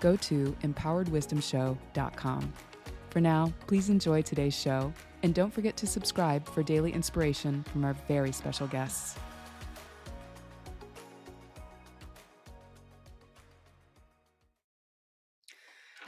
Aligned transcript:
go 0.00 0.16
to 0.16 0.56
empoweredwisdomshow.com. 0.62 2.52
For 3.10 3.20
now, 3.20 3.52
please 3.66 3.90
enjoy 3.90 4.22
today's 4.22 4.54
show, 4.54 4.92
and 5.22 5.34
don't 5.34 5.52
forget 5.52 5.76
to 5.78 5.86
subscribe 5.86 6.48
for 6.48 6.62
daily 6.62 6.92
inspiration 6.92 7.64
from 7.64 7.84
our 7.84 7.94
very 8.08 8.32
special 8.32 8.66
guests. 8.66 9.16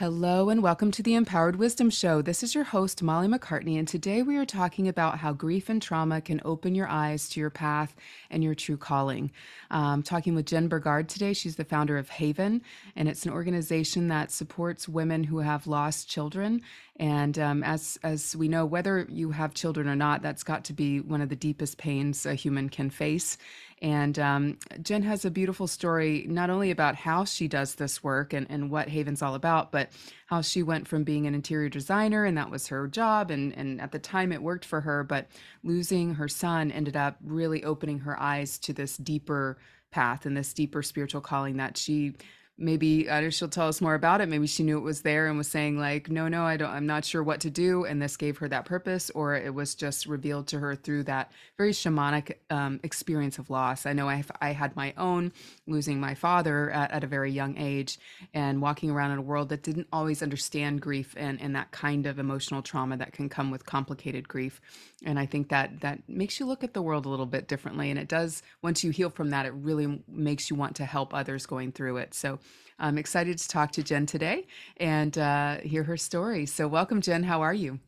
Hello, 0.03 0.49
and 0.49 0.65
welcome 0.65 0.91
to 0.91 1.03
the 1.05 1.15
Empowered 1.15 1.55
Wisdom 1.55 1.89
Show. 1.89 2.23
This 2.23 2.43
is 2.43 2.57
your 2.57 2.65
host, 2.65 3.05
Molly 3.05 3.29
MacCartney, 3.29 3.79
and 3.79 3.87
today 3.87 4.25
we 4.25 4.37
are 4.37 4.45
talking 4.45 4.89
about 4.89 5.19
how 5.19 5.33
grief 5.33 5.69
and 5.69 5.81
trauma 5.81 6.21
can 6.21 6.41
open 6.45 6.75
your 6.75 6.89
eyes 6.89 7.29
to 7.29 7.39
your 7.39 7.51
path 7.51 7.95
and 8.29 8.43
your 8.43 8.57
true 8.57 8.77
calling. 8.77 9.31
Um, 9.71 10.03
talking 10.03 10.35
with 10.35 10.47
Jen 10.47 10.67
Burgard 10.67 11.09
today. 11.09 11.33
She's 11.35 11.55
the 11.55 11.65
founder 11.65 11.99
of 11.99 12.09
Haven, 12.09 12.63
and 12.97 13.09
it's 13.09 13.25
an 13.27 13.31
organization 13.31 14.09
that 14.09 14.33
supports 14.33 14.89
women 14.89 15.23
who 15.23 15.39
have 15.39 15.69
lost 15.69 16.11
children 16.11 16.63
and 16.97 17.39
um, 17.39 17.65
as 17.65 17.99
as 18.03 18.37
we 18.37 18.49
know, 18.49 18.67
whether 18.67 19.07
you 19.09 19.31
have 19.31 19.55
children 19.55 19.89
or 19.89 19.97
not, 19.97 20.23
that's 20.23 20.43
got 20.43 20.65
to 20.65 20.73
be 20.73 21.01
one 21.01 21.23
of 21.23 21.31
the 21.31 21.37
deepest 21.37 21.79
pains 21.79 22.27
a 22.27 22.35
human 22.35 22.69
can 22.69 22.91
face. 22.91 23.39
And 23.83 24.17
um, 24.21 24.59
Jen 24.81 25.03
has 25.03 25.25
a 25.25 25.31
beautiful 25.31 25.67
story, 25.67 26.25
not 26.29 26.51
only 26.51 26.71
about 26.71 26.95
how 26.95 27.25
she 27.25 27.49
does 27.49 27.75
this 27.75 28.03
work 28.03 28.33
and, 28.33 28.47
and 28.49 28.71
what 28.71 28.89
Haven's 28.89 29.23
all 29.23 29.35
about, 29.35 29.73
but 29.73 29.91
how 30.27 30.41
she 30.41 30.63
went 30.63 30.87
from 30.87 31.03
being 31.03 31.27
an 31.27 31.35
interior 31.35 31.69
designer 31.69 32.25
and 32.25 32.39
that 32.39 32.49
was 32.49 32.69
her 32.69 32.87
job. 32.87 33.33
And, 33.33 33.53
and 33.59 33.81
at 33.81 33.91
the 33.91 33.99
time 33.99 34.31
it 34.31 34.41
worked 34.41 34.65
for 34.65 34.81
her, 34.83 35.03
but 35.03 35.27
losing 35.65 36.15
her 36.15 36.29
son 36.29 36.71
ended 36.71 36.97
up 36.97 37.17
really 37.25 37.65
opening 37.65 37.99
her 37.99 38.19
eyes 38.21 38.57
to 38.61 38.73
this 38.73 38.97
deeper 38.97 39.59
path 39.91 40.27
and 40.27 40.37
this 40.37 40.53
deeper 40.53 40.85
spiritual 40.85 41.21
calling 41.21 41.57
that 41.57 41.77
she 41.77 42.15
maybe 42.63 43.09
uh, 43.11 43.29
she'll 43.31 43.49
tell 43.49 43.69
us 43.69 43.81
more 43.81 43.95
about 43.95 44.21
it. 44.21 44.29
Maybe 44.29 44.47
she 44.47 44.63
knew 44.63 44.79
it 44.79 44.83
was 44.83 45.03
there 45.03 45.27
and 45.27 45.37
was 45.37 45.49
saying 45.49 45.79
like 45.79 46.09
no 46.11 46.29
no 46.29 46.45
i 46.45 46.57
don't 46.57 46.71
i'm 46.71 46.87
not 46.87 47.05
sure 47.05 47.23
what 47.23 47.41
to 47.41 47.51
do 47.51 47.85
and 47.85 48.01
this 48.01 48.17
gave 48.17 48.39
her 48.39 48.49
that 48.49 48.65
purpose 48.65 49.11
or 49.11 49.35
it 49.35 49.53
was 49.53 49.75
just 49.75 50.07
revealed 50.07 50.47
to 50.47 50.59
her 50.59 50.75
through 50.75 51.03
that 51.03 51.33
very 51.59 51.73
shamanic 51.73 52.35
um, 52.51 52.81
experience 52.83 53.39
of 53.39 53.51
loss. 53.51 53.87
I 53.87 53.93
know 53.93 54.09
i 54.09 54.23
i 54.41 54.53
had 54.53 54.77
my 54.77 54.95
own 54.97 55.33
losing 55.67 56.01
my 56.01 56.15
father 56.15 56.71
at, 56.71 56.91
at, 56.93 57.05
a 57.05 57.07
very 57.07 57.33
young 57.33 57.59
age 57.59 57.99
and 58.33 58.63
walking 58.63 58.91
around 58.91 59.11
in 59.11 59.19
a 59.19 59.23
world 59.23 59.49
that 59.49 59.63
didn't 59.63 59.89
always 59.93 60.23
understand 60.23 60.81
grief 60.81 61.15
and 61.19 61.41
and 61.41 61.57
that 61.57 61.71
kind 61.73 62.07
of 62.07 62.19
emotional 62.19 62.63
trauma 62.63 62.97
that 62.97 63.13
can 63.13 63.29
come 63.29 63.51
with 63.51 63.67
complicated 63.67 64.29
grief 64.29 64.61
and 65.05 65.19
i 65.19 65.27
think 65.27 65.49
that 65.49 65.81
that 65.81 65.99
makes 66.09 66.39
you 66.39 66.47
look 66.47 66.63
at 66.63 66.75
the 66.75 66.83
world 66.83 67.07
a 67.07 67.09
little 67.09 67.27
bit 67.27 67.49
differently 67.49 67.91
and 67.91 67.99
it 67.99 68.09
does 68.09 68.43
once 68.63 68.83
you 68.85 68.91
heal 68.91 69.11
from 69.11 69.31
that 69.31 69.47
it 69.47 69.53
really 69.55 70.03
makes 70.09 70.51
you 70.51 70.57
want 70.57 70.75
to 70.77 70.85
help 70.85 71.13
others 71.15 71.47
going 71.47 71.73
through 71.73 71.97
it 71.97 72.15
so 72.15 72.39
I'm 72.83 72.99
excited 72.99 73.39
to 73.39 73.49
talk 73.49 73.71
to 73.73 73.83
Jen 73.85 74.07
today 74.07 74.47
and 74.79 75.17
uh, 75.17 75.59
hear 75.59 75.85
her 75.85 75.97
story. 75.97 76.47
So, 76.47 76.67
welcome, 76.67 77.01
Jen. 77.01 77.23
How 77.23 77.41
are 77.41 77.55
you? 77.55 77.79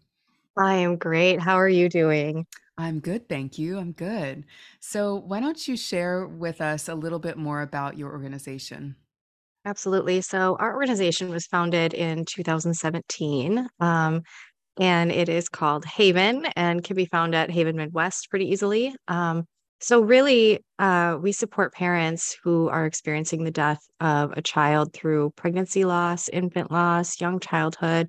I 0.56 0.74
am 0.74 0.96
great. 0.96 1.40
How 1.40 1.56
are 1.56 1.68
you 1.68 1.88
doing? 1.88 2.46
I'm 2.78 3.00
good, 3.00 3.28
thank 3.28 3.58
you. 3.58 3.78
I'm 3.78 3.90
good. 3.90 4.44
So, 4.78 5.16
why 5.16 5.40
don't 5.40 5.66
you 5.66 5.76
share 5.76 6.26
with 6.26 6.60
us 6.60 6.88
a 6.88 6.94
little 6.94 7.18
bit 7.18 7.36
more 7.36 7.62
about 7.62 7.98
your 7.98 8.12
organization? 8.12 8.94
Absolutely. 9.64 10.20
So, 10.20 10.56
our 10.60 10.74
organization 10.74 11.28
was 11.28 11.46
founded 11.46 11.92
in 11.92 12.24
2017, 12.24 13.66
um, 13.80 14.22
and 14.78 15.12
it 15.12 15.28
is 15.28 15.48
called 15.48 15.84
Haven 15.84 16.46
and 16.56 16.82
can 16.82 16.96
be 16.96 17.06
found 17.06 17.34
at 17.34 17.50
Haven 17.50 17.76
Midwest 17.76 18.30
pretty 18.30 18.50
easily. 18.50 18.94
Um, 19.08 19.46
so, 19.80 20.00
really, 20.00 20.60
uh, 20.78 21.18
we 21.20 21.32
support 21.32 21.74
parents 21.74 22.36
who 22.42 22.68
are 22.68 22.86
experiencing 22.86 23.44
the 23.44 23.50
death 23.50 23.80
of 24.00 24.32
a 24.32 24.42
child 24.42 24.92
through 24.92 25.32
pregnancy 25.36 25.84
loss, 25.84 26.28
infant 26.28 26.70
loss, 26.70 27.20
young 27.20 27.38
childhood, 27.38 28.08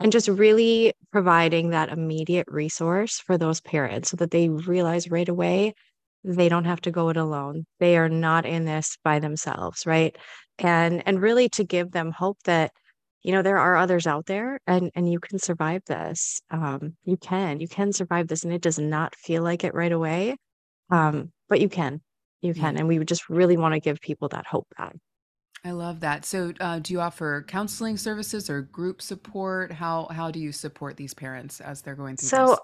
and 0.00 0.12
just 0.12 0.28
really 0.28 0.92
providing 1.10 1.70
that 1.70 1.88
immediate 1.88 2.46
resource 2.48 3.18
for 3.18 3.36
those 3.36 3.60
parents 3.60 4.10
so 4.10 4.16
that 4.18 4.30
they 4.30 4.48
realize 4.48 5.10
right 5.10 5.28
away 5.28 5.74
they 6.24 6.48
don't 6.48 6.64
have 6.64 6.80
to 6.82 6.90
go 6.90 7.08
it 7.08 7.16
alone. 7.16 7.64
They 7.80 7.96
are 7.96 8.08
not 8.08 8.44
in 8.44 8.64
this 8.64 8.98
by 9.04 9.18
themselves, 9.18 9.86
right? 9.86 10.16
And 10.58 11.02
and 11.06 11.22
really 11.22 11.48
to 11.50 11.64
give 11.64 11.92
them 11.92 12.10
hope 12.10 12.38
that 12.44 12.72
you 13.22 13.32
know 13.32 13.42
there 13.42 13.58
are 13.58 13.76
others 13.76 14.06
out 14.06 14.26
there 14.26 14.60
and 14.66 14.90
and 14.94 15.10
you 15.10 15.20
can 15.20 15.38
survive 15.38 15.82
this 15.86 16.40
um 16.50 16.96
you 17.04 17.16
can 17.16 17.60
you 17.60 17.68
can 17.68 17.92
survive 17.92 18.28
this 18.28 18.44
and 18.44 18.52
it 18.52 18.62
does 18.62 18.78
not 18.78 19.14
feel 19.16 19.42
like 19.42 19.64
it 19.64 19.74
right 19.74 19.92
away 19.92 20.36
um, 20.90 21.32
but 21.48 21.60
you 21.60 21.68
can, 21.68 22.00
you 22.40 22.54
can. 22.54 22.76
And 22.76 22.88
we 22.88 22.98
would 22.98 23.08
just 23.08 23.28
really 23.28 23.56
want 23.56 23.74
to 23.74 23.80
give 23.80 24.00
people 24.00 24.28
that 24.28 24.46
hope 24.46 24.66
back. 24.76 24.96
I 25.64 25.72
love 25.72 26.00
that. 26.00 26.24
So, 26.24 26.52
uh, 26.60 26.78
do 26.78 26.92
you 26.92 27.00
offer 27.00 27.44
counseling 27.46 27.96
services 27.96 28.48
or 28.48 28.62
group 28.62 29.02
support? 29.02 29.72
How 29.72 30.06
how 30.06 30.30
do 30.30 30.38
you 30.38 30.52
support 30.52 30.96
these 30.96 31.14
parents 31.14 31.60
as 31.60 31.82
they're 31.82 31.96
going 31.96 32.16
through 32.16 32.30
So, 32.30 32.32
this? 32.32 32.60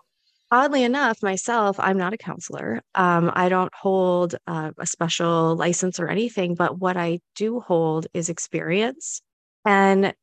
oddly 0.50 0.84
enough, 0.84 1.22
myself, 1.22 1.78
I'm 1.80 1.98
not 1.98 2.14
a 2.14 2.18
counselor. 2.18 2.82
Um, 2.94 3.30
I 3.34 3.48
don't 3.48 3.74
hold 3.74 4.36
uh, 4.46 4.72
a 4.78 4.86
special 4.86 5.56
license 5.56 6.00
or 6.00 6.08
anything, 6.08 6.54
but 6.54 6.78
what 6.80 6.96
I 6.96 7.20
do 7.36 7.60
hold 7.60 8.06
is 8.14 8.28
experience. 8.28 9.22
And 9.64 10.14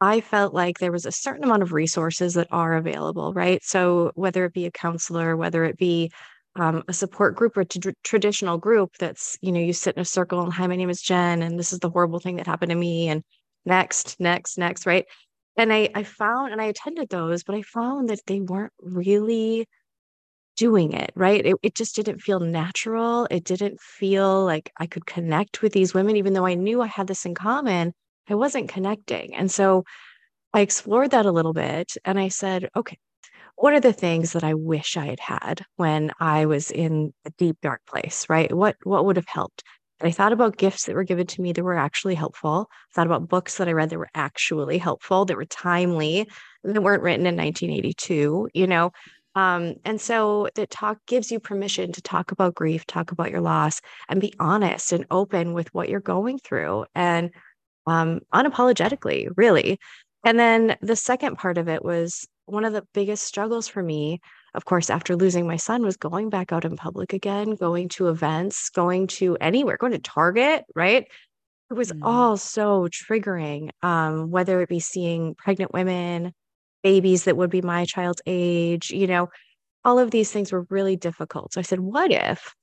I 0.00 0.20
felt 0.20 0.54
like 0.54 0.78
there 0.78 0.92
was 0.92 1.06
a 1.06 1.12
certain 1.12 1.44
amount 1.44 1.62
of 1.62 1.72
resources 1.72 2.34
that 2.34 2.48
are 2.52 2.76
available, 2.76 3.32
right? 3.34 3.62
So, 3.64 4.12
whether 4.14 4.44
it 4.44 4.52
be 4.52 4.66
a 4.66 4.70
counselor, 4.70 5.36
whether 5.36 5.64
it 5.64 5.76
be 5.76 6.10
um, 6.56 6.82
a 6.88 6.92
support 6.92 7.34
group 7.36 7.56
or 7.56 7.64
traditional 8.04 8.58
group 8.58 8.90
that's 8.98 9.36
you 9.42 9.52
know 9.52 9.60
you 9.60 9.72
sit 9.72 9.96
in 9.96 10.02
a 10.02 10.04
circle 10.04 10.40
and 10.42 10.52
hi 10.52 10.66
my 10.66 10.74
name 10.76 10.90
is 10.90 11.00
jen 11.00 11.42
and 11.42 11.58
this 11.58 11.72
is 11.72 11.78
the 11.78 11.90
horrible 11.90 12.18
thing 12.18 12.36
that 12.36 12.46
happened 12.46 12.70
to 12.70 12.76
me 12.76 13.08
and 13.08 13.22
next 13.64 14.18
next 14.18 14.58
next 14.58 14.84
right? 14.86 15.06
And 15.56 15.72
i 15.72 15.88
i 15.94 16.02
found 16.04 16.52
and 16.52 16.60
i 16.60 16.64
attended 16.66 17.08
those 17.10 17.44
but 17.44 17.54
i 17.54 17.62
found 17.62 18.08
that 18.08 18.20
they 18.26 18.40
weren't 18.40 18.72
really 18.80 19.66
doing 20.56 20.92
it 20.92 21.12
right? 21.14 21.44
It, 21.46 21.56
it 21.62 21.74
just 21.74 21.94
didn't 21.96 22.20
feel 22.20 22.40
natural. 22.40 23.26
It 23.30 23.44
didn't 23.44 23.80
feel 23.80 24.44
like 24.44 24.70
i 24.78 24.86
could 24.86 25.06
connect 25.06 25.62
with 25.62 25.72
these 25.72 25.94
women 25.94 26.16
even 26.16 26.32
though 26.32 26.46
i 26.46 26.54
knew 26.54 26.82
i 26.82 26.86
had 26.88 27.06
this 27.06 27.24
in 27.26 27.34
common 27.34 27.92
i 28.30 28.34
wasn't 28.34 28.68
connecting 28.68 29.34
and 29.34 29.50
so 29.50 29.84
i 30.52 30.60
explored 30.60 31.10
that 31.10 31.26
a 31.26 31.32
little 31.32 31.52
bit 31.52 31.92
and 32.04 32.18
i 32.18 32.28
said 32.28 32.68
okay 32.76 32.98
what 33.58 33.74
are 33.74 33.80
the 33.80 33.92
things 33.92 34.32
that 34.32 34.44
I 34.44 34.54
wish 34.54 34.96
I 34.96 35.06
had 35.06 35.18
had 35.18 35.64
when 35.74 36.12
I 36.20 36.46
was 36.46 36.70
in 36.70 37.12
a 37.24 37.30
deep 37.38 37.56
dark 37.60 37.84
place, 37.86 38.26
right? 38.28 38.52
What 38.52 38.76
what 38.84 39.04
would 39.04 39.16
have 39.16 39.26
helped? 39.26 39.64
And 40.00 40.08
I 40.08 40.12
thought 40.12 40.32
about 40.32 40.56
gifts 40.56 40.86
that 40.86 40.94
were 40.94 41.04
given 41.04 41.26
to 41.26 41.42
me 41.42 41.52
that 41.52 41.64
were 41.64 41.76
actually 41.76 42.14
helpful. 42.14 42.68
I 42.70 42.94
thought 42.94 43.06
about 43.06 43.28
books 43.28 43.56
that 43.56 43.68
I 43.68 43.72
read 43.72 43.90
that 43.90 43.98
were 43.98 44.10
actually 44.14 44.78
helpful, 44.78 45.24
that 45.24 45.36
were 45.36 45.44
timely, 45.44 46.28
that 46.62 46.82
weren't 46.82 47.02
written 47.02 47.26
in 47.26 47.36
1982, 47.36 48.50
you 48.54 48.66
know. 48.68 48.92
Um, 49.34 49.74
and 49.84 50.00
so 50.00 50.48
the 50.54 50.66
talk 50.66 50.98
gives 51.06 51.32
you 51.32 51.40
permission 51.40 51.92
to 51.92 52.02
talk 52.02 52.30
about 52.30 52.54
grief, 52.54 52.86
talk 52.86 53.10
about 53.10 53.30
your 53.30 53.40
loss, 53.40 53.80
and 54.08 54.20
be 54.20 54.34
honest 54.38 54.92
and 54.92 55.04
open 55.10 55.52
with 55.52 55.72
what 55.74 55.88
you're 55.88 56.00
going 56.00 56.38
through 56.38 56.86
and 56.94 57.30
um, 57.88 58.20
unapologetically, 58.32 59.28
really. 59.36 59.78
And 60.24 60.38
then 60.38 60.76
the 60.82 60.96
second 60.96 61.36
part 61.36 61.58
of 61.58 61.68
it 61.68 61.84
was 61.84 62.26
one 62.46 62.64
of 62.64 62.72
the 62.72 62.86
biggest 62.94 63.24
struggles 63.24 63.68
for 63.68 63.82
me, 63.82 64.20
of 64.54 64.64
course, 64.64 64.90
after 64.90 65.16
losing 65.16 65.46
my 65.46 65.56
son, 65.56 65.82
was 65.82 65.96
going 65.96 66.30
back 66.30 66.52
out 66.52 66.64
in 66.64 66.76
public 66.76 67.12
again, 67.12 67.54
going 67.54 67.88
to 67.90 68.08
events, 68.08 68.70
going 68.70 69.06
to 69.06 69.36
anywhere, 69.40 69.76
going 69.76 69.92
to 69.92 69.98
Target, 69.98 70.64
right? 70.74 71.06
It 71.70 71.74
was 71.74 71.92
mm. 71.92 72.00
all 72.02 72.36
so 72.36 72.88
triggering, 72.88 73.70
um, 73.82 74.30
whether 74.30 74.60
it 74.62 74.68
be 74.68 74.80
seeing 74.80 75.34
pregnant 75.34 75.72
women, 75.72 76.32
babies 76.82 77.24
that 77.24 77.36
would 77.36 77.50
be 77.50 77.62
my 77.62 77.84
child's 77.84 78.22
age, 78.26 78.90
you 78.90 79.06
know, 79.06 79.28
all 79.84 79.98
of 79.98 80.10
these 80.10 80.30
things 80.30 80.52
were 80.52 80.66
really 80.70 80.96
difficult. 80.96 81.52
So 81.52 81.60
I 81.60 81.62
said, 81.62 81.80
what 81.80 82.10
if 82.10 82.54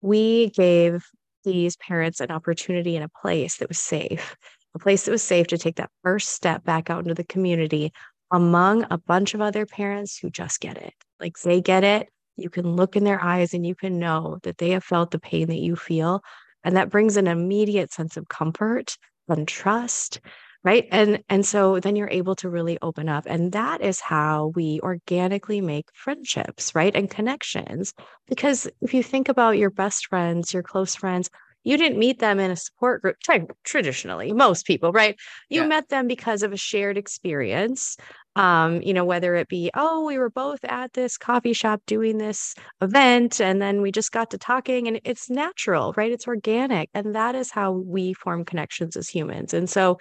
we 0.00 0.50
gave 0.50 1.04
these 1.44 1.76
parents 1.76 2.20
an 2.20 2.30
opportunity 2.30 2.96
in 2.96 3.02
a 3.02 3.08
place 3.08 3.58
that 3.58 3.68
was 3.68 3.78
safe, 3.78 4.36
a 4.74 4.78
place 4.78 5.04
that 5.04 5.12
was 5.12 5.22
safe 5.22 5.46
to 5.48 5.58
take 5.58 5.76
that 5.76 5.90
first 6.02 6.30
step 6.30 6.64
back 6.64 6.90
out 6.90 7.02
into 7.02 7.14
the 7.14 7.24
community 7.24 7.92
among 8.30 8.84
a 8.90 8.98
bunch 8.98 9.34
of 9.34 9.40
other 9.40 9.66
parents 9.66 10.18
who 10.18 10.30
just 10.30 10.60
get 10.60 10.76
it. 10.76 10.94
Like 11.20 11.38
they 11.38 11.60
get 11.60 11.84
it. 11.84 12.08
You 12.36 12.50
can 12.50 12.74
look 12.74 12.96
in 12.96 13.04
their 13.04 13.22
eyes 13.22 13.54
and 13.54 13.64
you 13.64 13.74
can 13.74 13.98
know 13.98 14.38
that 14.42 14.58
they 14.58 14.70
have 14.70 14.82
felt 14.84 15.10
the 15.10 15.20
pain 15.20 15.48
that 15.48 15.60
you 15.60 15.76
feel. 15.76 16.22
And 16.64 16.76
that 16.76 16.90
brings 16.90 17.16
an 17.16 17.28
immediate 17.28 17.92
sense 17.92 18.16
of 18.16 18.28
comfort 18.28 18.96
and 19.28 19.46
trust, 19.46 20.20
right 20.64 20.88
and 20.90 21.22
and 21.28 21.46
so 21.46 21.78
then 21.78 21.94
you're 21.94 22.08
able 22.08 22.34
to 22.34 22.48
really 22.48 22.78
open 22.82 23.08
up 23.08 23.24
and 23.26 23.52
that 23.52 23.80
is 23.82 24.00
how 24.00 24.50
we 24.56 24.80
organically 24.82 25.60
make 25.60 25.86
friendships 25.94 26.74
right 26.74 26.96
and 26.96 27.10
connections 27.10 27.92
because 28.26 28.66
if 28.80 28.92
you 28.92 29.02
think 29.02 29.28
about 29.28 29.58
your 29.58 29.70
best 29.70 30.06
friends 30.06 30.52
your 30.52 30.62
close 30.62 30.94
friends 30.94 31.28
you 31.64 31.76
didn't 31.76 31.98
meet 31.98 32.18
them 32.18 32.38
in 32.38 32.50
a 32.50 32.56
support 32.56 33.02
group 33.02 33.16
traditionally 33.64 34.32
most 34.32 34.66
people 34.66 34.92
right 34.92 35.16
you 35.48 35.62
yeah. 35.62 35.66
met 35.66 35.88
them 35.88 36.06
because 36.06 36.42
of 36.42 36.52
a 36.52 36.56
shared 36.56 36.96
experience 36.96 37.96
um 38.36 38.80
you 38.82 38.92
know 38.92 39.04
whether 39.04 39.34
it 39.34 39.48
be 39.48 39.70
oh 39.74 40.04
we 40.04 40.18
were 40.18 40.30
both 40.30 40.64
at 40.64 40.92
this 40.92 41.16
coffee 41.16 41.52
shop 41.52 41.80
doing 41.86 42.18
this 42.18 42.54
event 42.80 43.40
and 43.40 43.60
then 43.60 43.80
we 43.80 43.90
just 43.90 44.12
got 44.12 44.30
to 44.30 44.38
talking 44.38 44.86
and 44.86 45.00
it's 45.04 45.30
natural 45.30 45.92
right 45.96 46.12
it's 46.12 46.28
organic 46.28 46.88
and 46.94 47.14
that 47.14 47.34
is 47.34 47.50
how 47.50 47.72
we 47.72 48.12
form 48.12 48.44
connections 48.44 48.96
as 48.96 49.08
humans 49.08 49.54
and 49.54 49.68
so 49.68 49.98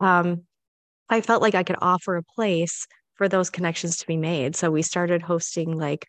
um 0.00 0.42
i 1.08 1.20
felt 1.20 1.42
like 1.42 1.54
i 1.54 1.62
could 1.62 1.76
offer 1.82 2.16
a 2.16 2.22
place 2.22 2.86
for 3.14 3.28
those 3.28 3.50
connections 3.50 3.98
to 3.98 4.06
be 4.06 4.16
made 4.16 4.54
so 4.56 4.70
we 4.70 4.82
started 4.82 5.22
hosting 5.22 5.76
like 5.76 6.06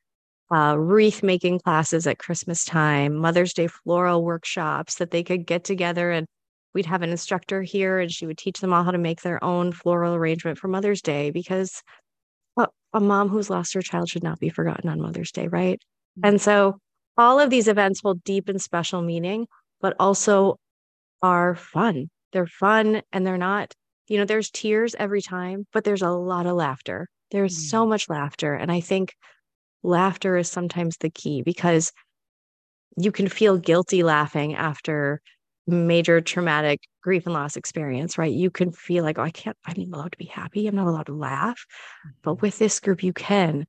uh, 0.52 0.76
wreath 0.78 1.24
making 1.24 1.60
classes 1.60 2.06
at 2.06 2.20
christmas 2.20 2.66
time 2.66 3.16
mother's 3.16 3.54
day 3.54 3.68
floral 3.68 4.24
workshops 4.24 4.96
that 4.96 5.12
they 5.12 5.24
could 5.24 5.46
get 5.46 5.64
together 5.64 6.12
and 6.12 6.28
we'd 6.74 6.86
have 6.86 7.02
an 7.02 7.12
instructor 7.12 7.62
here 7.62 8.00
and 8.00 8.12
she 8.12 8.26
would 8.26 8.38
teach 8.38 8.60
them 8.60 8.74
all 8.74 8.84
how 8.84 8.92
to 8.92 8.98
make 8.98 9.22
their 9.22 9.44
own 9.44 9.72
floral 9.72 10.16
arrangement 10.16 10.58
for 10.58 10.68
Mother's 10.68 11.02
Day 11.02 11.32
because 11.32 11.82
a, 12.58 12.68
a 12.94 13.00
mom 13.00 13.30
who's 13.30 13.50
lost 13.50 13.74
her 13.74 13.82
child 13.82 14.10
should 14.10 14.24
not 14.24 14.40
be 14.40 14.50
forgotten 14.50 14.90
on 14.90 15.02
Mother's 15.02 15.32
Day, 15.32 15.48
right? 15.48 15.80
Mm-hmm. 16.18 16.28
And 16.28 16.42
so 16.42 16.78
all 17.18 17.40
of 17.40 17.50
these 17.50 17.68
events 17.68 18.02
hold 18.04 18.24
deep 18.24 18.50
and 18.50 18.62
special 18.62 19.02
meaning, 19.02 19.48
but 19.82 19.96
also 20.00 20.58
are 21.22 21.56
fun. 21.56 22.10
They're 22.32 22.48
fun 22.48 23.02
and 23.12 23.26
they're 23.26 23.38
not, 23.38 23.74
you 24.08 24.18
know, 24.18 24.26
there's 24.26 24.50
tears 24.50 24.96
every 24.98 25.22
time, 25.22 25.68
but 25.72 25.84
there's 25.84 26.02
a 26.02 26.10
lot 26.10 26.48
of 26.48 26.56
laughter. 26.56 27.08
There's 27.30 27.54
mm-hmm. 27.54 27.70
so 27.70 27.86
much 27.86 28.10
laughter. 28.10 28.56
And 28.56 28.72
I 28.72 28.80
think 28.80 29.14
laughter 29.84 30.38
is 30.38 30.50
sometimes 30.50 30.98
the 30.98 31.10
key 31.10 31.42
because 31.42 31.92
you 32.98 33.12
can 33.12 33.28
feel 33.28 33.58
guilty 33.58 34.04
laughing 34.04 34.56
after 34.56 35.22
major 35.68 36.22
traumatic 36.22 36.82
grief 37.02 37.26
and 37.26 37.34
loss 37.34 37.56
experience, 37.56 38.18
right? 38.18 38.32
You 38.32 38.50
can 38.50 38.72
feel 38.72 39.04
like, 39.04 39.18
oh, 39.18 39.24
I 39.24 39.32
can't, 39.32 39.58
I'm 39.66 39.90
not 39.90 39.98
allowed 39.98 40.12
to 40.14 40.18
be 40.18 40.26
happy. 40.26 40.68
I'm 40.68 40.76
not 40.76 40.88
allowed 40.88 41.08
to 41.08 41.14
laugh. 41.14 41.66
But 42.22 42.36
mm-hmm. 42.36 42.46
with 42.46 42.60
this 42.60 42.80
group, 42.80 43.04
you 43.04 43.14
can. 43.14 43.66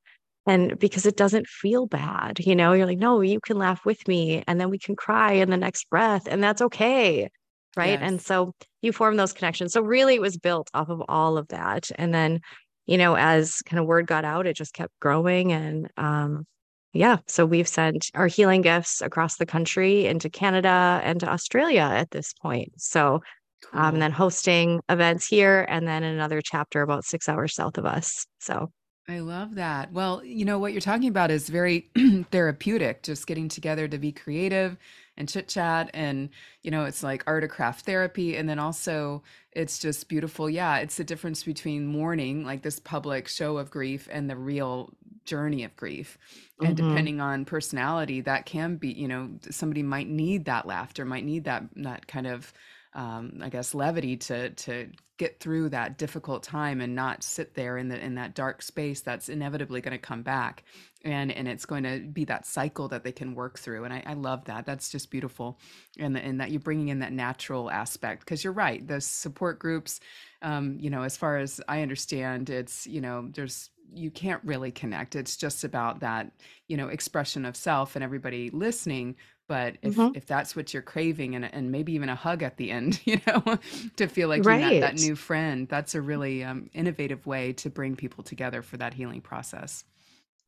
And 0.46 0.78
because 0.78 1.06
it 1.06 1.16
doesn't 1.16 1.46
feel 1.46 1.86
bad, 1.86 2.38
you 2.40 2.54
know, 2.54 2.72
you're 2.72 2.86
like, 2.86 2.98
no, 2.98 3.20
you 3.22 3.40
can 3.40 3.56
laugh 3.56 3.84
with 3.86 4.06
me. 4.06 4.44
And 4.46 4.60
then 4.60 4.70
we 4.70 4.78
can 4.78 4.94
cry 4.94 5.32
in 5.32 5.50
the 5.50 5.56
next 5.56 5.88
breath. 5.88 6.26
And 6.28 6.42
that's 6.42 6.60
okay. 6.60 7.30
Right. 7.76 7.98
Yes. 7.98 8.00
And 8.02 8.20
so 8.20 8.54
you 8.82 8.92
form 8.92 9.16
those 9.16 9.32
connections. 9.32 9.72
So 9.72 9.80
really, 9.80 10.16
it 10.16 10.20
was 10.20 10.36
built 10.36 10.68
off 10.74 10.90
of 10.90 11.02
all 11.08 11.38
of 11.38 11.48
that. 11.48 11.90
And 11.96 12.14
then, 12.14 12.40
you 12.86 12.98
know, 12.98 13.16
as 13.16 13.62
kind 13.62 13.80
of 13.80 13.86
word 13.86 14.06
got 14.06 14.24
out, 14.24 14.46
it 14.46 14.56
just 14.56 14.74
kept 14.74 14.92
growing. 15.00 15.52
And 15.52 15.88
um, 15.96 16.46
yeah, 16.92 17.18
so 17.26 17.44
we've 17.44 17.68
sent 17.68 18.10
our 18.14 18.26
healing 18.26 18.62
gifts 18.62 19.02
across 19.02 19.36
the 19.36 19.46
country 19.46 20.06
into 20.06 20.30
Canada 20.30 21.00
and 21.02 21.20
to 21.20 21.28
Australia 21.28 21.82
at 21.82 22.10
this 22.10 22.32
point. 22.40 22.72
So, 22.76 23.20
cool. 23.64 23.80
um, 23.80 23.94
and 23.94 24.02
then 24.02 24.12
hosting 24.12 24.80
events 24.88 25.26
here, 25.26 25.66
and 25.68 25.88
then 25.88 26.04
another 26.04 26.40
chapter 26.42 26.82
about 26.82 27.04
six 27.04 27.28
hours 27.28 27.54
south 27.54 27.78
of 27.78 27.86
us. 27.86 28.26
So, 28.38 28.70
I 29.08 29.18
love 29.18 29.56
that. 29.56 29.92
Well, 29.92 30.24
you 30.24 30.44
know, 30.44 30.58
what 30.58 30.72
you're 30.72 30.80
talking 30.80 31.08
about 31.08 31.30
is 31.30 31.48
very 31.48 31.90
therapeutic, 32.30 33.02
just 33.02 33.26
getting 33.26 33.48
together 33.48 33.86
to 33.88 33.98
be 33.98 34.12
creative 34.12 34.78
and 35.16 35.28
chit 35.28 35.48
chat. 35.48 35.90
And, 35.94 36.30
you 36.62 36.70
know, 36.70 36.84
it's 36.84 37.02
like 37.02 37.24
art 37.26 37.44
or 37.44 37.48
craft 37.48 37.86
therapy. 37.86 38.36
And 38.36 38.48
then 38.48 38.58
also, 38.58 39.22
it's 39.52 39.78
just 39.78 40.08
beautiful. 40.08 40.50
Yeah, 40.50 40.78
it's 40.78 40.96
the 40.96 41.04
difference 41.04 41.44
between 41.44 41.86
mourning, 41.86 42.44
like 42.44 42.62
this 42.62 42.80
public 42.80 43.28
show 43.28 43.58
of 43.58 43.70
grief, 43.70 44.08
and 44.10 44.28
the 44.28 44.36
real 44.36 44.92
journey 45.24 45.64
of 45.64 45.74
grief 45.76 46.18
and 46.60 46.76
mm-hmm. 46.76 46.88
depending 46.88 47.20
on 47.20 47.44
personality 47.44 48.20
that 48.20 48.44
can 48.44 48.76
be 48.76 48.92
you 48.92 49.08
know 49.08 49.30
somebody 49.50 49.82
might 49.82 50.06
need 50.06 50.44
that 50.44 50.66
laughter 50.66 51.04
might 51.04 51.24
need 51.24 51.44
that 51.44 51.64
that 51.76 52.06
kind 52.06 52.26
of 52.26 52.52
um, 52.94 53.40
I 53.42 53.48
guess 53.48 53.74
levity 53.74 54.16
to 54.18 54.50
to 54.50 54.88
get 55.16 55.38
through 55.38 55.68
that 55.68 55.96
difficult 55.96 56.42
time 56.42 56.80
and 56.80 56.94
not 56.94 57.22
sit 57.22 57.54
there 57.54 57.76
in 57.76 57.88
the 57.88 57.98
in 58.02 58.16
that 58.16 58.34
dark 58.34 58.62
space 58.62 59.00
that's 59.00 59.28
inevitably 59.28 59.80
going 59.80 59.92
to 59.92 59.98
come 59.98 60.22
back 60.22 60.64
and 61.04 61.30
and 61.30 61.46
it's 61.46 61.66
going 61.66 61.84
to 61.84 62.00
be 62.00 62.24
that 62.24 62.46
cycle 62.46 62.88
that 62.88 63.04
they 63.04 63.12
can 63.12 63.34
work 63.34 63.58
through 63.58 63.84
and 63.84 63.92
I, 63.92 64.02
I 64.06 64.14
love 64.14 64.44
that. 64.46 64.66
That's 64.66 64.90
just 64.90 65.10
beautiful. 65.10 65.58
And 65.98 66.16
and 66.16 66.40
that 66.40 66.50
you're 66.50 66.60
bringing 66.60 66.88
in 66.88 67.00
that 67.00 67.12
natural 67.12 67.70
aspect 67.70 68.20
because 68.20 68.42
you're 68.42 68.52
right 68.52 68.86
the 68.86 69.00
support 69.00 69.58
groups 69.58 70.00
um, 70.42 70.76
you 70.80 70.90
know 70.90 71.02
as 71.02 71.16
far 71.16 71.38
as 71.38 71.60
I 71.68 71.82
understand 71.82 72.50
it's 72.50 72.86
you 72.86 73.00
know 73.00 73.28
there's 73.32 73.70
you 73.92 74.10
can't 74.10 74.40
really 74.44 74.70
connect 74.70 75.14
it's 75.14 75.36
just 75.36 75.64
about 75.64 76.00
that 76.00 76.30
you 76.68 76.76
know 76.76 76.88
expression 76.88 77.44
of 77.44 77.56
self 77.56 77.96
and 77.96 78.04
everybody 78.04 78.50
listening 78.50 79.14
but 79.46 79.76
if 79.82 79.94
mm-hmm. 79.94 80.16
if 80.16 80.26
that's 80.26 80.56
what 80.56 80.72
you're 80.72 80.82
craving 80.82 81.34
and 81.34 81.44
and 81.52 81.70
maybe 81.70 81.92
even 81.92 82.08
a 82.08 82.14
hug 82.14 82.42
at 82.42 82.56
the 82.56 82.70
end 82.70 83.00
you 83.04 83.20
know 83.26 83.58
to 83.96 84.06
feel 84.06 84.28
like 84.28 84.44
right. 84.44 84.60
you 84.60 84.80
met 84.80 84.80
that 84.80 85.00
new 85.00 85.14
friend 85.14 85.68
that's 85.68 85.94
a 85.94 86.00
really 86.00 86.42
um, 86.44 86.68
innovative 86.74 87.26
way 87.26 87.52
to 87.52 87.70
bring 87.70 87.96
people 87.96 88.24
together 88.24 88.62
for 88.62 88.76
that 88.76 88.94
healing 88.94 89.20
process 89.20 89.84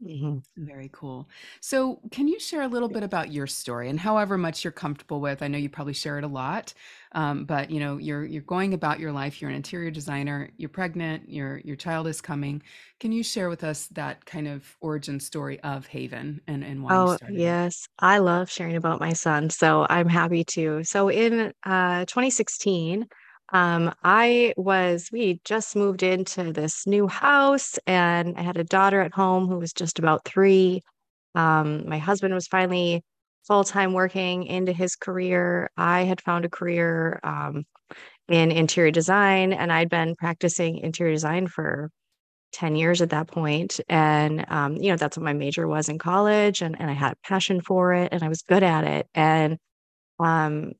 Mm-hmm. 0.04 0.64
Very 0.66 0.90
cool. 0.92 1.26
So, 1.60 2.00
can 2.10 2.28
you 2.28 2.38
share 2.38 2.60
a 2.62 2.68
little 2.68 2.88
bit 2.90 3.02
about 3.02 3.32
your 3.32 3.46
story 3.46 3.88
and 3.88 3.98
however 3.98 4.36
much 4.36 4.62
you're 4.62 4.70
comfortable 4.72 5.22
with? 5.22 5.42
I 5.42 5.48
know 5.48 5.56
you 5.56 5.70
probably 5.70 5.94
share 5.94 6.18
it 6.18 6.24
a 6.24 6.28
lot, 6.28 6.74
um, 7.12 7.46
but 7.46 7.70
you 7.70 7.80
know, 7.80 7.96
you're 7.96 8.24
you're 8.26 8.42
going 8.42 8.74
about 8.74 9.00
your 9.00 9.10
life. 9.10 9.40
You're 9.40 9.48
an 9.48 9.56
interior 9.56 9.90
designer. 9.90 10.50
You're 10.58 10.68
pregnant. 10.68 11.30
Your 11.30 11.58
your 11.64 11.76
child 11.76 12.08
is 12.08 12.20
coming. 12.20 12.62
Can 13.00 13.10
you 13.10 13.22
share 13.22 13.48
with 13.48 13.64
us 13.64 13.86
that 13.88 14.26
kind 14.26 14.46
of 14.46 14.76
origin 14.82 15.18
story 15.18 15.60
of 15.60 15.86
Haven 15.86 16.42
and 16.46 16.62
and 16.62 16.82
why 16.82 16.96
you 16.96 16.98
Oh, 16.98 17.18
yes. 17.30 17.88
I 17.98 18.18
love 18.18 18.50
sharing 18.50 18.76
about 18.76 19.00
my 19.00 19.14
son, 19.14 19.50
so 19.50 19.86
I'm 19.88 20.08
happy 20.08 20.44
to. 20.44 20.84
So 20.84 21.08
in 21.10 21.52
uh, 21.64 22.04
2016, 22.04 23.06
um, 23.50 23.94
I 24.02 24.54
was, 24.56 25.10
we 25.12 25.40
just 25.44 25.76
moved 25.76 26.02
into 26.02 26.52
this 26.52 26.86
new 26.86 27.06
house 27.06 27.78
and 27.86 28.36
I 28.36 28.42
had 28.42 28.56
a 28.56 28.64
daughter 28.64 29.00
at 29.00 29.14
home 29.14 29.46
who 29.48 29.58
was 29.58 29.72
just 29.72 29.98
about 29.98 30.24
three. 30.24 30.82
Um, 31.34 31.88
my 31.88 31.98
husband 31.98 32.34
was 32.34 32.48
finally 32.48 33.04
full 33.46 33.64
time 33.64 33.92
working 33.92 34.44
into 34.44 34.72
his 34.72 34.96
career. 34.96 35.70
I 35.76 36.02
had 36.02 36.20
found 36.20 36.44
a 36.44 36.48
career 36.50 37.20
um, 37.22 37.64
in 38.28 38.50
interior 38.50 38.90
design 38.90 39.52
and 39.52 39.72
I'd 39.72 39.90
been 39.90 40.16
practicing 40.16 40.78
interior 40.78 41.12
design 41.12 41.46
for 41.46 41.90
10 42.52 42.74
years 42.74 43.02
at 43.02 43.10
that 43.10 43.28
point. 43.28 43.80
and 43.88 44.44
um, 44.48 44.76
you 44.76 44.90
know 44.90 44.96
that's 44.96 45.16
what 45.16 45.24
my 45.24 45.32
major 45.32 45.68
was 45.68 45.88
in 45.88 45.98
college 45.98 46.62
and, 46.62 46.76
and 46.80 46.90
i 46.90 46.94
had 46.94 47.12
a 47.12 47.16
passion 47.28 47.60
for 47.60 47.92
it 47.92 48.12
and 48.12 48.22
i 48.22 48.28
was 48.28 48.42
good 48.42 48.62
at 48.62 48.84
it 48.84 49.06
and 49.14 49.58
um, 50.18 50.72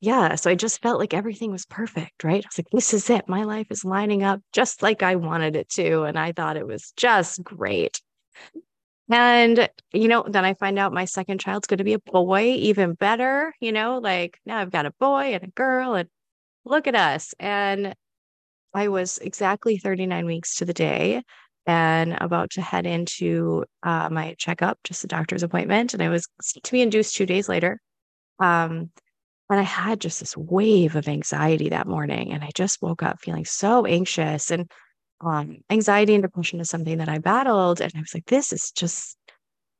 yeah, 0.00 0.34
so 0.34 0.50
I 0.50 0.54
just 0.54 0.82
felt 0.82 1.00
like 1.00 1.14
everything 1.14 1.50
was 1.50 1.64
perfect, 1.66 2.22
right? 2.22 2.44
I 2.44 2.48
was 2.48 2.58
like, 2.58 2.70
this 2.70 2.92
is 2.92 3.08
it. 3.08 3.28
My 3.28 3.44
life 3.44 3.68
is 3.70 3.84
lining 3.84 4.22
up 4.22 4.40
just 4.52 4.82
like 4.82 5.02
I 5.02 5.16
wanted 5.16 5.56
it 5.56 5.68
to. 5.70 6.02
And 6.02 6.18
I 6.18 6.32
thought 6.32 6.56
it 6.56 6.66
was 6.66 6.92
just 6.96 7.42
great. 7.42 8.00
And, 9.10 9.68
you 9.92 10.08
know, 10.08 10.24
then 10.28 10.44
I 10.44 10.54
find 10.54 10.78
out 10.78 10.92
my 10.92 11.04
second 11.04 11.40
child's 11.40 11.66
going 11.68 11.78
to 11.78 11.84
be 11.84 11.94
a 11.94 11.98
boy, 11.98 12.42
even 12.42 12.94
better, 12.94 13.54
you 13.60 13.72
know, 13.72 13.98
like 13.98 14.38
now 14.44 14.58
I've 14.58 14.72
got 14.72 14.86
a 14.86 14.92
boy 14.98 15.34
and 15.34 15.44
a 15.44 15.48
girl, 15.48 15.94
and 15.94 16.08
look 16.64 16.86
at 16.88 16.96
us. 16.96 17.34
And 17.38 17.94
I 18.74 18.88
was 18.88 19.18
exactly 19.18 19.78
39 19.78 20.26
weeks 20.26 20.56
to 20.56 20.64
the 20.64 20.74
day 20.74 21.22
and 21.66 22.16
about 22.20 22.50
to 22.50 22.62
head 22.62 22.84
into 22.84 23.64
uh, 23.82 24.08
my 24.10 24.34
checkup, 24.38 24.78
just 24.84 25.04
a 25.04 25.08
doctor's 25.08 25.42
appointment. 25.42 25.94
And 25.94 26.02
I 26.02 26.08
was 26.08 26.28
to 26.62 26.72
be 26.72 26.82
induced 26.82 27.16
two 27.16 27.26
days 27.26 27.48
later. 27.48 27.80
Um, 28.38 28.90
and 29.48 29.60
I 29.60 29.64
had 29.64 30.00
just 30.00 30.20
this 30.20 30.36
wave 30.36 30.96
of 30.96 31.08
anxiety 31.08 31.68
that 31.68 31.86
morning. 31.86 32.32
And 32.32 32.42
I 32.42 32.50
just 32.54 32.82
woke 32.82 33.02
up 33.02 33.20
feeling 33.20 33.44
so 33.44 33.86
anxious. 33.86 34.50
And 34.50 34.70
um, 35.20 35.58
anxiety 35.70 36.14
and 36.14 36.22
depression 36.22 36.60
is 36.60 36.68
something 36.68 36.98
that 36.98 37.08
I 37.08 37.18
battled. 37.18 37.80
And 37.80 37.92
I 37.94 38.00
was 38.00 38.12
like, 38.12 38.26
this 38.26 38.52
is 38.52 38.72
just 38.72 39.16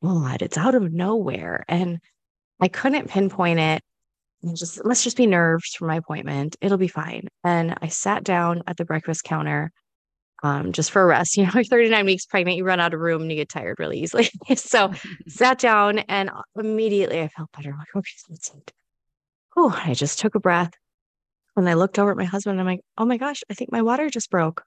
odd. 0.02 0.42
It's 0.42 0.56
out 0.56 0.76
of 0.76 0.92
nowhere. 0.92 1.64
And 1.68 1.98
I 2.60 2.68
couldn't 2.68 3.10
pinpoint 3.10 3.58
it. 3.58 3.82
And 4.42 4.56
just 4.56 4.84
must 4.84 5.02
just 5.02 5.16
be 5.16 5.26
nerves 5.26 5.74
for 5.74 5.86
my 5.86 5.96
appointment. 5.96 6.56
It'll 6.60 6.78
be 6.78 6.88
fine. 6.88 7.26
And 7.42 7.76
I 7.82 7.88
sat 7.88 8.22
down 8.22 8.62
at 8.68 8.76
the 8.76 8.84
breakfast 8.84 9.24
counter 9.24 9.72
um, 10.44 10.70
just 10.70 10.92
for 10.92 11.02
a 11.02 11.06
rest. 11.06 11.36
You 11.36 11.46
know, 11.46 11.52
you're 11.54 11.64
39 11.64 12.06
weeks 12.06 12.26
pregnant, 12.26 12.56
you 12.56 12.64
run 12.64 12.78
out 12.78 12.94
of 12.94 13.00
room 13.00 13.22
and 13.22 13.30
you 13.32 13.36
get 13.36 13.48
tired 13.48 13.80
really 13.80 13.98
easily. 13.98 14.28
so 14.54 14.92
sat 15.26 15.58
down 15.58 15.98
and 16.00 16.30
immediately 16.54 17.20
I 17.20 17.28
felt 17.28 17.50
better. 17.50 17.70
I'm 17.72 17.78
like, 17.78 17.96
okay, 17.96 18.12
that's 18.28 18.50
it 18.50 18.72
oh, 19.56 19.80
I 19.84 19.94
just 19.94 20.18
took 20.18 20.34
a 20.34 20.40
breath. 20.40 20.72
And 21.56 21.68
I 21.68 21.74
looked 21.74 21.98
over 21.98 22.10
at 22.10 22.16
my 22.18 22.24
husband 22.24 22.60
and 22.60 22.60
I'm 22.60 22.74
like, 22.74 22.84
oh 22.98 23.06
my 23.06 23.16
gosh, 23.16 23.42
I 23.50 23.54
think 23.54 23.72
my 23.72 23.82
water 23.82 24.10
just 24.10 24.30
broke. 24.30 24.62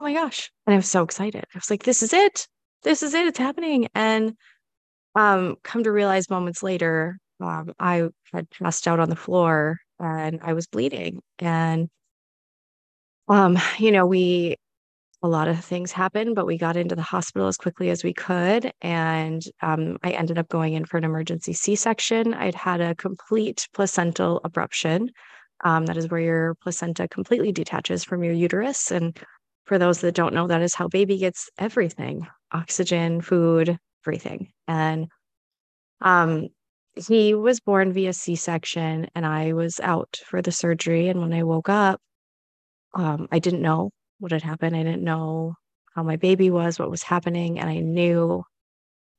Oh 0.00 0.04
my 0.04 0.12
gosh. 0.12 0.50
And 0.66 0.74
I 0.74 0.76
was 0.76 0.88
so 0.88 1.02
excited. 1.02 1.44
I 1.54 1.58
was 1.58 1.70
like, 1.70 1.84
this 1.84 2.02
is 2.02 2.12
it. 2.12 2.46
This 2.82 3.02
is 3.02 3.14
it. 3.14 3.26
It's 3.26 3.38
happening. 3.38 3.88
And 3.94 4.34
um, 5.14 5.56
come 5.64 5.84
to 5.84 5.90
realize 5.90 6.28
moments 6.28 6.62
later, 6.62 7.18
um, 7.40 7.72
I 7.78 8.08
had 8.32 8.50
passed 8.50 8.86
out 8.86 9.00
on 9.00 9.08
the 9.08 9.16
floor 9.16 9.78
and 9.98 10.40
I 10.42 10.52
was 10.52 10.66
bleeding. 10.66 11.22
And 11.38 11.88
um, 13.28 13.58
you 13.78 13.92
know, 13.92 14.06
we 14.06 14.56
a 15.22 15.28
lot 15.28 15.48
of 15.48 15.64
things 15.64 15.90
happened, 15.90 16.34
but 16.34 16.46
we 16.46 16.56
got 16.56 16.76
into 16.76 16.94
the 16.94 17.02
hospital 17.02 17.48
as 17.48 17.56
quickly 17.56 17.90
as 17.90 18.04
we 18.04 18.14
could. 18.14 18.70
And 18.80 19.42
um, 19.62 19.98
I 20.02 20.10
ended 20.10 20.38
up 20.38 20.48
going 20.48 20.74
in 20.74 20.84
for 20.84 20.96
an 20.96 21.04
emergency 21.04 21.52
C 21.52 21.74
section. 21.74 22.34
I'd 22.34 22.54
had 22.54 22.80
a 22.80 22.94
complete 22.94 23.66
placental 23.74 24.40
abruption. 24.44 25.08
Um, 25.64 25.86
that 25.86 25.96
is 25.96 26.08
where 26.08 26.20
your 26.20 26.54
placenta 26.62 27.08
completely 27.08 27.50
detaches 27.50 28.04
from 28.04 28.22
your 28.22 28.32
uterus. 28.32 28.92
And 28.92 29.18
for 29.66 29.76
those 29.76 30.00
that 30.02 30.14
don't 30.14 30.34
know, 30.34 30.46
that 30.46 30.62
is 30.62 30.74
how 30.74 30.86
baby 30.86 31.18
gets 31.18 31.50
everything 31.58 32.26
oxygen, 32.52 33.20
food, 33.20 33.76
everything. 34.02 34.50
And 34.66 35.08
um, 36.00 36.48
he 36.94 37.34
was 37.34 37.60
born 37.60 37.92
via 37.92 38.12
C 38.12 38.36
section, 38.36 39.08
and 39.14 39.26
I 39.26 39.52
was 39.52 39.80
out 39.80 40.16
for 40.26 40.40
the 40.40 40.52
surgery. 40.52 41.08
And 41.08 41.20
when 41.20 41.32
I 41.32 41.42
woke 41.42 41.68
up, 41.68 42.00
um, 42.94 43.28
I 43.30 43.38
didn't 43.38 43.60
know 43.60 43.90
what 44.18 44.32
had 44.32 44.42
happened. 44.42 44.76
I 44.76 44.82
didn't 44.82 45.04
know 45.04 45.54
how 45.94 46.02
my 46.02 46.16
baby 46.16 46.50
was, 46.50 46.78
what 46.78 46.90
was 46.90 47.02
happening. 47.02 47.58
And 47.58 47.68
I 47.68 47.78
knew 47.80 48.44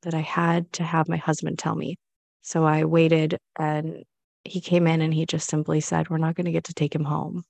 that 0.04 0.14
I 0.14 0.22
had 0.22 0.72
to 0.74 0.84
have 0.84 1.10
my 1.10 1.18
husband 1.18 1.60
tell 1.60 1.76
me. 1.76 1.98
So 2.42 2.66
I 2.66 2.86
waited 2.86 3.38
and 3.58 4.04
he 4.44 4.62
came 4.62 4.88
in 4.88 5.02
and 5.02 5.14
he 5.14 5.26
just 5.26 5.50
simply 5.50 5.82
said, 5.82 6.10
We're 6.10 6.18
not 6.18 6.36
going 6.36 6.46
to 6.46 6.52
get 6.52 6.66
to 6.66 6.74
take 6.74 6.96
him 6.96 7.04
home. 7.04 7.44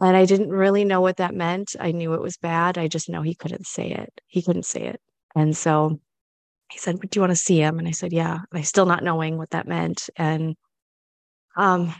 And 0.00 0.16
I 0.16 0.24
didn't 0.26 0.50
really 0.50 0.84
know 0.84 1.00
what 1.00 1.18
that 1.18 1.34
meant. 1.34 1.76
I 1.78 1.92
knew 1.92 2.14
it 2.14 2.20
was 2.20 2.36
bad. 2.36 2.78
I 2.78 2.88
just 2.88 3.08
know 3.08 3.22
he 3.22 3.34
couldn't 3.34 3.66
say 3.66 3.90
it. 3.90 4.12
He 4.26 4.42
couldn't 4.42 4.66
say 4.66 4.82
it. 4.82 5.00
And 5.34 5.56
so 5.56 6.00
he 6.70 6.78
said, 6.78 7.00
But 7.00 7.10
Do 7.10 7.18
you 7.18 7.22
want 7.22 7.32
to 7.32 7.36
see 7.36 7.58
him? 7.58 7.78
And 7.78 7.88
I 7.88 7.92
said, 7.92 8.12
Yeah. 8.12 8.34
And 8.34 8.58
I 8.58 8.62
still 8.62 8.86
not 8.86 9.04
knowing 9.04 9.38
what 9.38 9.50
that 9.50 9.68
meant. 9.68 10.10
And 10.16 10.56
um, 11.56 11.94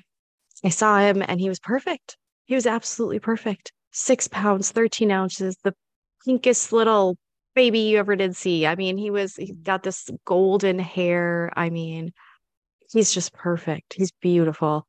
I 0.65 0.69
saw 0.71 0.99
him 0.99 1.23
and 1.27 1.41
he 1.41 1.49
was 1.49 1.61
perfect. 1.61 2.17
He 2.45 2.55
was 2.55 2.67
absolutely 2.67 3.21
perfect 3.21 3.73
six 3.95 4.29
pounds, 4.29 4.71
13 4.73 5.11
ounces, 5.11 5.57
the 5.65 5.75
pinkest 6.27 6.73
little 6.73 7.17
baby 7.55 7.81
you 7.81 7.99
ever 7.99 8.17
did 8.17 8.37
see. 8.37 8.67
I 8.67 8.75
mean, 8.75 8.99
he 8.99 9.11
was, 9.11 9.37
he 9.37 9.53
got 9.53 9.83
this 9.83 10.11
golden 10.27 10.79
hair. 10.79 11.53
I 11.57 11.71
mean, 11.71 12.13
he's 12.91 13.15
just 13.15 13.33
perfect. 13.33 13.95
He's 13.95 14.13
beautiful. 14.21 14.87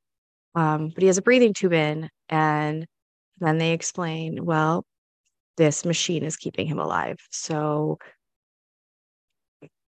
Um, 0.55 0.89
but 0.89 1.01
he 1.03 1.07
has 1.07 1.17
a 1.17 1.21
breathing 1.21 1.53
tube 1.53 1.73
in. 1.73 2.09
And 2.27 2.85
then 3.39 3.59
they 3.59 3.71
explain, 3.71 4.43
well, 4.43 4.83
this 5.57 5.85
machine 5.85 6.23
is 6.23 6.35
keeping 6.35 6.67
him 6.67 6.79
alive. 6.79 7.17
So 7.31 7.99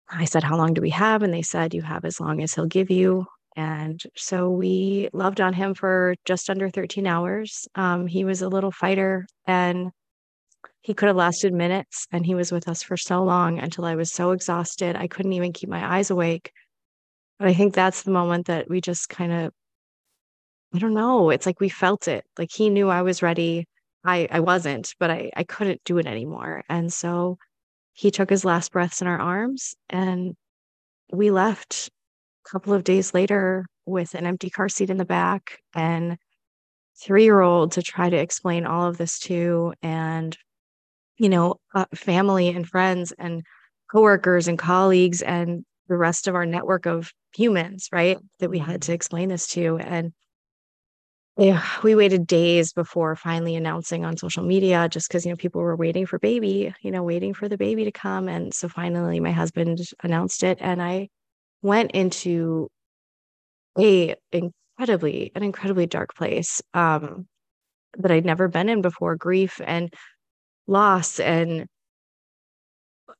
I 0.09 0.25
said, 0.25 0.43
How 0.43 0.57
long 0.57 0.75
do 0.75 0.81
we 0.81 0.91
have? 0.91 1.23
And 1.23 1.33
they 1.33 1.43
said, 1.43 1.75
You 1.75 1.83
have 1.83 2.05
as 2.05 2.21
long 2.21 2.43
as 2.43 2.55
he'll 2.55 2.67
give 2.67 2.91
you. 2.91 3.27
And 3.57 4.03
so 4.17 4.51
we 4.51 5.09
loved 5.13 5.41
on 5.41 5.53
him 5.53 5.75
for 5.75 6.15
just 6.25 6.49
under 6.49 6.71
13 6.71 7.07
hours. 7.07 7.69
Um, 7.75 8.07
he 8.07 8.25
was 8.25 8.43
a 8.43 8.49
little 8.49 8.71
fighter 8.71 9.27
and 9.47 9.91
he 10.81 10.95
could 10.95 11.07
have 11.07 11.17
lasted 11.17 11.53
minutes. 11.53 12.07
And 12.11 12.25
he 12.25 12.35
was 12.35 12.51
with 12.51 12.69
us 12.69 12.83
for 12.83 12.97
so 12.97 13.23
long 13.23 13.59
until 13.59 13.85
I 13.85 13.95
was 13.95 14.13
so 14.13 14.33
exhausted. 14.33 14.97
I 14.97 15.07
couldn't 15.07 15.35
even 15.35 15.53
keep 15.53 15.69
my 15.69 15.97
eyes 15.97 16.11
awake. 16.11 16.53
But 17.39 17.49
I 17.49 17.55
think 17.55 17.75
that's 17.75 18.03
the 18.03 18.11
moment 18.11 18.47
that 18.47 18.69
we 18.69 18.81
just 18.81 19.09
kind 19.09 19.33
of, 19.33 19.53
I 20.75 20.79
don't 20.79 20.95
know, 20.95 21.31
it's 21.31 21.47
like 21.47 21.61
we 21.61 21.69
felt 21.69 22.09
it. 22.09 22.25
Like 22.39 22.51
he 22.53 22.71
knew 22.71 22.89
I 22.89 23.03
was 23.03 23.23
ready. 23.23 23.67
I, 24.05 24.29
I 24.31 24.41
wasn't, 24.41 24.95
but 24.99 25.11
I, 25.11 25.31
I 25.37 25.45
couldn't 25.45 25.83
do 25.85 25.99
it 25.99 26.07
anymore. 26.07 26.63
And 26.69 26.93
so 26.93 27.39
he 27.93 28.11
took 28.11 28.31
his 28.31 28.45
last 28.45 28.73
breaths 28.73 29.01
in 29.01 29.07
our 29.07 29.21
arms 29.21 29.75
and 29.91 30.35
we 31.13 31.31
left 31.31 31.91
couple 32.51 32.73
of 32.73 32.85
days 32.85 33.15
later 33.15 33.67
with 33.87 34.15
an 34.15 34.27
empty 34.27 34.51
car 34.51 34.69
seat 34.69 34.91
in 34.91 34.97
the 34.97 35.05
back 35.05 35.59
and 35.75 36.17
three 37.01 37.25
year 37.25 37.41
old 37.41 37.73
to 37.73 37.83
try 37.83 38.09
to 38.09 38.17
explain 38.17 38.67
all 38.67 38.87
of 38.87 38.99
this 38.99 39.19
to 39.19 39.73
and 39.83 40.37
you 41.19 41.29
know 41.29 41.57
uh, 41.75 41.87
family 41.95 42.49
and 42.49 42.69
friends 42.69 43.13
and 43.19 43.43
coworkers 43.91 44.49
and 44.49 44.59
colleagues 44.59 45.23
and 45.23 45.65
the 45.89 45.97
rest 45.97 46.29
of 46.29 46.35
our 46.35 46.47
network 46.47 46.87
of 46.87 47.13
humans 47.35 47.89
right 47.93 48.19
that 48.41 48.51
we 48.51 48.59
had 48.59 48.83
to 48.83 48.93
explain 48.93 49.29
this 49.29 49.47
to. 49.49 49.79
And 49.79 50.13
yeah, 51.39 51.65
we 51.83 51.95
waited 51.95 52.27
days 52.27 52.73
before 52.73 53.17
finally 53.17 53.57
announcing 53.57 54.05
on 54.05 54.17
social 54.17 54.45
media 54.45 54.89
just 54.89 55.09
because 55.09 55.25
you 55.25 55.33
know 55.33 55.37
people 55.37 55.63
were 55.63 55.77
waiting 55.77 56.05
for 56.07 56.19
baby 56.19 56.75
you 56.83 56.91
know 56.91 57.03
waiting 57.03 57.35
for 57.35 57.49
the 57.49 57.59
baby 57.59 57.85
to 57.85 57.93
come. 57.93 58.29
And 58.29 58.53
so 58.53 58.69
finally 58.69 59.21
my 59.21 59.33
husband 59.33 59.81
announced 60.03 60.43
it 60.43 60.59
and 60.61 60.83
i 60.83 61.09
went 61.63 61.93
into 61.93 62.69
a 63.79 64.15
incredibly 64.33 65.33
an 65.35 65.43
incredibly 65.43 65.87
dark 65.87 66.15
place 66.15 66.61
um 66.75 67.27
that 67.99 68.11
I'd 68.11 68.25
never 68.25 68.49
been 68.49 68.69
in 68.69 68.83
before 68.83 69.17
grief 69.17 69.61
and 69.65 69.93
loss 70.67 71.21
and 71.21 71.67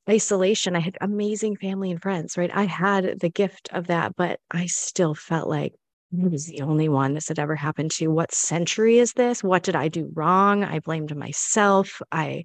isolation. 0.09 0.77
I 0.77 0.81
had 0.81 0.97
amazing 1.01 1.57
family 1.57 1.91
and 1.91 2.01
friends 2.01 2.37
right? 2.37 2.51
I 2.55 2.65
had 2.65 3.21
the 3.21 3.29
gift 3.31 3.69
of 3.73 3.87
that 3.89 4.15
but 4.17 4.41
I 4.51 4.67
still 4.67 5.15
felt 5.15 5.49
like 5.49 5.75
I 6.13 6.27
was 6.29 6.47
the 6.47 6.61
only 6.63 6.89
one 6.89 7.15
this 7.15 7.29
had 7.29 7.39
ever 7.39 7.57
happened 7.57 7.91
to. 7.93 8.09
What 8.09 8.35
century 8.35 8.99
is 8.99 9.15
this? 9.15 9.43
What 9.43 9.63
did 9.63 9.77
I 9.77 9.89
do 9.89 10.11
wrong? 10.15 10.65
I 10.65 10.81
blamed 10.81 11.17
myself. 11.17 12.03
I 12.11 12.45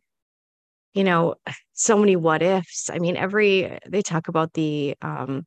you 0.94 1.04
know 1.04 1.36
so 1.74 1.98
many 1.98 2.16
what 2.16 2.42
ifs. 2.44 2.90
I 2.92 3.00
mean 3.00 3.18
every 3.18 3.80
they 3.88 4.02
talk 4.02 4.28
about 4.28 4.54
the 4.54 4.96
um 5.02 5.46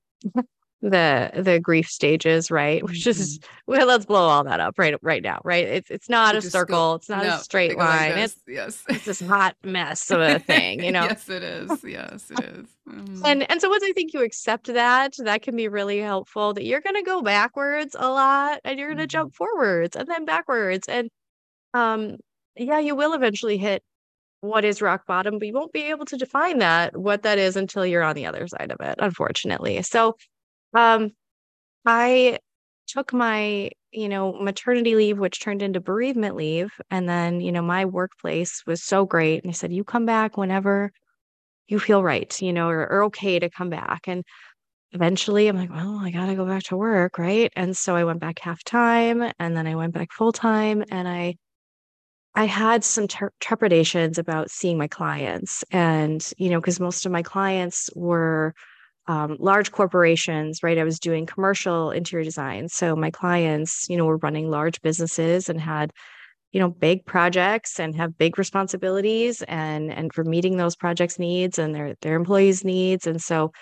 the 0.82 1.30
the 1.34 1.60
grief 1.60 1.88
stages 1.88 2.50
right? 2.50 2.82
Which 2.82 3.06
is 3.06 3.38
mm-hmm. 3.38 3.72
well 3.72 3.86
let's 3.86 4.06
blow 4.06 4.28
all 4.28 4.44
that 4.44 4.60
up 4.60 4.78
right 4.78 4.94
right 5.02 5.22
now 5.22 5.40
right? 5.44 5.66
It's 5.66 5.90
it's 5.90 6.08
not 6.08 6.36
a 6.36 6.42
circle 6.42 6.92
go, 6.92 6.94
it's 6.94 7.08
not 7.08 7.24
no, 7.24 7.36
a 7.36 7.38
straight 7.38 7.76
line. 7.76 8.12
like 8.12 8.18
it's 8.18 8.36
yes. 8.48 8.82
it's 8.88 9.04
this 9.04 9.20
hot 9.20 9.56
mess 9.62 10.10
of 10.10 10.20
a 10.20 10.38
thing 10.38 10.82
you 10.82 10.92
know? 10.92 11.04
Yes 11.04 11.28
it 11.28 11.42
is. 11.42 11.70
Yes 11.84 12.30
it 12.30 12.44
is. 12.44 12.66
Mm-hmm. 12.88 13.24
and 13.24 13.50
and 13.50 13.60
so 13.60 13.68
once 13.68 13.84
i 13.84 13.92
think 13.92 14.12
you 14.12 14.22
accept 14.24 14.66
that 14.66 15.14
that 15.18 15.42
can 15.42 15.54
be 15.54 15.68
really 15.68 15.98
helpful 15.98 16.54
that 16.54 16.64
you're 16.64 16.80
going 16.80 16.96
to 16.96 17.02
go 17.02 17.22
backwards 17.22 17.94
a 17.96 18.08
lot 18.08 18.60
and 18.64 18.78
you're 18.78 18.88
going 18.88 18.98
to 18.98 19.04
mm-hmm. 19.04 19.08
jump 19.10 19.34
forwards 19.34 19.96
and 19.96 20.08
then 20.08 20.24
backwards. 20.24 20.88
And 20.88 21.10
um 21.74 22.16
yeah 22.56 22.78
you 22.78 22.96
will 22.96 23.12
eventually 23.12 23.58
hit 23.58 23.82
what 24.40 24.64
is 24.64 24.80
rock 24.82 25.06
bottom 25.06 25.38
but 25.38 25.46
you 25.46 25.54
won't 25.54 25.72
be 25.72 25.82
able 25.82 26.04
to 26.06 26.16
define 26.16 26.58
that 26.58 26.96
what 26.96 27.22
that 27.22 27.38
is 27.38 27.56
until 27.56 27.84
you're 27.84 28.02
on 28.02 28.14
the 28.14 28.26
other 28.26 28.46
side 28.48 28.70
of 28.70 28.80
it 28.80 28.96
unfortunately. 28.98 29.82
So 29.82 30.16
um 30.74 31.10
i 31.86 32.38
took 32.86 33.12
my 33.12 33.70
you 33.92 34.08
know 34.08 34.32
maternity 34.32 34.94
leave 34.94 35.18
which 35.18 35.40
turned 35.40 35.62
into 35.62 35.80
bereavement 35.80 36.36
leave 36.36 36.70
and 36.90 37.08
then 37.08 37.40
you 37.40 37.52
know 37.52 37.62
my 37.62 37.84
workplace 37.84 38.62
was 38.66 38.82
so 38.82 39.04
great 39.04 39.42
and 39.42 39.52
they 39.52 39.56
said 39.56 39.72
you 39.72 39.84
come 39.84 40.06
back 40.06 40.36
whenever 40.36 40.90
you 41.68 41.78
feel 41.78 42.02
right 42.02 42.40
you 42.42 42.52
know 42.52 42.68
or, 42.68 42.80
or 42.90 43.04
okay 43.04 43.38
to 43.38 43.48
come 43.50 43.70
back. 43.70 44.02
And 44.06 44.24
eventually 44.92 45.46
i'm 45.46 45.56
like 45.56 45.70
well 45.70 46.00
i 46.02 46.10
gotta 46.10 46.34
go 46.34 46.44
back 46.44 46.64
to 46.64 46.76
work 46.76 47.18
right? 47.18 47.52
And 47.56 47.76
so 47.76 47.94
i 47.94 48.04
went 48.04 48.20
back 48.20 48.40
half 48.40 48.64
time 48.64 49.22
and 49.38 49.56
then 49.56 49.66
i 49.68 49.76
went 49.76 49.94
back 49.94 50.12
full 50.12 50.32
time 50.32 50.84
and 50.90 51.06
i 51.06 51.36
I 52.34 52.44
had 52.44 52.84
some 52.84 53.08
ter- 53.08 53.32
trepidations 53.40 54.18
about 54.18 54.50
seeing 54.50 54.78
my 54.78 54.88
clients. 54.88 55.64
And, 55.70 56.26
you 56.38 56.50
know, 56.50 56.60
because 56.60 56.80
most 56.80 57.04
of 57.06 57.12
my 57.12 57.22
clients 57.22 57.90
were 57.94 58.54
um, 59.08 59.36
large 59.40 59.72
corporations, 59.72 60.62
right? 60.62 60.78
I 60.78 60.84
was 60.84 61.00
doing 61.00 61.26
commercial 61.26 61.90
interior 61.90 62.24
design. 62.24 62.68
So 62.68 62.96
my 62.96 63.10
clients, 63.10 63.86
you 63.88 63.96
know, 63.96 64.04
were 64.04 64.18
running 64.18 64.50
large 64.50 64.80
businesses 64.82 65.48
and 65.48 65.60
had, 65.60 65.92
you 66.52 66.60
know, 66.60 66.70
big 66.70 67.06
projects 67.06 67.80
and 67.80 67.96
have 67.96 68.18
big 68.18 68.38
responsibilities 68.38 69.42
and 69.48 69.92
and 69.92 70.12
for 70.12 70.24
meeting 70.24 70.56
those 70.56 70.76
projects 70.76 71.18
needs 71.18 71.58
and 71.58 71.74
their 71.74 71.94
their 72.02 72.16
employees 72.16 72.64
needs. 72.64 73.06
And 73.06 73.20
so 73.22 73.52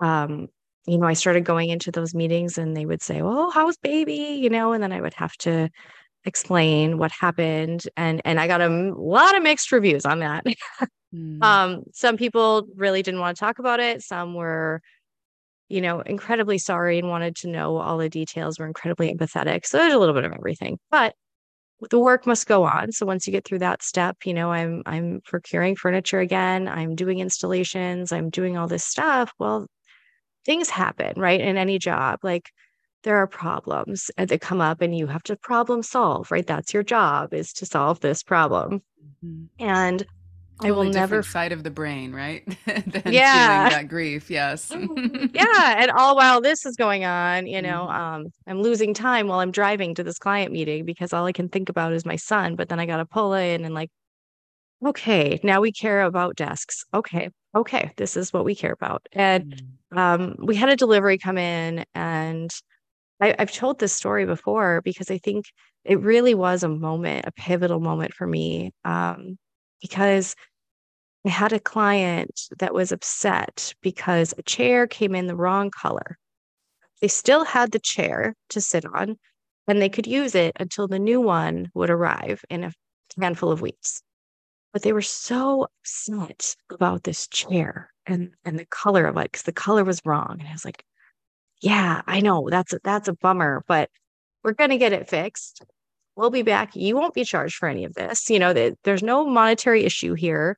um, 0.00 0.48
you 0.86 0.98
know, 0.98 1.06
I 1.06 1.12
started 1.14 1.44
going 1.44 1.70
into 1.70 1.90
those 1.92 2.14
meetings 2.14 2.58
and 2.58 2.76
they 2.76 2.86
would 2.86 3.02
say, 3.02 3.20
"Oh, 3.22 3.50
how's 3.50 3.76
baby?" 3.78 4.38
you 4.42 4.50
know, 4.50 4.72
and 4.72 4.82
then 4.82 4.92
I 4.92 5.00
would 5.00 5.14
have 5.14 5.36
to 5.38 5.68
explain 6.24 6.98
what 6.98 7.10
happened 7.12 7.82
and 7.96 8.20
and 8.24 8.38
I 8.38 8.46
got 8.46 8.60
a 8.60 8.68
lot 8.68 9.36
of 9.36 9.42
mixed 9.42 9.72
reviews 9.72 10.04
on 10.04 10.20
that. 10.20 10.44
mm. 11.14 11.42
Um 11.42 11.84
some 11.92 12.16
people 12.16 12.66
really 12.76 13.02
didn't 13.02 13.20
want 13.20 13.36
to 13.36 13.40
talk 13.40 13.58
about 13.58 13.80
it, 13.80 14.02
some 14.02 14.34
were 14.34 14.80
you 15.68 15.80
know 15.80 16.00
incredibly 16.00 16.58
sorry 16.58 16.98
and 16.98 17.08
wanted 17.08 17.36
to 17.36 17.48
know 17.48 17.76
all 17.78 17.98
the 17.98 18.08
details, 18.08 18.58
were 18.58 18.66
incredibly 18.66 19.12
empathetic. 19.14 19.66
So 19.66 19.78
there's 19.78 19.94
a 19.94 19.98
little 19.98 20.14
bit 20.14 20.24
of 20.24 20.32
everything. 20.32 20.78
But 20.90 21.14
the 21.88 21.98
work 21.98 22.26
must 22.26 22.46
go 22.46 22.64
on. 22.64 22.92
So 22.92 23.06
once 23.06 23.26
you 23.26 23.32
get 23.32 23.44
through 23.46 23.60
that 23.60 23.82
step, 23.82 24.18
you 24.24 24.34
know, 24.34 24.52
I'm 24.52 24.82
I'm 24.86 25.20
procuring 25.24 25.76
furniture 25.76 26.20
again, 26.20 26.68
I'm 26.68 26.94
doing 26.94 27.20
installations, 27.20 28.12
I'm 28.12 28.30
doing 28.30 28.58
all 28.58 28.68
this 28.68 28.84
stuff. 28.84 29.32
Well, 29.38 29.66
things 30.44 30.68
happen, 30.70 31.18
right? 31.18 31.40
In 31.40 31.56
any 31.56 31.78
job. 31.78 32.18
Like 32.22 32.50
there 33.02 33.16
are 33.16 33.26
problems 33.26 34.10
that 34.16 34.40
come 34.40 34.60
up 34.60 34.80
and 34.80 34.96
you 34.96 35.06
have 35.06 35.22
to 35.24 35.36
problem 35.36 35.82
solve, 35.82 36.30
right? 36.30 36.46
That's 36.46 36.74
your 36.74 36.82
job 36.82 37.32
is 37.32 37.52
to 37.54 37.66
solve 37.66 38.00
this 38.00 38.22
problem. 38.22 38.82
Mm-hmm. 39.24 39.44
And 39.58 40.06
I 40.62 40.70
will 40.72 40.84
never 40.84 41.22
side 41.22 41.52
of 41.52 41.64
the 41.64 41.70
brain, 41.70 42.12
right? 42.12 42.42
yeah. 43.06 43.70
that 43.70 43.88
grief. 43.88 44.30
Yes. 44.30 44.70
yeah. 45.32 45.76
And 45.78 45.90
all 45.90 46.16
while 46.16 46.40
this 46.40 46.66
is 46.66 46.76
going 46.76 47.04
on, 47.04 47.46
you 47.46 47.62
know, 47.62 47.86
mm-hmm. 47.88 48.02
um, 48.02 48.26
I'm 48.46 48.60
losing 48.60 48.92
time 48.92 49.26
while 49.26 49.40
I'm 49.40 49.50
driving 49.50 49.94
to 49.94 50.04
this 50.04 50.18
client 50.18 50.52
meeting 50.52 50.84
because 50.84 51.12
all 51.12 51.24
I 51.24 51.32
can 51.32 51.48
think 51.48 51.68
about 51.68 51.92
is 51.92 52.04
my 52.04 52.16
son. 52.16 52.56
But 52.56 52.68
then 52.68 52.78
I 52.78 52.86
got 52.86 52.98
to 52.98 53.06
pull 53.06 53.32
in 53.32 53.64
and 53.64 53.74
like, 53.74 53.90
okay, 54.84 55.40
now 55.42 55.60
we 55.60 55.72
care 55.72 56.02
about 56.02 56.36
desks. 56.36 56.84
Okay. 56.92 57.30
Okay. 57.54 57.90
This 57.96 58.16
is 58.16 58.32
what 58.32 58.44
we 58.44 58.54
care 58.54 58.72
about. 58.72 59.06
And 59.12 59.54
mm-hmm. 59.92 59.98
um, 59.98 60.36
we 60.38 60.56
had 60.56 60.68
a 60.68 60.76
delivery 60.76 61.16
come 61.16 61.38
in 61.38 61.84
and 61.94 62.50
I, 63.20 63.34
I've 63.38 63.52
told 63.52 63.78
this 63.78 63.92
story 63.92 64.26
before 64.26 64.80
because 64.82 65.10
I 65.10 65.18
think 65.18 65.46
it 65.84 66.00
really 66.00 66.34
was 66.34 66.62
a 66.62 66.68
moment, 66.68 67.26
a 67.26 67.32
pivotal 67.32 67.80
moment 67.80 68.14
for 68.14 68.26
me. 68.26 68.72
Um, 68.84 69.38
because 69.80 70.34
I 71.26 71.30
had 71.30 71.52
a 71.52 71.60
client 71.60 72.40
that 72.58 72.74
was 72.74 72.92
upset 72.92 73.74
because 73.82 74.34
a 74.36 74.42
chair 74.42 74.86
came 74.86 75.14
in 75.14 75.26
the 75.26 75.36
wrong 75.36 75.70
color. 75.70 76.18
They 77.00 77.08
still 77.08 77.44
had 77.44 77.72
the 77.72 77.78
chair 77.78 78.34
to 78.50 78.60
sit 78.60 78.84
on 78.84 79.16
and 79.66 79.80
they 79.80 79.88
could 79.88 80.06
use 80.06 80.34
it 80.34 80.56
until 80.58 80.88
the 80.88 80.98
new 80.98 81.20
one 81.20 81.70
would 81.74 81.90
arrive 81.90 82.42
in 82.50 82.64
a 82.64 82.72
handful 83.20 83.52
of 83.52 83.60
weeks. 83.60 84.02
But 84.72 84.82
they 84.82 84.92
were 84.92 85.02
so 85.02 85.64
upset 85.82 86.54
about 86.70 87.04
this 87.04 87.26
chair 87.28 87.90
and, 88.06 88.32
and 88.44 88.58
the 88.58 88.66
color 88.66 89.06
of 89.06 89.16
it 89.16 89.24
because 89.24 89.42
the 89.42 89.52
color 89.52 89.84
was 89.84 90.00
wrong. 90.04 90.36
And 90.38 90.48
I 90.48 90.52
was 90.52 90.64
like, 90.64 90.84
yeah, 91.60 92.02
I 92.06 92.20
know 92.20 92.48
that's 92.50 92.72
a, 92.72 92.80
that's 92.82 93.08
a 93.08 93.14
bummer, 93.14 93.64
but 93.66 93.90
we're 94.42 94.52
going 94.52 94.70
to 94.70 94.78
get 94.78 94.92
it 94.92 95.08
fixed. 95.08 95.62
We'll 96.16 96.30
be 96.30 96.42
back. 96.42 96.74
You 96.74 96.96
won't 96.96 97.14
be 97.14 97.24
charged 97.24 97.56
for 97.56 97.68
any 97.68 97.84
of 97.84 97.94
this. 97.94 98.28
You 98.28 98.38
know, 98.38 98.52
that 98.52 98.78
there's 98.84 99.02
no 99.02 99.24
monetary 99.24 99.84
issue 99.84 100.14
here 100.14 100.56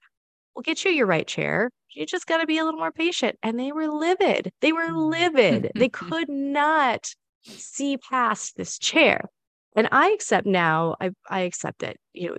we'll 0.55 0.63
get 0.63 0.85
you 0.85 0.91
your 0.91 1.07
right 1.07 1.27
chair. 1.27 1.71
You 1.91 2.07
just 2.07 2.27
got 2.27 2.39
to 2.39 2.47
be 2.47 2.59
a 2.59 2.65
little 2.65 2.81
more 2.81 2.93
patient. 2.93 3.39
And 3.43 3.59
they 3.59 3.73
were 3.73 3.89
livid. 3.89 4.53
They 4.61 4.73
were 4.73 4.91
livid. 4.93 5.73
they 5.75 5.89
could 5.93 6.29
not 6.29 7.11
see 7.45 7.97
past 7.97 8.57
this 8.57 8.79
chair. 8.79 9.29
And 9.75 9.89
I 9.91 10.11
accept 10.11 10.47
now, 10.47 10.97
I, 11.01 11.11
I 11.29 11.41
accept 11.41 11.83
it. 11.83 11.99
You 12.13 12.31
know, 12.31 12.37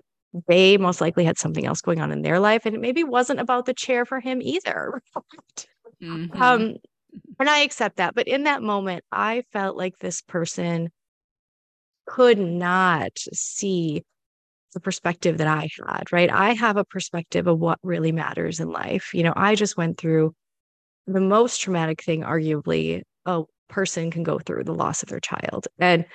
they 0.47 0.77
most 0.77 1.01
likely 1.01 1.25
had 1.25 1.37
something 1.37 1.65
else 1.65 1.81
going 1.81 2.01
on 2.01 2.11
in 2.11 2.21
their 2.21 2.39
life. 2.39 2.65
And 2.65 2.75
it 2.75 2.81
maybe 2.81 3.03
wasn't 3.03 3.39
about 3.39 3.65
the 3.65 3.73
chair 3.73 4.05
for 4.05 4.19
him 4.19 4.41
either. 4.41 5.01
mm-hmm. 6.01 6.41
Um, 6.41 6.75
and 7.39 7.49
I 7.49 7.59
accept 7.59 7.97
that. 7.97 8.15
But 8.15 8.27
in 8.27 8.43
that 8.43 8.61
moment, 8.61 9.03
I 9.11 9.43
felt 9.51 9.77
like 9.77 9.97
this 9.99 10.21
person 10.21 10.89
could 12.05 12.37
not 12.37 13.11
see 13.33 14.03
the 14.73 14.79
perspective 14.79 15.37
that 15.37 15.47
I 15.47 15.69
had, 15.87 16.11
right? 16.11 16.29
I 16.29 16.53
have 16.53 16.77
a 16.77 16.85
perspective 16.85 17.47
of 17.47 17.59
what 17.59 17.79
really 17.83 18.11
matters 18.11 18.59
in 18.59 18.71
life. 18.71 19.11
You 19.13 19.23
know, 19.23 19.33
I 19.35 19.55
just 19.55 19.77
went 19.77 19.97
through 19.97 20.33
the 21.07 21.21
most 21.21 21.61
traumatic 21.61 22.03
thing, 22.03 22.21
arguably, 22.21 23.01
a 23.25 23.43
person 23.69 24.11
can 24.11 24.23
go 24.23 24.39
through 24.39 24.63
the 24.63 24.73
loss 24.73 25.03
of 25.03 25.09
their 25.09 25.19
child. 25.19 25.67
And 25.79 26.05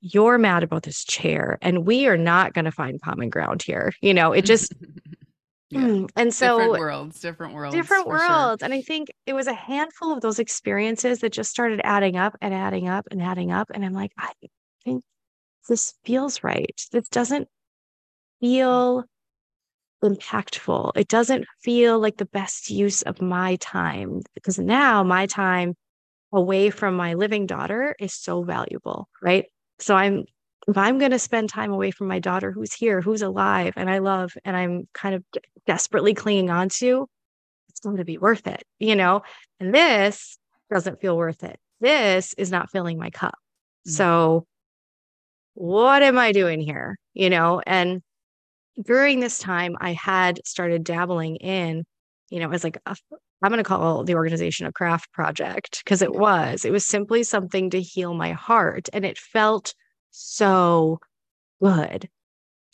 you're 0.00 0.38
mad 0.38 0.62
about 0.62 0.82
this 0.82 1.04
chair, 1.04 1.58
and 1.62 1.86
we 1.86 2.06
are 2.06 2.18
not 2.18 2.52
going 2.52 2.66
to 2.66 2.70
find 2.70 3.00
common 3.00 3.30
ground 3.30 3.62
here. 3.62 3.92
You 4.00 4.14
know, 4.14 4.32
it 4.32 4.44
just, 4.44 4.72
yeah. 5.70 5.80
Mm, 5.80 6.08
and 6.16 6.32
so 6.32 6.58
different 6.58 6.80
worlds, 6.80 7.20
different 7.20 7.54
worlds, 7.54 7.74
different 7.74 8.06
worlds. 8.06 8.60
Sure. 8.60 8.64
And 8.64 8.72
I 8.72 8.82
think 8.82 9.08
it 9.26 9.32
was 9.32 9.46
a 9.46 9.54
handful 9.54 10.12
of 10.12 10.20
those 10.20 10.38
experiences 10.38 11.20
that 11.20 11.32
just 11.32 11.50
started 11.50 11.80
adding 11.82 12.16
up 12.16 12.36
and 12.40 12.54
adding 12.54 12.88
up 12.88 13.06
and 13.10 13.20
adding 13.20 13.50
up. 13.50 13.70
And 13.74 13.84
I'm 13.84 13.92
like, 13.92 14.12
I 14.18 14.32
think 14.84 15.02
this 15.68 15.94
feels 16.04 16.44
right. 16.44 16.80
This 16.92 17.08
doesn't 17.08 17.48
feel 18.40 19.04
impactful. 20.04 20.92
It 20.94 21.08
doesn't 21.08 21.46
feel 21.62 21.98
like 21.98 22.16
the 22.16 22.26
best 22.26 22.70
use 22.70 23.02
of 23.02 23.20
my 23.20 23.56
time 23.56 24.20
because 24.34 24.58
now 24.58 25.02
my 25.02 25.26
time 25.26 25.74
away 26.32 26.70
from 26.70 26.94
my 26.94 27.14
living 27.14 27.46
daughter 27.46 27.96
is 27.98 28.14
so 28.14 28.42
valuable, 28.42 29.08
right? 29.22 29.46
So 29.78 29.94
I'm 29.94 30.26
if 30.68 30.76
I'm 30.76 30.98
going 30.98 31.12
to 31.12 31.18
spend 31.18 31.48
time 31.48 31.72
away 31.72 31.90
from 31.90 32.08
my 32.08 32.18
daughter 32.18 32.50
who's 32.50 32.72
here, 32.72 33.00
who's 33.00 33.22
alive 33.22 33.74
and 33.76 33.88
I 33.88 33.98
love 33.98 34.32
and 34.44 34.56
I'm 34.56 34.88
kind 34.92 35.14
of 35.14 35.24
desperately 35.66 36.14
clinging 36.14 36.50
on 36.50 36.68
to, 36.70 37.08
it's 37.68 37.80
going 37.80 37.98
to 37.98 38.04
be 38.04 38.18
worth 38.18 38.46
it, 38.46 38.64
you 38.78 38.96
know? 38.96 39.22
And 39.60 39.74
this 39.74 40.38
doesn't 40.70 41.00
feel 41.00 41.16
worth 41.16 41.44
it. 41.44 41.58
This 41.80 42.34
is 42.34 42.50
not 42.50 42.70
filling 42.70 42.98
my 42.98 43.10
cup. 43.10 43.34
Mm-hmm. 43.86 43.92
So 43.92 44.46
what 45.54 46.02
am 46.02 46.18
I 46.18 46.32
doing 46.32 46.60
here? 46.60 46.98
You 47.14 47.30
know, 47.30 47.62
and 47.66 48.02
during 48.84 49.20
this 49.20 49.38
time, 49.38 49.76
I 49.80 49.92
had 49.92 50.40
started 50.44 50.84
dabbling 50.84 51.36
in, 51.36 51.84
you 52.28 52.40
know, 52.40 52.50
as 52.50 52.64
like 52.64 52.78
a, 52.86 52.96
I'm 53.42 53.50
going 53.50 53.58
to 53.58 53.64
call 53.64 54.04
the 54.04 54.14
organization 54.14 54.66
a 54.66 54.72
craft 54.72 55.12
project 55.12 55.82
because 55.84 56.02
it 56.02 56.12
was. 56.12 56.64
It 56.64 56.72
was 56.72 56.84
simply 56.84 57.22
something 57.22 57.70
to 57.70 57.80
heal 57.80 58.14
my 58.14 58.32
heart. 58.32 58.88
And 58.92 59.04
it 59.04 59.18
felt 59.18 59.74
so 60.16 60.98
good. 61.62 62.08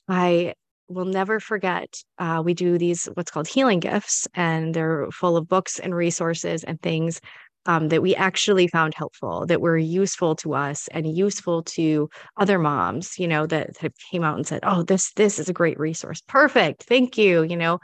I 0.08 0.54
will 0.88 1.04
never 1.06 1.40
forget. 1.40 1.94
Uh, 2.18 2.42
we 2.44 2.54
do 2.54 2.78
these, 2.78 3.08
what's 3.14 3.30
called 3.30 3.48
healing 3.48 3.80
gifts, 3.80 4.28
and 4.34 4.74
they're 4.74 5.08
full 5.10 5.36
of 5.36 5.48
books 5.48 5.78
and 5.78 5.94
resources 5.94 6.64
and 6.64 6.80
things 6.82 7.20
um, 7.66 7.88
that 7.88 8.02
we 8.02 8.14
actually 8.16 8.66
found 8.68 8.94
helpful, 8.94 9.46
that 9.46 9.60
were 9.60 9.78
useful 9.78 10.34
to 10.36 10.54
us 10.54 10.88
and 10.88 11.16
useful 11.16 11.62
to 11.62 12.08
other 12.36 12.58
moms, 12.58 13.18
you 13.18 13.28
know, 13.28 13.46
that, 13.46 13.78
that 13.80 13.92
came 14.10 14.24
out 14.24 14.36
and 14.36 14.46
said, 14.46 14.60
"Oh, 14.64 14.82
this 14.82 15.12
this 15.14 15.38
is 15.38 15.48
a 15.48 15.52
great 15.52 15.78
resource. 15.78 16.20
Perfect, 16.28 16.84
thank 16.84 17.16
you." 17.16 17.42
You 17.44 17.56
know, 17.56 17.78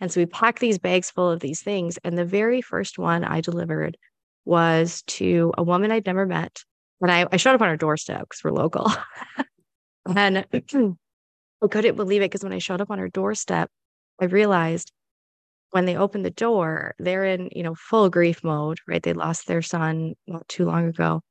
and 0.00 0.10
so 0.10 0.20
we 0.20 0.26
packed 0.26 0.60
these 0.60 0.78
bags 0.78 1.10
full 1.10 1.30
of 1.30 1.40
these 1.40 1.62
things, 1.62 1.98
and 2.04 2.18
the 2.18 2.24
very 2.24 2.60
first 2.62 2.98
one 2.98 3.24
I 3.24 3.40
delivered 3.40 3.96
was 4.44 5.02
to 5.06 5.52
a 5.58 5.62
woman 5.62 5.92
I'd 5.92 6.06
never 6.06 6.26
met, 6.26 6.64
and 7.00 7.10
I, 7.10 7.26
I 7.30 7.36
showed 7.36 7.54
up 7.54 7.62
on 7.62 7.68
her 7.68 7.76
doorstep 7.76 8.20
because 8.20 8.42
we're 8.44 8.52
local, 8.52 8.90
and 10.14 10.44
I 10.52 11.68
couldn't 11.68 11.96
believe 11.96 12.22
it 12.22 12.30
because 12.30 12.42
when 12.44 12.52
I 12.52 12.58
showed 12.58 12.80
up 12.80 12.90
on 12.90 12.98
her 12.98 13.08
doorstep, 13.08 13.70
I 14.20 14.26
realized 14.26 14.92
when 15.70 15.84
they 15.84 15.96
opened 15.96 16.24
the 16.24 16.30
door, 16.30 16.94
they're 16.98 17.24
in, 17.24 17.48
you 17.54 17.62
know, 17.62 17.74
full 17.74 18.08
grief 18.10 18.42
mode, 18.42 18.78
right? 18.88 19.02
They 19.02 19.12
lost 19.12 19.46
their 19.46 19.62
son 19.62 20.14
not 20.26 20.48
too 20.48 20.64
long 20.64 20.88
ago. 20.88 21.22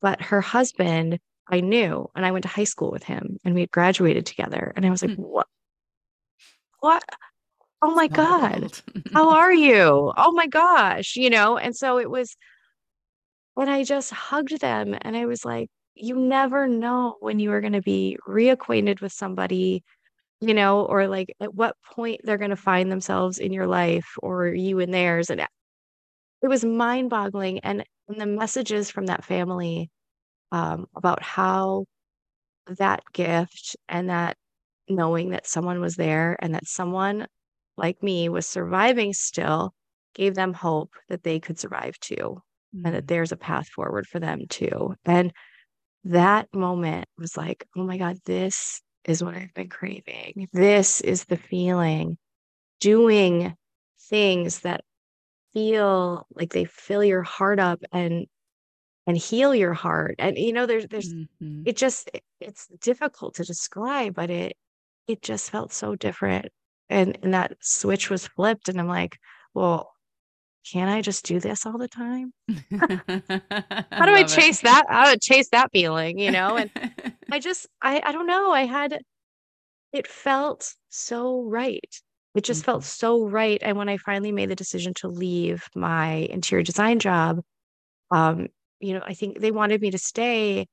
But 0.00 0.22
her 0.22 0.40
husband, 0.40 1.18
I 1.48 1.60
knew, 1.60 2.08
and 2.14 2.24
I 2.24 2.30
went 2.30 2.44
to 2.44 2.48
high 2.48 2.64
school 2.64 2.90
with 2.90 3.04
him 3.04 3.38
and 3.44 3.54
we 3.54 3.60
had 3.60 3.70
graduated 3.70 4.26
together. 4.26 4.72
And 4.76 4.86
I 4.86 4.90
was 4.90 5.02
like, 5.02 5.16
hmm. 5.16 5.22
what? 5.22 5.46
What? 6.80 7.04
Oh 7.82 7.94
my 7.94 8.08
God. 8.08 8.72
How 9.12 9.30
are 9.30 9.52
you? 9.52 10.12
Oh 10.16 10.32
my 10.32 10.46
gosh. 10.46 11.16
You 11.16 11.30
know, 11.30 11.58
and 11.58 11.76
so 11.76 11.98
it 11.98 12.10
was 12.10 12.36
when 13.58 13.68
I 13.68 13.82
just 13.82 14.12
hugged 14.12 14.60
them 14.60 14.96
and 15.02 15.16
I 15.16 15.26
was 15.26 15.44
like, 15.44 15.68
you 15.96 16.14
never 16.14 16.68
know 16.68 17.16
when 17.18 17.40
you 17.40 17.50
are 17.50 17.60
going 17.60 17.72
to 17.72 17.82
be 17.82 18.16
reacquainted 18.28 19.00
with 19.00 19.12
somebody 19.12 19.82
you 20.40 20.54
know, 20.54 20.86
or 20.86 21.08
like 21.08 21.34
at 21.40 21.54
what 21.54 21.74
point 21.84 22.20
they're 22.22 22.38
going 22.38 22.50
to 22.50 22.56
find 22.56 22.92
themselves 22.92 23.38
in 23.38 23.52
your 23.52 23.66
life 23.66 24.06
or 24.22 24.46
you 24.46 24.78
in 24.78 24.92
theirs. 24.92 25.30
And 25.30 25.40
it 25.40 25.48
was 26.46 26.64
mind 26.64 27.10
boggling. 27.10 27.58
And, 27.60 27.84
and 28.08 28.20
the 28.20 28.26
messages 28.26 28.92
from 28.92 29.06
that 29.06 29.24
family 29.24 29.90
um, 30.52 30.86
about 30.94 31.20
how 31.20 31.86
that 32.78 33.02
gift 33.12 33.76
and 33.88 34.10
that 34.10 34.36
knowing 34.88 35.30
that 35.30 35.48
someone 35.48 35.80
was 35.80 35.96
there 35.96 36.36
and 36.40 36.54
that 36.54 36.68
someone 36.68 37.26
like 37.76 38.00
me 38.04 38.28
was 38.28 38.46
surviving 38.46 39.12
still 39.12 39.74
gave 40.14 40.36
them 40.36 40.52
hope 40.52 40.92
that 41.08 41.24
they 41.24 41.40
could 41.40 41.58
survive 41.58 41.98
too 41.98 42.40
mm-hmm. 42.78 42.86
and 42.86 42.94
that 42.94 43.08
there's 43.08 43.32
a 43.32 43.36
path 43.36 43.68
forward 43.68 44.06
for 44.06 44.20
them 44.20 44.42
too. 44.48 44.94
And 45.04 45.32
that 46.04 46.48
moment 46.54 47.06
was 47.18 47.36
like, 47.36 47.66
oh 47.76 47.84
my 47.84 47.98
God, 47.98 48.18
this 48.24 48.80
is 49.04 49.22
what 49.22 49.34
I've 49.34 49.54
been 49.54 49.68
craving. 49.68 50.48
This 50.52 51.00
is 51.00 51.24
the 51.24 51.36
feeling. 51.36 52.18
Doing 52.80 53.54
things 54.08 54.60
that 54.60 54.82
feel 55.52 56.26
like 56.34 56.52
they 56.52 56.64
fill 56.64 57.02
your 57.02 57.22
heart 57.22 57.58
up 57.58 57.80
and 57.92 58.26
and 59.06 59.16
heal 59.16 59.54
your 59.54 59.72
heart. 59.72 60.14
And 60.18 60.38
you 60.38 60.52
know, 60.52 60.66
there's 60.66 60.86
there's 60.86 61.12
mm-hmm. 61.12 61.62
it 61.66 61.76
just 61.76 62.10
it's 62.40 62.68
difficult 62.80 63.34
to 63.36 63.44
describe, 63.44 64.14
but 64.14 64.30
it 64.30 64.56
it 65.08 65.22
just 65.22 65.50
felt 65.50 65.72
so 65.72 65.96
different. 65.96 66.46
And 66.88 67.18
and 67.22 67.34
that 67.34 67.54
switch 67.60 68.10
was 68.10 68.28
flipped. 68.28 68.68
And 68.68 68.78
I'm 68.78 68.86
like, 68.86 69.18
well, 69.54 69.92
can 70.72 70.88
I 70.88 71.00
just 71.02 71.24
do 71.24 71.40
this 71.40 71.64
all 71.66 71.78
the 71.78 71.88
time? 71.88 72.32
How 72.70 74.06
do 74.06 74.12
I 74.12 74.24
chase 74.24 74.60
it. 74.60 74.64
that? 74.64 74.84
How 74.88 75.12
to 75.12 75.18
chase 75.18 75.48
that 75.50 75.70
feeling, 75.72 76.18
you 76.18 76.30
know? 76.30 76.56
And 76.56 76.70
I 77.30 77.38
just, 77.38 77.66
I, 77.82 78.02
I 78.04 78.12
don't 78.12 78.26
know. 78.26 78.52
I 78.52 78.66
had, 78.66 79.00
it 79.92 80.06
felt 80.06 80.74
so 80.90 81.42
right. 81.42 82.00
It 82.34 82.44
just 82.44 82.62
mm-hmm. 82.62 82.72
felt 82.72 82.84
so 82.84 83.26
right. 83.26 83.58
And 83.62 83.78
when 83.78 83.88
I 83.88 83.96
finally 83.96 84.32
made 84.32 84.50
the 84.50 84.56
decision 84.56 84.94
to 84.96 85.08
leave 85.08 85.64
my 85.74 86.28
interior 86.30 86.62
design 86.62 86.98
job, 86.98 87.40
um, 88.10 88.48
you 88.80 88.94
know, 88.94 89.02
I 89.04 89.14
think 89.14 89.40
they 89.40 89.50
wanted 89.50 89.80
me 89.80 89.90
to 89.90 89.98
stay. 89.98 90.66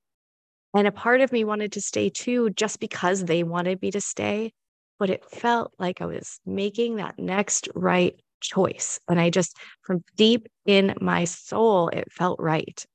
And 0.75 0.87
a 0.87 0.91
part 0.91 1.21
of 1.21 1.31
me 1.31 1.45
wanted 1.45 1.71
to 1.73 1.81
stay 1.81 2.09
too, 2.09 2.49
just 2.51 2.79
because 2.79 3.23
they 3.25 3.43
wanted 3.43 3.81
me 3.81 3.91
to 3.91 4.01
stay. 4.01 4.51
but 4.99 5.09
it 5.09 5.25
felt 5.25 5.73
like 5.79 6.01
I 6.01 6.05
was 6.05 6.39
making 6.45 6.97
that 6.97 7.19
next 7.19 7.69
right 7.75 8.15
choice. 8.47 8.99
And 9.09 9.19
I 9.19 9.29
just, 9.29 9.57
from 9.81 10.03
deep 10.15 10.47
in 10.65 10.93
my 11.01 11.25
soul, 11.25 11.89
it 11.89 12.11
felt 12.11 12.39
right. 12.39 12.85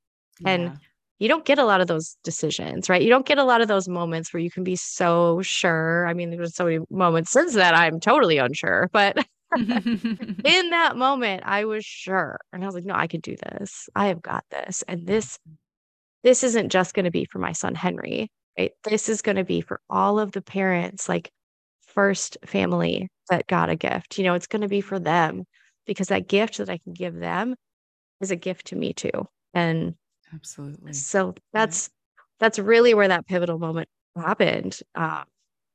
Yeah. 0.40 0.50
And 0.50 0.78
you 1.18 1.28
don't 1.28 1.44
get 1.44 1.58
a 1.58 1.64
lot 1.64 1.80
of 1.80 1.86
those 1.86 2.16
decisions, 2.24 2.88
right? 2.88 3.02
You 3.02 3.10
don't 3.10 3.26
get 3.26 3.38
a 3.38 3.44
lot 3.44 3.60
of 3.60 3.68
those 3.68 3.88
moments 3.88 4.32
where 4.32 4.40
you 4.40 4.50
can 4.50 4.64
be 4.64 4.74
so 4.76 5.42
sure. 5.42 6.06
I 6.06 6.14
mean, 6.14 6.30
there's 6.30 6.54
so 6.54 6.64
many 6.64 6.78
moments 6.88 7.30
since 7.30 7.54
that 7.54 7.74
I'm 7.74 8.00
totally 8.00 8.38
unsure, 8.38 8.88
but 8.92 9.16
in 9.56 10.70
that 10.70 10.92
moment, 10.96 11.42
I 11.44 11.64
was 11.64 11.84
sure. 11.84 12.38
And 12.52 12.62
I 12.62 12.66
was 12.66 12.74
like, 12.74 12.84
no, 12.84 12.94
I 12.94 13.06
can 13.06 13.20
do 13.20 13.36
this. 13.36 13.88
I 13.94 14.06
have 14.06 14.22
got 14.22 14.44
this. 14.50 14.84
And 14.86 15.06
this, 15.06 15.38
this 16.22 16.44
isn't 16.44 16.70
just 16.70 16.94
going 16.94 17.04
to 17.04 17.10
be 17.10 17.24
for 17.24 17.38
my 17.38 17.52
son, 17.52 17.74
Henry. 17.74 18.30
Right? 18.58 18.72
This 18.84 19.08
is 19.08 19.22
going 19.22 19.36
to 19.36 19.44
be 19.44 19.60
for 19.60 19.80
all 19.90 20.20
of 20.20 20.32
the 20.32 20.42
parents, 20.42 21.08
like 21.08 21.30
first 21.88 22.38
family 22.46 23.08
that 23.30 23.46
got 23.46 23.70
a 23.70 23.76
gift. 23.76 24.18
You 24.18 24.24
know, 24.24 24.34
it's 24.34 24.46
going 24.46 24.62
to 24.62 24.68
be 24.68 24.80
for 24.80 24.98
them 24.98 25.44
because 25.86 26.08
that 26.08 26.28
gift 26.28 26.58
that 26.58 26.68
I 26.68 26.78
can 26.78 26.92
give 26.92 27.14
them 27.14 27.54
is 28.20 28.30
a 28.30 28.36
gift 28.36 28.66
to 28.68 28.76
me 28.76 28.92
too. 28.92 29.26
And 29.54 29.94
absolutely. 30.34 30.92
So 30.92 31.34
that's, 31.52 31.88
yeah. 31.88 32.22
that's 32.40 32.58
really 32.58 32.94
where 32.94 33.08
that 33.08 33.26
pivotal 33.26 33.58
moment 33.58 33.88
happened. 34.16 34.78
Um, 34.94 35.24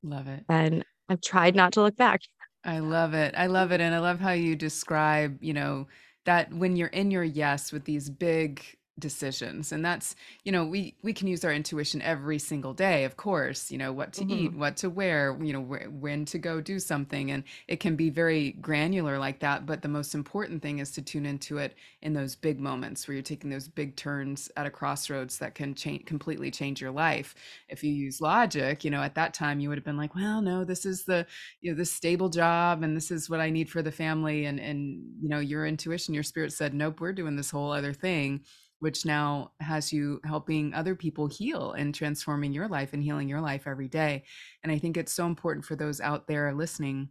Love 0.04 0.28
it. 0.28 0.44
And 0.48 0.86
I've 1.10 1.22
tried 1.22 1.56
not 1.56 1.74
to 1.74 1.82
look 1.82 1.96
back. 1.96 2.22
I 2.64 2.80
love 2.80 3.14
it. 3.14 3.34
I 3.38 3.48
love 3.48 3.72
it. 3.72 3.82
And 3.82 3.94
I 3.94 4.00
love 4.00 4.20
how 4.20 4.32
you 4.32 4.56
describe, 4.56 5.38
you 5.42 5.54
know, 5.54 5.88
that 6.26 6.52
when 6.54 6.76
you're 6.76 6.88
in 6.90 7.12
your 7.12 7.24
yes 7.24 7.72
with 7.72 7.86
these 7.86 8.10
big 8.10 8.64
decisions. 8.98 9.72
And 9.72 9.84
that's 9.84 10.16
you 10.44 10.52
know 10.52 10.66
we 10.66 10.96
we 11.02 11.14
can 11.14 11.28
use 11.28 11.44
our 11.44 11.52
intuition 11.52 12.02
every 12.02 12.40
single 12.40 12.74
day 12.74 13.04
of 13.04 13.18
course 13.18 13.70
you 13.70 13.78
know 13.78 13.92
what 13.92 14.14
to 14.14 14.22
mm-hmm. 14.22 14.32
eat 14.32 14.54
what 14.54 14.78
to 14.78 14.90
wear 14.90 15.38
you 15.42 15.52
know 15.52 15.62
wh- 15.62 16.02
when 16.02 16.26
to 16.26 16.38
go 16.38 16.62
do 16.62 16.80
something. 16.80 17.32
And 17.32 17.44
it 17.68 17.80
can 17.80 17.96
be 17.96 18.10
very 18.10 18.52
granular 18.54 19.20
like 19.20 19.40
that 19.40 19.66
but 19.66 19.82
the 19.82 19.88
most 19.88 20.16
important 20.16 20.62
thing 20.62 20.80
is 20.80 20.92
to 20.92 21.02
tune 21.02 21.26
into 21.26 21.58
it 21.58 21.76
in 22.02 22.14
those 22.14 22.36
big 22.36 22.60
moments 22.60 23.08
where 23.08 23.16
you're 23.16 23.24
taking 23.24 23.50
those 23.50 23.68
big 23.68 23.96
turns 23.96 24.50
at 24.56 24.66
a 24.66 24.70
crossroads 24.70 25.38
that 25.40 25.56
can 25.56 25.76
change 25.76 26.06
completely 26.06 26.50
change 26.50 26.82
your 26.82 26.92
life. 26.92 27.36
If 27.68 27.84
you 27.84 27.92
use 27.92 28.22
logic 28.22 28.86
you 28.86 28.92
know 28.92 29.02
at 29.02 29.16
that 29.16 29.34
time 29.34 29.60
you 29.60 29.68
would 29.70 29.78
have 29.78 29.86
been 29.86 29.98
like 29.98 30.16
well 30.16 30.42
no 30.42 30.64
this 30.64 30.86
is 30.86 31.04
the 31.04 31.26
you 31.62 31.72
know 31.72 31.78
the 31.78 31.86
stable 31.86 32.30
job 32.30 32.82
and 32.84 32.96
this 32.96 33.12
is 33.12 33.30
what 33.30 33.40
i 33.40 33.50
need 33.50 33.70
for 33.70 33.82
the 33.82 33.92
family. 33.92 34.46
And 34.46 34.60
and 34.60 35.02
you 35.22 35.28
know 35.28 35.40
your 35.40 35.66
intuition 35.66 36.14
your 36.14 36.24
spirit 36.24 36.54
said 36.54 36.74
nope 36.74 37.02
we're 37.02 37.14
doing 37.14 37.36
this 37.36 37.52
whole 37.52 37.72
other 37.72 37.94
thing 37.94 38.42
which 38.80 39.06
now 39.06 39.52
has 39.60 39.92
you 39.92 40.20
helping 40.26 40.74
other 40.74 40.96
people 40.96 41.28
heal 41.28 41.72
and 41.74 41.96
transforming 41.96 42.54
your 42.54 42.68
life 42.68 42.94
and 42.94 43.04
healing 43.04 43.30
your 43.30 43.42
life 43.42 43.68
every 43.68 43.88
day. 43.88 44.24
And 44.64 44.72
I 44.72 44.78
think 44.78 44.98
it's 44.98 45.14
so 45.14 45.26
important 45.26 45.66
for 45.66 45.76
those 45.76 46.02
out 46.02 46.28
there 46.28 46.54
listening 46.54 47.10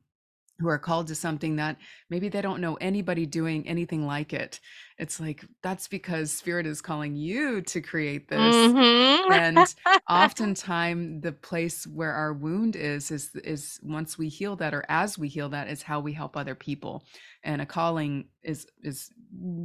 who 0.59 0.69
are 0.69 0.79
called 0.79 1.09
to 1.09 1.15
something 1.15 1.57
that 1.57 1.77
maybe 2.11 2.29
they 2.29 2.41
don't 2.41 2.61
know 2.61 2.75
anybody 2.77 3.27
doing 3.27 3.67
anything 3.67 4.07
like 4.07 4.33
it. 4.33 4.61
It's 4.99 5.19
like 5.19 5.45
that's 5.63 5.89
because 5.89 6.33
spirit 6.33 6.67
is 6.67 6.81
calling 6.81 7.17
you 7.17 7.61
to 7.63 7.81
create 7.81 8.29
this. 8.29 8.55
Mm-hmm. 8.55 9.33
and 9.33 9.75
oftentimes 10.09 11.23
the 11.23 11.33
place 11.33 11.87
where 11.87 12.13
our 12.13 12.33
wound 12.33 12.77
is 12.77 13.11
is 13.11 13.35
is 13.43 13.81
once 13.83 14.17
we 14.17 14.29
heal 14.29 14.55
that 14.57 14.73
or 14.73 14.85
as 14.89 15.19
we 15.19 15.27
heal 15.27 15.49
that 15.49 15.69
is 15.69 15.83
how 15.83 15.99
we 15.99 16.13
help 16.13 16.37
other 16.37 16.55
people. 16.55 17.05
And 17.43 17.61
a 17.61 17.67
calling 17.67 18.27
is 18.45 18.67
is 18.85 19.11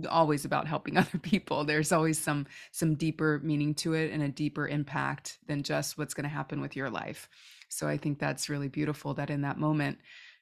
always 0.10 0.46
about 0.46 0.68
helping 0.68 0.98
other 0.98 1.20
people. 1.20 1.66
There's 1.66 1.92
always 1.92 2.18
some 2.18 2.48
some 2.72 2.96
deeper 2.96 3.40
meaning 3.44 3.76
to 3.76 3.94
it 3.94 4.12
and 4.12 4.24
a 4.24 4.30
deeper 4.30 4.68
impact 4.68 5.38
than 5.48 5.62
just 5.62 6.00
what's 6.00 6.16
going 6.16 6.24
to 6.24 6.30
happen 6.30 6.62
with 6.62 6.76
your 6.76 6.90
life. 6.90 7.30
So 7.70 7.88
I 7.88 7.98
think 7.98 8.18
that's 8.18 8.50
really 8.50 8.68
beautiful 8.68 9.14
that 9.14 9.30
in 9.30 9.42
that 9.42 9.60
moment 9.60 10.00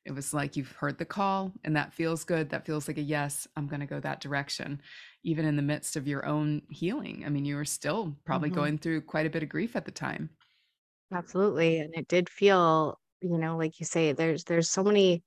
it 0.07 0.15
was 0.15 0.33
like 0.33 0.55
you've 0.55 0.71
heard 0.71 0.97
the 0.97 1.05
call 1.05 1.51
and 1.65 1.75
that 1.75 1.93
feels 1.93 2.23
good. 2.23 2.49
That 2.49 2.65
feels 2.65 2.87
like 2.87 2.97
a 2.97 3.01
yes, 3.01 3.45
I'm 3.57 3.67
going 3.67 3.81
to 3.81 3.85
go 3.85 3.99
that 3.99 4.21
direction, 4.21 4.81
even 5.23 5.45
in 5.45 5.57
the 5.57 5.61
midst 5.61 5.97
of 5.97 6.07
your 6.07 6.25
own 6.25 6.61
healing. 6.69 7.23
I 7.25 7.29
mean, 7.29 7.43
you 7.43 7.57
were 7.57 7.65
still 7.65 8.15
probably 8.25 8.49
mm-hmm. 8.49 8.59
going 8.59 8.77
through 8.77 9.01
quite 9.01 9.25
a 9.25 9.29
bit 9.29 9.43
of 9.43 9.49
grief 9.49 9.75
at 9.75 9.83
the 9.83 9.91
time. 9.91 10.29
Absolutely. 11.13 11.79
And 11.79 11.93
it 11.93 12.07
did 12.07 12.29
feel, 12.29 12.99
you 13.21 13.37
know, 13.37 13.57
like 13.57 13.79
you 13.81 13.85
say, 13.85 14.13
there's 14.13 14.45
there's 14.45 14.69
so 14.69 14.83
many 14.83 15.23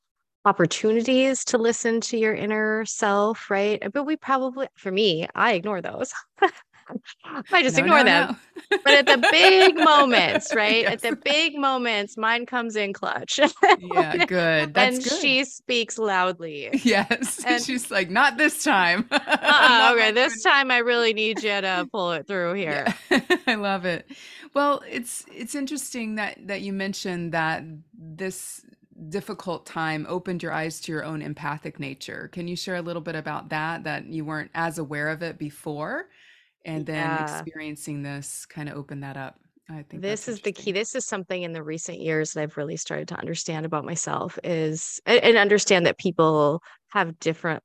opportunities 0.46 1.44
to 1.44 1.58
listen 1.58 2.00
to 2.00 2.16
your 2.16 2.34
inner 2.34 2.84
self, 2.86 3.50
right? 3.50 3.82
But 3.92 4.04
we 4.04 4.16
probably 4.16 4.68
for 4.76 4.90
me, 4.90 5.28
I 5.34 5.52
ignore 5.52 5.82
those. 5.82 6.12
I 7.52 7.62
just 7.62 7.76
no, 7.76 7.82
ignore 7.84 7.98
no, 7.98 8.04
them. 8.04 8.36
No. 8.70 8.78
but 8.84 8.94
at 8.94 9.06
the 9.06 9.28
big 9.30 9.76
moments, 9.76 10.54
right? 10.54 10.82
Yes. 10.82 10.92
At 10.92 11.00
the 11.02 11.16
big 11.16 11.56
moments, 11.56 12.16
mine 12.16 12.46
comes 12.46 12.76
in 12.76 12.92
clutch. 12.92 13.40
yeah, 13.78 14.24
good. 14.26 14.74
That's 14.74 14.96
and 14.96 15.04
good. 15.04 15.20
she 15.20 15.44
speaks 15.44 15.98
loudly. 15.98 16.70
Yes. 16.82 17.44
And 17.44 17.62
she's 17.62 17.90
like, 17.90 18.10
not 18.10 18.36
this 18.36 18.62
time. 18.64 19.06
uh 19.10 19.92
okay, 19.94 20.12
this 20.12 20.42
time 20.42 20.70
I 20.70 20.78
really 20.78 21.12
need 21.12 21.42
you 21.42 21.60
to 21.60 21.88
pull 21.90 22.12
it 22.12 22.26
through 22.26 22.54
here. 22.54 22.86
Yeah. 23.10 23.20
I 23.46 23.54
love 23.54 23.84
it. 23.84 24.06
Well, 24.54 24.82
it's 24.88 25.24
it's 25.32 25.54
interesting 25.54 26.16
that 26.16 26.46
that 26.46 26.60
you 26.62 26.72
mentioned 26.72 27.32
that 27.32 27.62
this 27.92 28.64
difficult 29.08 29.64
time 29.64 30.06
opened 30.08 30.42
your 30.42 30.52
eyes 30.52 30.80
to 30.80 30.92
your 30.92 31.04
own 31.04 31.22
empathic 31.22 31.80
nature. 31.80 32.28
Can 32.32 32.48
you 32.48 32.56
share 32.56 32.76
a 32.76 32.82
little 32.82 33.02
bit 33.02 33.14
about 33.14 33.48
that 33.48 33.84
that 33.84 34.06
you 34.06 34.24
weren't 34.24 34.50
as 34.54 34.78
aware 34.78 35.08
of 35.08 35.22
it 35.22 35.38
before? 35.38 36.08
And 36.64 36.86
then 36.86 36.96
yeah. 36.96 37.40
experiencing 37.40 38.02
this 38.02 38.46
kind 38.46 38.68
of 38.68 38.76
opened 38.76 39.02
that 39.02 39.16
up. 39.16 39.36
I 39.68 39.82
think 39.82 40.02
this 40.02 40.28
is 40.28 40.40
the 40.40 40.52
key. 40.52 40.72
this 40.72 40.94
is 40.94 41.06
something 41.06 41.42
in 41.42 41.52
the 41.52 41.62
recent 41.62 42.00
years 42.00 42.32
that 42.32 42.42
i've 42.42 42.56
really 42.56 42.76
started 42.76 43.08
to 43.08 43.16
understand 43.16 43.64
about 43.64 43.84
myself 43.84 44.38
is 44.42 45.00
and 45.06 45.36
understand 45.36 45.86
that 45.86 45.98
people 45.98 46.62
have 46.88 47.18
different 47.20 47.62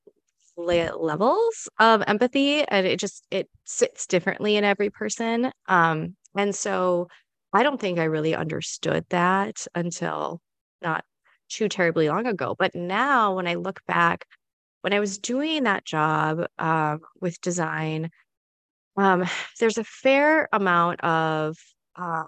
levels 0.57 1.67
of 1.79 2.03
empathy 2.07 2.63
and 2.63 2.87
it 2.87 2.99
just 2.99 3.25
it 3.31 3.49
sits 3.65 4.07
differently 4.07 4.55
in 4.55 4.63
every 4.63 4.89
person. 4.89 5.51
Um 5.67 6.15
and 6.35 6.55
so 6.55 7.07
i 7.53 7.63
don't 7.63 7.79
think 7.79 7.99
i 7.99 8.05
really 8.05 8.35
understood 8.35 9.05
that 9.09 9.67
until 9.75 10.41
not 10.81 11.03
too 11.49 11.69
terribly 11.69 12.09
long 12.09 12.27
ago. 12.27 12.55
But 12.57 12.75
now 12.75 13.35
when 13.35 13.47
i 13.47 13.55
look 13.55 13.81
back 13.87 14.25
when 14.81 14.93
i 14.93 14.99
was 14.99 15.17
doing 15.17 15.63
that 15.63 15.85
job 15.85 16.45
uh, 16.59 16.97
with 17.19 17.41
design 17.41 18.11
um, 18.97 19.25
there's 19.59 19.77
a 19.77 19.83
fair 19.83 20.47
amount 20.53 21.01
of 21.01 21.57
um, 21.95 22.27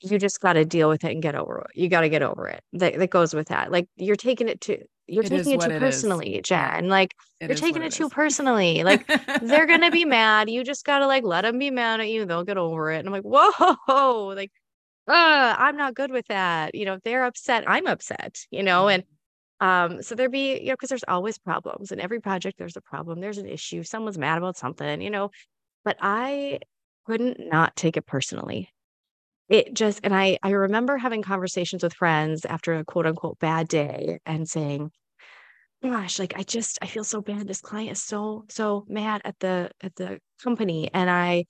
you 0.00 0.18
just 0.18 0.40
got 0.40 0.54
to 0.54 0.64
deal 0.64 0.88
with 0.88 1.04
it 1.04 1.12
and 1.12 1.22
get 1.22 1.34
over 1.34 1.58
it. 1.58 1.78
You 1.78 1.88
got 1.88 2.02
to 2.02 2.08
get 2.08 2.22
over 2.22 2.48
it. 2.48 2.62
That, 2.74 2.98
that 2.98 3.10
goes 3.10 3.34
with 3.34 3.48
that. 3.48 3.72
Like 3.72 3.88
you're 3.96 4.16
taking 4.16 4.48
it 4.48 4.60
to 4.62 4.78
you're 5.06 5.24
it 5.24 5.28
taking 5.28 5.52
it 5.52 5.60
too 5.60 5.70
it 5.70 5.78
personally, 5.78 6.36
is. 6.36 6.42
Jen. 6.42 6.88
Like 6.88 7.14
it 7.40 7.48
you're 7.48 7.56
taking 7.56 7.82
it, 7.82 7.86
it 7.86 7.92
too 7.92 8.08
personally. 8.08 8.82
Like 8.82 9.06
they're 9.42 9.66
gonna 9.66 9.90
be 9.90 10.04
mad. 10.04 10.50
You 10.50 10.64
just 10.64 10.84
gotta 10.84 11.06
like 11.06 11.24
let 11.24 11.42
them 11.42 11.58
be 11.58 11.70
mad 11.70 12.00
at 12.00 12.08
you. 12.08 12.24
They'll 12.24 12.44
get 12.44 12.58
over 12.58 12.90
it. 12.90 12.98
And 12.98 13.08
I'm 13.08 13.12
like, 13.12 13.22
whoa, 13.24 14.32
like, 14.34 14.50
uh, 15.08 15.54
I'm 15.58 15.76
not 15.76 15.94
good 15.94 16.10
with 16.10 16.26
that. 16.26 16.74
You 16.74 16.84
know, 16.84 16.94
if 16.94 17.02
they're 17.02 17.24
upset, 17.24 17.64
I'm 17.66 17.86
upset. 17.86 18.38
You 18.50 18.62
know, 18.62 18.88
and 18.88 19.04
um, 19.60 20.02
so 20.02 20.14
there 20.14 20.28
be 20.28 20.60
you 20.60 20.66
know 20.66 20.74
because 20.74 20.88
there's 20.88 21.04
always 21.06 21.38
problems 21.38 21.92
in 21.92 22.00
every 22.00 22.20
project. 22.20 22.58
There's 22.58 22.76
a 22.76 22.82
problem. 22.82 23.20
There's 23.20 23.38
an 23.38 23.48
issue. 23.48 23.82
Someone's 23.84 24.18
mad 24.18 24.38
about 24.38 24.56
something. 24.56 25.00
You 25.00 25.10
know, 25.10 25.30
but 25.86 25.96
I 26.00 26.58
couldn't 27.06 27.38
not 27.38 27.76
take 27.76 27.96
it 27.96 28.06
personally. 28.06 28.68
It 29.48 29.72
just, 29.72 30.00
and 30.02 30.12
I, 30.12 30.38
I 30.42 30.50
remember 30.50 30.98
having 30.98 31.22
conversations 31.22 31.84
with 31.84 31.94
friends 31.94 32.44
after 32.44 32.74
a 32.74 32.84
quote 32.84 33.06
unquote 33.06 33.38
bad 33.38 33.68
day 33.68 34.18
and 34.26 34.48
saying, 34.48 34.90
gosh, 35.80 36.18
like 36.18 36.34
I 36.36 36.42
just, 36.42 36.80
I 36.82 36.86
feel 36.86 37.04
so 37.04 37.22
bad. 37.22 37.46
This 37.46 37.60
client 37.60 37.92
is 37.92 38.02
so, 38.02 38.46
so 38.48 38.84
mad 38.88 39.22
at 39.24 39.38
the, 39.38 39.70
at 39.80 39.94
the 39.94 40.18
company. 40.42 40.90
And 40.92 41.08
I, 41.08 41.44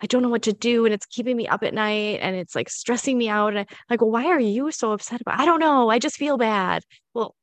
I 0.00 0.06
don't 0.06 0.22
know 0.22 0.28
what 0.28 0.42
to 0.42 0.52
do. 0.52 0.84
And 0.84 0.94
it's 0.94 1.06
keeping 1.06 1.36
me 1.36 1.48
up 1.48 1.64
at 1.64 1.74
night 1.74 2.20
and 2.22 2.36
it's 2.36 2.54
like 2.54 2.70
stressing 2.70 3.18
me 3.18 3.28
out. 3.28 3.48
And 3.48 3.58
I, 3.58 3.66
like, 3.90 4.00
well, 4.00 4.12
why 4.12 4.26
are 4.26 4.38
you 4.38 4.70
so 4.70 4.92
upset 4.92 5.20
about? 5.20 5.40
I 5.40 5.44
don't 5.44 5.60
know. 5.60 5.90
I 5.90 5.98
just 5.98 6.16
feel 6.16 6.36
bad. 6.36 6.84
Well, 7.14 7.34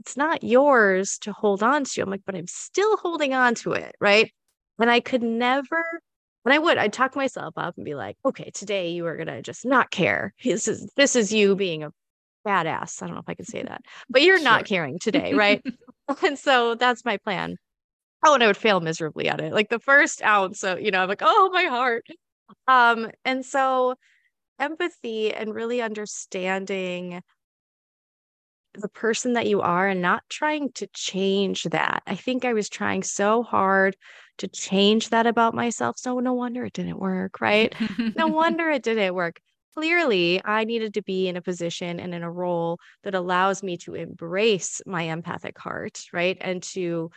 it's 0.00 0.18
not 0.18 0.44
yours 0.44 1.16
to 1.22 1.32
hold 1.32 1.62
on 1.62 1.84
to. 1.84 2.02
I'm 2.02 2.10
like, 2.10 2.22
but 2.26 2.34
I'm 2.34 2.46
still 2.46 2.98
holding 2.98 3.32
on 3.32 3.54
to 3.56 3.72
it. 3.72 3.94
Right. 3.98 4.30
And 4.78 4.90
I 4.90 5.00
could 5.00 5.22
never, 5.22 5.84
and 6.44 6.52
I 6.52 6.58
would, 6.58 6.78
I'd 6.78 6.92
talk 6.92 7.14
myself 7.14 7.54
up 7.56 7.76
and 7.76 7.84
be 7.84 7.94
like, 7.94 8.16
okay, 8.24 8.50
today 8.52 8.90
you 8.90 9.06
are 9.06 9.16
gonna 9.16 9.42
just 9.42 9.64
not 9.64 9.90
care. 9.90 10.34
This 10.42 10.68
is 10.68 10.90
this 10.96 11.14
is 11.16 11.32
you 11.32 11.54
being 11.54 11.84
a 11.84 11.90
badass. 12.46 13.02
I 13.02 13.06
don't 13.06 13.14
know 13.14 13.20
if 13.20 13.28
I 13.28 13.34
can 13.34 13.44
say 13.44 13.62
that, 13.62 13.82
but 14.08 14.22
you're 14.22 14.38
sure. 14.38 14.44
not 14.44 14.64
caring 14.64 14.98
today, 14.98 15.34
right? 15.34 15.62
and 16.22 16.38
so 16.38 16.74
that's 16.74 17.04
my 17.04 17.16
plan. 17.18 17.56
Oh, 18.24 18.34
and 18.34 18.42
I 18.42 18.46
would 18.46 18.56
fail 18.56 18.80
miserably 18.80 19.28
at 19.28 19.40
it. 19.40 19.52
Like 19.52 19.68
the 19.68 19.80
first 19.80 20.22
ounce 20.22 20.60
so 20.60 20.76
you 20.76 20.90
know, 20.90 21.02
I'm 21.02 21.08
like, 21.08 21.22
oh 21.22 21.50
my 21.52 21.64
heart. 21.64 22.06
Um, 22.68 23.10
and 23.24 23.44
so 23.44 23.94
empathy 24.58 25.32
and 25.32 25.54
really 25.54 25.82
understanding 25.82 27.22
the 28.74 28.88
person 28.88 29.34
that 29.34 29.46
you 29.46 29.60
are 29.60 29.88
and 29.88 30.00
not 30.00 30.22
trying 30.28 30.72
to 30.72 30.86
change 30.88 31.64
that. 31.64 32.02
I 32.06 32.14
think 32.14 32.44
I 32.44 32.52
was 32.52 32.68
trying 32.68 33.02
so 33.02 33.42
hard 33.42 33.96
to 34.38 34.48
change 34.48 35.10
that 35.10 35.26
about 35.26 35.54
myself. 35.54 35.98
So 35.98 36.18
no 36.20 36.32
wonder 36.32 36.64
it 36.64 36.72
didn't 36.72 36.98
work, 36.98 37.40
right? 37.40 37.74
no 38.14 38.28
wonder 38.28 38.70
it 38.70 38.82
didn't 38.82 39.14
work. 39.14 39.40
clearly 39.74 40.40
I 40.44 40.64
needed 40.64 40.94
to 40.94 41.02
be 41.02 41.28
in 41.28 41.36
a 41.36 41.42
position 41.42 41.98
and 42.00 42.14
in 42.14 42.22
a 42.22 42.30
role 42.30 42.78
that 43.04 43.14
allows 43.14 43.62
me 43.62 43.76
to 43.78 43.94
embrace 43.94 44.80
my 44.86 45.02
empathic 45.04 45.58
heart, 45.58 46.04
right? 46.12 46.36
And 46.40 46.62
to 46.74 47.10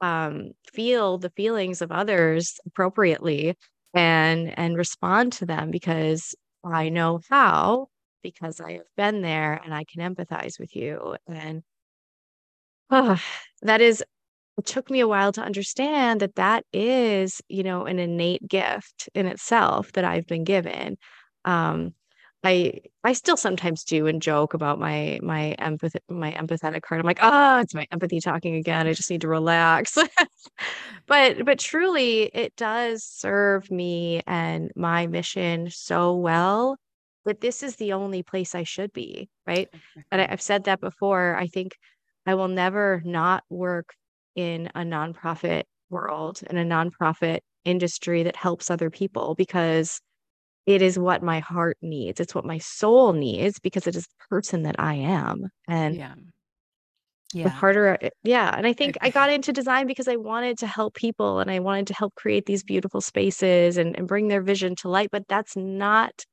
um, 0.00 0.52
feel 0.72 1.18
the 1.18 1.30
feelings 1.30 1.82
of 1.82 1.92
others 1.92 2.58
appropriately 2.66 3.56
and 3.94 4.56
and 4.58 4.76
respond 4.76 5.32
to 5.34 5.46
them 5.46 5.70
because 5.70 6.34
I 6.64 6.88
know 6.88 7.20
how 7.30 7.88
because 8.22 8.60
I 8.60 8.72
have 8.74 8.86
been 8.96 9.22
there 9.22 9.60
and 9.64 9.74
I 9.74 9.84
can 9.84 10.02
empathize 10.14 10.58
with 10.60 10.74
you 10.76 11.16
and 11.26 11.62
oh, 12.90 13.20
that 13.62 13.80
is 13.80 14.04
it 14.58 14.66
took 14.66 14.90
me 14.90 15.00
a 15.00 15.08
while 15.08 15.32
to 15.32 15.42
understand 15.42 16.20
that 16.20 16.36
that 16.36 16.64
is 16.74 17.42
you 17.48 17.64
know 17.64 17.86
an 17.86 17.98
innate 17.98 18.46
gift 18.48 19.10
in 19.14 19.26
itself 19.26 19.92
that 19.94 20.04
I've 20.04 20.26
been 20.26 20.44
given 20.44 20.98
um 21.46 21.94
I 22.44 22.80
I 23.04 23.14
still 23.14 23.36
sometimes 23.38 23.84
do 23.84 24.06
and 24.08 24.22
joke 24.22 24.54
about 24.54 24.78
my 24.80 25.20
my 25.22 25.56
empath 25.60 25.96
my 26.10 26.32
empathetic 26.32 26.84
heart. 26.86 27.00
I'm 27.00 27.06
like, 27.06 27.20
oh, 27.22 27.60
it's 27.60 27.74
my 27.74 27.86
empathy 27.92 28.20
talking 28.20 28.56
again. 28.56 28.86
I 28.88 28.94
just 28.94 29.10
need 29.10 29.22
to 29.22 29.28
relax. 29.28 29.98
but 31.06 31.44
but 31.44 31.58
truly, 31.58 32.24
it 32.34 32.56
does 32.56 33.04
serve 33.04 33.70
me 33.70 34.22
and 34.26 34.70
my 34.76 35.06
mission 35.06 35.70
so 35.70 36.16
well 36.16 36.76
that 37.26 37.40
this 37.40 37.62
is 37.62 37.76
the 37.76 37.92
only 37.92 38.22
place 38.22 38.54
I 38.54 38.62
should 38.64 38.92
be, 38.92 39.28
right? 39.46 39.68
And 40.10 40.20
I, 40.20 40.28
I've 40.30 40.42
said 40.42 40.64
that 40.64 40.80
before. 40.80 41.36
I 41.36 41.46
think 41.46 41.76
I 42.26 42.34
will 42.34 42.48
never 42.48 43.02
not 43.04 43.44
work 43.50 43.94
in 44.34 44.68
a 44.74 44.80
nonprofit 44.80 45.64
world 45.90 46.40
in 46.48 46.56
a 46.56 46.64
nonprofit 46.64 47.40
industry 47.64 48.22
that 48.22 48.36
helps 48.36 48.70
other 48.70 48.90
people 48.90 49.34
because 49.34 50.00
it 50.66 50.82
is 50.82 50.98
what 50.98 51.22
my 51.22 51.40
heart 51.40 51.76
needs. 51.82 52.20
It's 52.20 52.34
what 52.34 52.44
my 52.44 52.58
soul 52.58 53.12
needs 53.12 53.58
because 53.58 53.86
it 53.86 53.96
is 53.96 54.04
the 54.06 54.26
person 54.28 54.62
that 54.62 54.76
I 54.78 54.94
am. 54.94 55.46
And 55.68 55.96
Yeah. 55.96 56.14
the 57.32 57.48
Yeah. 57.48 57.48
harder, 57.48 57.98
eh, 58.00 58.10
yeah. 58.24 58.54
And 58.56 58.66
I 58.66 58.72
think 58.72 58.96
I- 59.00 59.06
I 59.06 59.10
got 59.10 59.30
into 59.30 59.52
design 59.52 59.86
because 59.86 60.08
I 60.08 60.16
wanted 60.16 60.58
to 60.58 60.66
help 60.66 60.94
people 60.94 61.40
and 61.40 61.50
I 61.50 61.58
wanted 61.60 61.86
to 61.88 61.94
help 61.94 62.14
create 62.14 62.46
these 62.46 62.62
beautiful 62.64 63.00
spaces 63.00 63.76
and, 63.76 63.96
and 63.96 64.06
bring 64.08 64.28
their 64.28 64.42
vision 64.42 64.74
to 64.76 64.88
light. 64.88 65.10
But 65.10 65.26
that's 65.28 65.56
not 65.56 66.24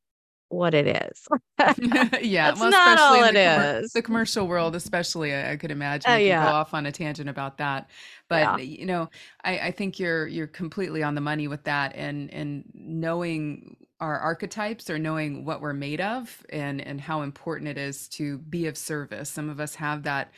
what 0.50 0.74
it 0.74 0.88
is. 0.88 1.28
yeah, 2.22 2.50
That's 2.50 2.60
well, 2.60 2.72
not 2.72 3.00
all 3.00 3.24
it 3.24 3.36
commer- 3.36 3.84
is. 3.84 3.92
the 3.94 4.02
commercial 4.02 4.48
world, 4.48 4.76
especially, 4.76 5.34
I, 5.34 5.54
I 5.54 5.58
could 5.58 5.72
imagine 5.72 6.12
uh, 6.12 6.18
we 6.18 6.28
yeah. 6.28 6.46
go 6.46 6.52
off 6.52 6.74
on 6.74 6.86
a 6.86 6.92
tangent 6.92 7.30
about 7.30 7.58
that. 7.58 7.90
Yeah. 8.32 8.56
But 8.56 8.68
you 8.68 8.86
know, 8.86 9.10
I, 9.44 9.60
I 9.60 9.72
think 9.72 10.00
you're 10.00 10.28
you're 10.28 10.48
completely 10.48 11.04
on 11.04 11.16
the 11.16 11.22
money 11.22 11.48
with 11.48 11.64
that, 11.64 11.96
and 11.96 12.34
and 12.34 12.64
knowing 12.74 13.78
our 14.00 14.20
archetypes 14.20 14.90
or 14.90 15.00
knowing 15.00 15.44
what 15.44 15.62
we're 15.62 15.74
made 15.74 16.02
of, 16.02 16.46
and 16.50 16.82
and 16.82 17.02
how 17.02 17.22
important 17.22 17.70
it 17.70 17.78
is 17.78 18.08
to 18.10 18.38
be 18.38 18.68
of 18.68 18.78
service. 18.78 19.30
Some 19.30 19.50
of 19.50 19.60
us 19.60 19.76
have 19.76 20.04
that 20.04 20.32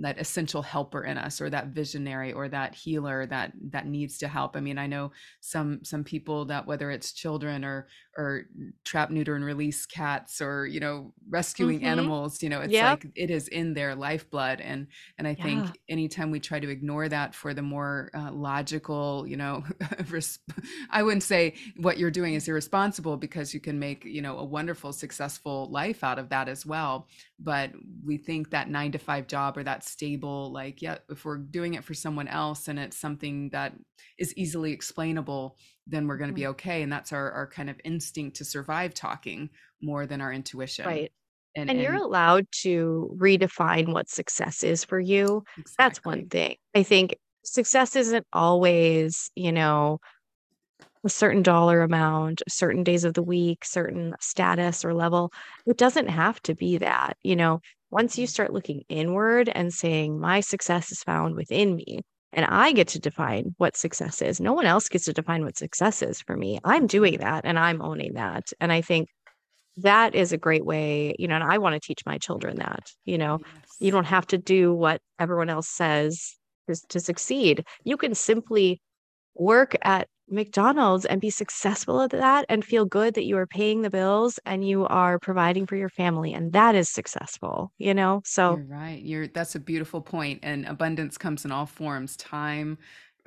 that 0.00 0.18
essential 0.18 0.62
helper 0.62 1.04
in 1.04 1.16
us 1.16 1.40
or 1.40 1.48
that 1.48 1.68
visionary 1.68 2.32
or 2.32 2.48
that 2.48 2.74
healer 2.74 3.24
that 3.26 3.52
that 3.70 3.86
needs 3.86 4.18
to 4.18 4.28
help 4.28 4.54
i 4.56 4.60
mean 4.60 4.76
i 4.78 4.86
know 4.86 5.10
some 5.40 5.82
some 5.82 6.04
people 6.04 6.44
that 6.44 6.66
whether 6.66 6.90
it's 6.90 7.12
children 7.12 7.64
or 7.64 7.88
or 8.16 8.42
trap 8.84 9.10
neuter 9.10 9.34
and 9.34 9.44
release 9.44 9.86
cats 9.86 10.40
or 10.40 10.66
you 10.66 10.80
know 10.80 11.12
rescuing 11.28 11.80
Mhm. 11.80 11.84
animals 11.84 12.42
you 12.42 12.48
know 12.48 12.60
it's 12.60 12.72
Yep. 12.72 12.82
like 12.82 13.06
it 13.14 13.30
is 13.30 13.48
in 13.48 13.74
their 13.74 13.94
lifeblood 13.94 14.60
and 14.60 14.88
and 15.16 15.26
i 15.26 15.34
Yeah. 15.36 15.72
think 15.72 15.78
anytime 15.88 16.30
we 16.30 16.40
try 16.40 16.60
to 16.60 16.68
ignore 16.68 17.08
that 17.08 17.34
for 17.34 17.54
the 17.54 17.62
more 17.62 18.10
uh, 18.14 18.30
logical 18.32 19.24
you 19.26 19.36
know 19.36 19.64
res- 20.10 20.38
i 20.90 21.02
wouldn't 21.02 21.22
say 21.22 21.54
what 21.76 21.98
you're 21.98 22.10
doing 22.10 22.34
is 22.34 22.48
irresponsible 22.48 23.16
because 23.16 23.54
you 23.54 23.60
can 23.60 23.78
make 23.78 24.04
you 24.04 24.20
know 24.22 24.38
a 24.38 24.44
wonderful 24.44 24.92
successful 24.92 25.68
life 25.70 26.04
out 26.04 26.18
of 26.18 26.28
that 26.28 26.48
as 26.48 26.66
well 26.66 27.06
but 27.40 27.70
we 28.04 28.16
think 28.16 28.50
that 28.50 28.68
nine 28.68 28.92
to 28.92 28.98
five 28.98 29.26
job 29.26 29.56
or 29.56 29.62
that 29.62 29.84
stable 29.84 30.50
like 30.52 30.82
yeah 30.82 30.98
if 31.08 31.24
we're 31.24 31.38
doing 31.38 31.74
it 31.74 31.84
for 31.84 31.94
someone 31.94 32.28
else 32.28 32.68
and 32.68 32.78
it's 32.78 32.96
something 32.96 33.48
that 33.50 33.72
is 34.18 34.34
easily 34.36 34.72
explainable 34.72 35.56
then 35.86 36.06
we're 36.06 36.16
going 36.16 36.30
to 36.30 36.34
be 36.34 36.42
mm-hmm. 36.42 36.50
okay 36.50 36.82
and 36.82 36.92
that's 36.92 37.12
our, 37.12 37.30
our 37.32 37.46
kind 37.46 37.70
of 37.70 37.80
instinct 37.84 38.36
to 38.36 38.44
survive 38.44 38.92
talking 38.92 39.48
more 39.80 40.06
than 40.06 40.20
our 40.20 40.32
intuition 40.32 40.84
Right. 40.86 41.12
and, 41.54 41.70
And 41.70 41.80
you're 41.80 41.94
allowed 41.94 42.46
to 42.62 43.16
redefine 43.18 43.92
what 43.92 44.08
success 44.08 44.62
is 44.62 44.84
for 44.84 45.00
you. 45.00 45.44
That's 45.78 46.04
one 46.04 46.28
thing. 46.28 46.56
I 46.74 46.82
think 46.82 47.16
success 47.44 47.96
isn't 47.96 48.26
always, 48.32 49.30
you 49.34 49.52
know, 49.52 50.00
a 51.08 51.10
certain 51.10 51.42
dollar 51.42 51.80
amount, 51.80 52.42
certain 52.50 52.84
days 52.84 53.04
of 53.04 53.14
the 53.14 53.22
week, 53.22 53.64
certain 53.64 54.14
status 54.20 54.84
or 54.84 54.92
level. 54.92 55.32
It 55.66 55.78
doesn't 55.78 56.08
have 56.08 56.38
to 56.42 56.54
be 56.54 56.76
that. 56.76 57.16
You 57.22 57.34
know, 57.34 57.60
once 57.90 58.18
you 58.18 58.26
start 58.26 58.52
looking 58.52 58.82
inward 58.90 59.48
and 59.48 59.72
saying, 59.72 60.20
my 60.20 60.40
success 60.40 60.92
is 60.92 61.02
found 61.02 61.34
within 61.34 61.74
me, 61.74 62.00
and 62.34 62.44
I 62.44 62.72
get 62.72 62.88
to 62.88 62.98
define 62.98 63.54
what 63.56 63.74
success 63.74 64.20
is, 64.20 64.38
no 64.38 64.52
one 64.52 64.66
else 64.66 64.90
gets 64.90 65.06
to 65.06 65.14
define 65.14 65.44
what 65.44 65.56
success 65.56 66.02
is 66.02 66.20
for 66.20 66.36
me. 66.36 66.58
I'm 66.62 66.86
doing 66.86 67.16
that 67.20 67.46
and 67.46 67.58
I'm 67.58 67.80
owning 67.80 68.12
that. 68.12 68.44
And 68.60 68.70
I 68.70 68.82
think 68.82 69.08
that 69.78 70.14
is 70.14 70.34
a 70.34 70.36
great 70.36 70.66
way, 70.66 71.14
you 71.18 71.26
know, 71.26 71.36
and 71.36 71.44
I 71.44 71.56
want 71.56 71.72
to 71.72 71.80
teach 71.80 72.04
my 72.04 72.18
children 72.18 72.58
that, 72.58 72.92
you 73.06 73.16
know, 73.16 73.38
you 73.80 73.90
don't 73.90 74.04
have 74.04 74.26
to 74.26 74.36
do 74.36 74.74
what 74.74 75.00
everyone 75.18 75.48
else 75.48 75.68
says 75.68 76.36
to, 76.66 76.76
to 76.88 77.00
succeed. 77.00 77.64
You 77.82 77.96
can 77.96 78.14
simply 78.14 78.82
work 79.34 79.74
at 79.80 80.06
McDonald's 80.30 81.04
and 81.04 81.20
be 81.20 81.30
successful 81.30 82.00
at 82.02 82.10
that 82.10 82.44
and 82.48 82.64
feel 82.64 82.84
good 82.84 83.14
that 83.14 83.24
you 83.24 83.36
are 83.36 83.46
paying 83.46 83.82
the 83.82 83.90
bills 83.90 84.38
and 84.44 84.66
you 84.66 84.86
are 84.86 85.18
providing 85.18 85.66
for 85.66 85.76
your 85.76 85.88
family. 85.88 86.32
And 86.32 86.52
that 86.52 86.74
is 86.74 86.88
successful, 86.88 87.72
you 87.78 87.94
know? 87.94 88.22
So, 88.24 88.56
You're 88.56 88.64
right. 88.64 89.02
You're 89.02 89.28
that's 89.28 89.54
a 89.54 89.60
beautiful. 89.60 90.06
And 90.42 90.66
abundance 90.66 91.18
comes 91.18 91.44
in 91.44 91.52
all 91.52 91.66
forms. 91.66 92.16
Time, 92.16 92.78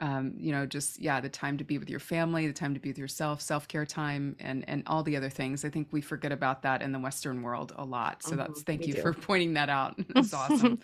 um, 0.02 0.34
you 0.38 0.52
know, 0.52 0.66
just 0.66 1.00
yeah, 1.00 1.22
the 1.22 1.30
time 1.30 1.58
to 1.60 1.64
be 1.64 1.78
with 1.78 1.90
your 1.90 2.00
family, 2.00 2.48
the 2.48 2.54
time 2.54 2.74
to 2.74 2.80
be 2.80 2.90
with 2.90 2.98
yourself, 2.98 3.42
self-care 3.42 3.86
time, 3.86 4.36
and 4.40 4.68
and 4.70 4.84
all 4.88 5.04
the 5.04 5.16
other 5.18 5.30
things. 5.30 5.64
I 5.66 5.70
think 5.70 5.90
we 5.92 6.02
forget 6.02 6.32
about 6.32 6.64
that 6.64 6.82
in 6.82 6.92
the 6.92 7.00
Western 7.00 7.42
world 7.44 7.74
a 7.78 7.86
lot. 7.86 8.24
So 8.24 8.36
that's 8.36 8.62
Mhm, 8.62 8.66
thank 8.66 8.88
you 8.88 8.96
do. 8.96 8.96
for 8.96 9.14
pointing 9.22 9.54
that 9.56 9.70
out. 9.70 9.96
That's 10.14 10.34
awesome. 10.34 10.80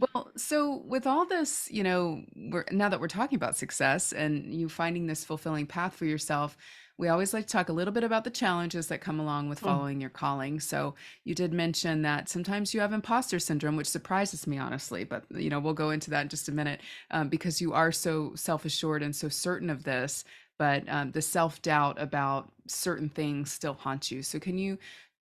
Well, 0.00 0.30
so 0.36 0.76
with 0.86 1.06
all 1.06 1.26
this, 1.26 1.68
you 1.70 1.82
know, 1.82 2.22
we're 2.36 2.64
now 2.70 2.88
that 2.88 3.00
we're 3.00 3.08
talking 3.08 3.36
about 3.36 3.56
success 3.56 4.12
and 4.12 4.54
you 4.54 4.68
finding 4.68 5.06
this 5.06 5.24
fulfilling 5.24 5.66
path 5.66 5.94
for 5.94 6.04
yourself, 6.04 6.56
we 6.96 7.08
always 7.08 7.34
like 7.34 7.46
to 7.46 7.52
talk 7.52 7.68
a 7.68 7.72
little 7.72 7.92
bit 7.92 8.04
about 8.04 8.24
the 8.24 8.30
challenges 8.30 8.86
that 8.88 9.00
come 9.00 9.18
along 9.18 9.48
with 9.48 9.58
Mm. 9.60 9.78
following 9.78 10.00
your 10.00 10.10
calling. 10.10 10.60
So 10.60 10.94
you 11.24 11.34
did 11.34 11.52
mention 11.52 12.02
that 12.02 12.28
sometimes 12.28 12.72
you 12.72 12.80
have 12.80 12.92
imposter 12.92 13.38
syndrome, 13.40 13.76
which 13.76 13.88
surprises 13.88 14.46
me 14.46 14.58
honestly, 14.58 15.04
but 15.04 15.24
you 15.30 15.50
know, 15.50 15.58
we'll 15.60 15.74
go 15.74 15.90
into 15.90 16.10
that 16.10 16.22
in 16.22 16.28
just 16.28 16.48
a 16.48 16.52
minute 16.52 16.80
um, 17.10 17.28
because 17.28 17.60
you 17.60 17.72
are 17.72 17.90
so 17.92 18.34
self-assured 18.36 19.02
and 19.02 19.14
so 19.16 19.28
certain 19.28 19.70
of 19.70 19.82
this, 19.84 20.24
but 20.58 20.88
um, 20.88 21.10
the 21.10 21.22
self-doubt 21.22 22.00
about 22.00 22.52
certain 22.68 23.08
things 23.08 23.50
still 23.52 23.74
haunt 23.74 24.10
you. 24.12 24.22
So 24.22 24.38
can 24.38 24.56
you 24.56 24.78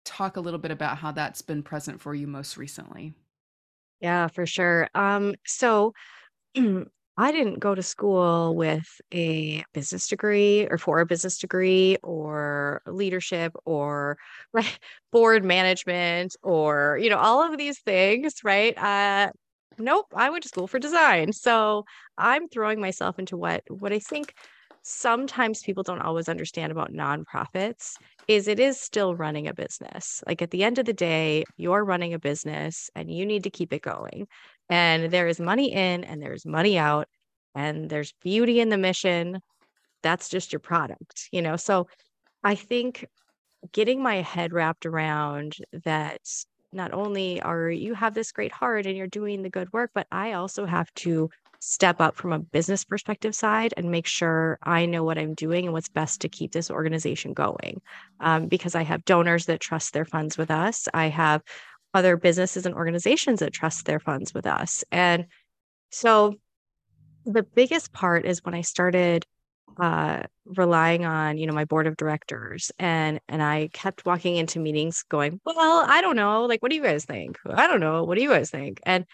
talk 0.05 0.37
a 0.37 0.41
little 0.41 0.61
bit 0.61 0.71
about 0.71 0.99
how 0.99 1.13
that's 1.13 1.43
been 1.43 1.63
present 1.63 2.01
for 2.01 2.15
you 2.15 2.27
most 2.27 2.57
recently? 2.57 3.15
Yeah, 4.01 4.29
for 4.29 4.47
sure. 4.47 4.89
Um, 4.95 5.35
so 5.47 5.93
I 7.17 7.31
didn't 7.31 7.61
go 7.61 7.75
to 7.75 7.83
school 7.83 8.57
with 8.57 8.87
a 9.13 9.65
business 9.73 10.09
degree 10.09 10.67
or 10.69 10.79
for 10.79 10.99
a 10.99 11.07
business 11.07 11.39
degree 11.39 11.97
or 12.03 12.83
leadership 12.87 13.53
or 13.65 14.19
board 15.13 15.45
management 15.45 16.35
or, 16.43 16.99
you 17.01 17.11
know, 17.11 17.19
all 17.19 17.43
of 17.43 17.57
these 17.57 17.79
things, 17.81 18.35
right? 18.43 18.77
Uh, 18.77 19.31
nope, 19.79 20.07
I 20.15 20.31
went 20.31 20.43
to 20.43 20.49
school 20.49 20.67
for 20.67 20.81
design. 20.81 21.33
So 21.33 21.85
I'm 22.19 22.49
throwing 22.49 22.81
myself 22.81 23.19
into 23.19 23.37
what 23.37 23.63
what 23.69 23.93
I 23.93 24.01
think 24.01 24.35
sometimes 24.83 25.63
people 25.63 25.83
don't 25.83 26.03
always 26.03 26.29
understand 26.29 26.71
about 26.71 26.93
nonprofits 26.93 27.97
is 28.29 28.49
it 28.49 28.61
is 28.61 28.79
still 28.79 29.15
running 29.15 29.49
a 29.49 29.55
business. 29.55 30.23
Like 30.27 30.43
at 30.43 30.51
the 30.51 30.63
end 30.63 30.79
of 30.79 30.85
the 30.85 30.93
day, 30.93 31.45
you're 31.57 31.85
running 31.85 32.13
a 32.13 32.19
business 32.19 32.91
and 32.95 33.11
you 33.11 33.25
need 33.25 33.45
to 33.45 33.51
keep 33.51 33.73
it 33.73 33.83
going. 33.83 34.27
And 34.69 35.11
there 35.11 35.29
is 35.29 35.41
money 35.41 35.73
in 35.73 36.05
and 36.05 36.23
there's 36.23 36.47
money 36.47 36.79
out 36.79 37.09
and 37.55 37.89
there's 37.91 38.15
beauty 38.23 38.61
in 38.61 38.69
the 38.69 38.79
mission. 38.79 39.41
That's 40.03 40.29
just 40.29 40.53
your 40.53 40.61
product, 40.61 41.29
you 41.33 41.43
know? 41.43 41.57
So 41.57 41.89
I 42.43 42.55
think 42.55 43.07
getting 43.73 44.03
my 44.03 44.17
head 44.17 44.53
wrapped 44.53 44.87
around 44.87 45.57
that 45.85 46.21
not 46.73 46.93
only 46.93 47.41
are 47.41 47.71
you 47.71 47.95
have 47.95 48.15
this 48.15 48.33
great 48.33 48.53
heart 48.53 48.87
and 48.87 48.97
you're 48.97 49.07
doing 49.07 49.43
the 49.43 49.51
good 49.51 49.73
work, 49.73 49.91
but 49.95 50.07
I 50.11 50.33
also 50.33 50.67
have 50.67 50.93
to 50.95 51.31
step 51.61 51.99
up 51.99 52.15
from 52.15 52.33
a 52.33 52.39
business 52.39 52.85
perspective 52.85 53.35
side 53.35 53.73
and 53.77 53.91
make 53.91 54.07
sure 54.07 54.59
I 54.63 54.85
know 54.85 55.03
what 55.03 55.17
I'm 55.17 55.33
doing 55.33 55.65
and 55.65 55.73
what's 55.73 55.89
best 55.89 56.21
to 56.21 56.29
keep 56.29 56.53
this 56.53 56.71
organization 56.71 57.33
going. 57.33 57.81
Um, 58.21 58.49
because 58.49 58.75
I 58.75 58.83
have 58.83 59.05
donors 59.07 59.47
that 59.47 59.61
trust 59.61 59.95
their 59.95 60.05
funds 60.05 60.37
with 60.37 60.51
us. 60.51 60.89
I 60.93 61.09
have 61.09 61.43
other 61.95 62.17
businesses 62.17 62.67
and 62.67 62.75
organizations 62.75 63.41
that 63.41 63.53
trust 63.53 63.87
their 63.87 64.01
funds 64.01 64.35
with 64.35 64.47
us. 64.47 64.85
And 64.91 65.27
so 65.91 66.35
the 67.25 67.45
biggest 67.45 67.93
part 67.93 68.27
is 68.27 68.45
when 68.45 68.55
I 68.55 68.61
started 68.61 69.25
uh, 69.79 70.23
relying 70.45 71.05
on 71.05 71.39
you 71.39 71.47
know 71.47 71.55
my 71.55 71.65
board 71.65 71.87
of 71.87 71.97
directors 71.97 72.71
and 72.79 73.19
and 73.29 73.43
i 73.43 73.69
kept 73.73 74.07
walking 74.07 74.37
into 74.37 74.61
meetings 74.61 75.05
going 75.09 75.41
well 75.45 75.85
i 75.89 76.01
don't 76.01 76.15
know. 76.15 76.45
Like 76.45 76.63
what 76.63 76.71
do 76.71 76.77
you 76.77 76.83
guys 76.83 77.05
think? 77.05 77.39
I 77.49 77.67
don't 77.67 77.81
know. 77.81 78.05
What 78.05 78.17
do 78.17 78.23
you 78.23 78.29
guys 78.29 78.51
think? 78.51 78.81
And 78.85 79.05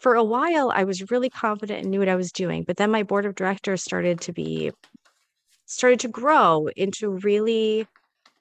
for 0.00 0.14
a 0.14 0.22
while 0.22 0.70
i 0.74 0.84
was 0.84 1.10
really 1.10 1.30
confident 1.30 1.80
and 1.80 1.90
knew 1.90 1.98
what 1.98 2.10
i 2.10 2.14
was 2.14 2.30
doing 2.30 2.62
but 2.62 2.76
then 2.76 2.90
my 2.90 3.02
board 3.02 3.24
of 3.24 3.34
directors 3.34 3.82
started 3.82 4.20
to 4.20 4.34
be 4.34 4.70
started 5.64 5.98
to 6.00 6.08
grow 6.08 6.68
into 6.76 7.08
really 7.08 7.86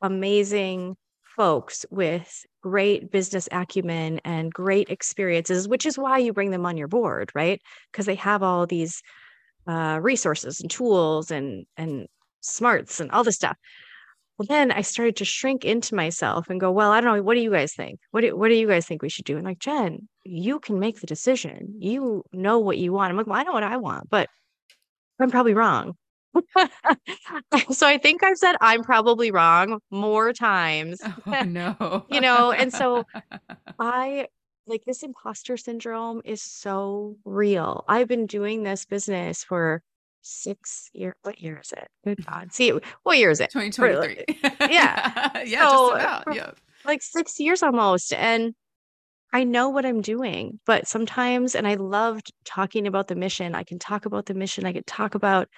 amazing 0.02 0.98
folks 1.24 1.86
with 1.90 2.46
great 2.64 3.12
business 3.12 3.48
acumen 3.52 4.20
and 4.24 4.54
great 4.54 4.90
experiences 4.90 5.68
which 5.68 5.86
is 5.86 5.98
why 5.98 6.18
you 6.18 6.34
bring 6.34 6.52
them 6.52 6.66
on 6.66 6.78
your 6.78 6.88
board 6.88 7.32
right 7.36 7.62
because 7.92 8.06
they 8.06 8.16
have 8.16 8.42
all 8.42 8.66
these 8.66 9.02
uh, 9.68 10.00
resources 10.02 10.62
and 10.62 10.72
tools 10.72 11.30
and 11.30 11.66
and 11.78 12.08
smarts 12.44 13.00
and 13.00 13.12
all 13.12 13.24
this 13.24 13.36
stuff. 13.36 13.58
Well, 14.38 14.48
then 14.50 14.72
I 14.72 14.82
started 14.82 15.18
to 15.18 15.26
shrink 15.26 15.64
into 15.64 15.96
myself 15.96 16.50
and 16.50 16.60
go, 16.60 16.72
well, 16.72 16.92
I 16.92 17.02
don't 17.02 17.18
know. 17.18 17.24
What 17.24 17.36
do 17.36 17.42
you 17.42 17.52
guys 17.52 17.74
think? 17.74 18.00
What 18.12 18.22
do, 18.22 18.36
what 18.36 18.50
do 18.50 18.56
you 18.56 18.68
guys 18.68 18.86
think 18.86 19.02
we 19.02 19.10
should 19.10 19.26
do? 19.26 19.38
And 19.38 19.46
like, 19.46 19.60
Jen, 19.60 20.08
you 20.24 20.60
can 20.60 20.80
make 20.80 21.00
the 21.00 21.08
decision. 21.08 21.76
You 21.80 22.24
know 22.34 22.58
what 22.58 22.80
you 22.80 22.92
want. 22.92 23.12
I'm 23.12 23.18
like, 23.18 23.28
well, 23.28 23.40
I 23.40 23.44
know 23.44 23.54
what 23.54 23.64
I 23.64 23.78
want, 23.78 24.10
but 24.10 24.30
I'm 25.20 25.30
probably 25.30 25.54
wrong. 25.54 25.96
so 27.72 27.88
I 27.88 27.98
think 27.98 28.24
I've 28.24 28.38
said 28.38 28.56
I'm 28.62 28.84
probably 28.84 29.32
wrong 29.32 29.80
more 29.92 30.34
times. 30.34 31.02
Oh, 31.26 31.44
no. 31.44 32.06
you 32.10 32.22
know, 32.22 32.52
and 32.52 32.72
so 32.74 33.06
I 33.80 34.28
like 34.66 34.84
this 34.86 35.04
imposter 35.04 35.58
syndrome 35.58 36.22
is 36.24 36.42
so 36.42 37.18
real. 37.26 37.84
I've 37.88 38.08
been 38.08 38.28
doing 38.28 38.64
this 38.64 38.86
business 38.86 39.44
for 39.44 39.82
six 40.22 40.90
years. 40.94 41.16
What 41.24 41.40
year 41.40 41.60
is 41.62 41.74
it? 41.74 41.88
Good 42.06 42.26
God. 42.26 42.54
See, 42.54 42.72
what 43.04 43.18
year 43.18 43.30
is 43.30 43.40
it? 43.40 43.52
2023. 43.52 44.26
yeah. 44.70 45.44
yeah, 45.44 45.70
so, 45.70 45.90
just 45.90 46.04
about. 46.04 46.36
Yeah. 46.36 46.52
Like 46.86 47.02
six 47.02 47.40
years 47.40 47.62
almost. 47.62 48.14
And 48.14 48.56
I 49.34 49.44
know 49.44 49.70
what 49.70 49.86
I'm 49.86 50.02
doing, 50.02 50.60
but 50.66 50.88
sometimes, 50.88 51.56
and 51.56 51.68
I 51.68 51.74
loved 51.74 52.32
talking 52.46 52.86
about 52.86 53.08
the 53.08 53.16
mission. 53.16 53.56
I 53.56 53.64
can 53.64 53.80
talk 53.80 54.06
about 54.06 54.28
the 54.28 54.36
mission. 54.36 54.66
I 54.66 54.74
can 54.74 54.84
talk 54.84 55.16
about 55.16 55.50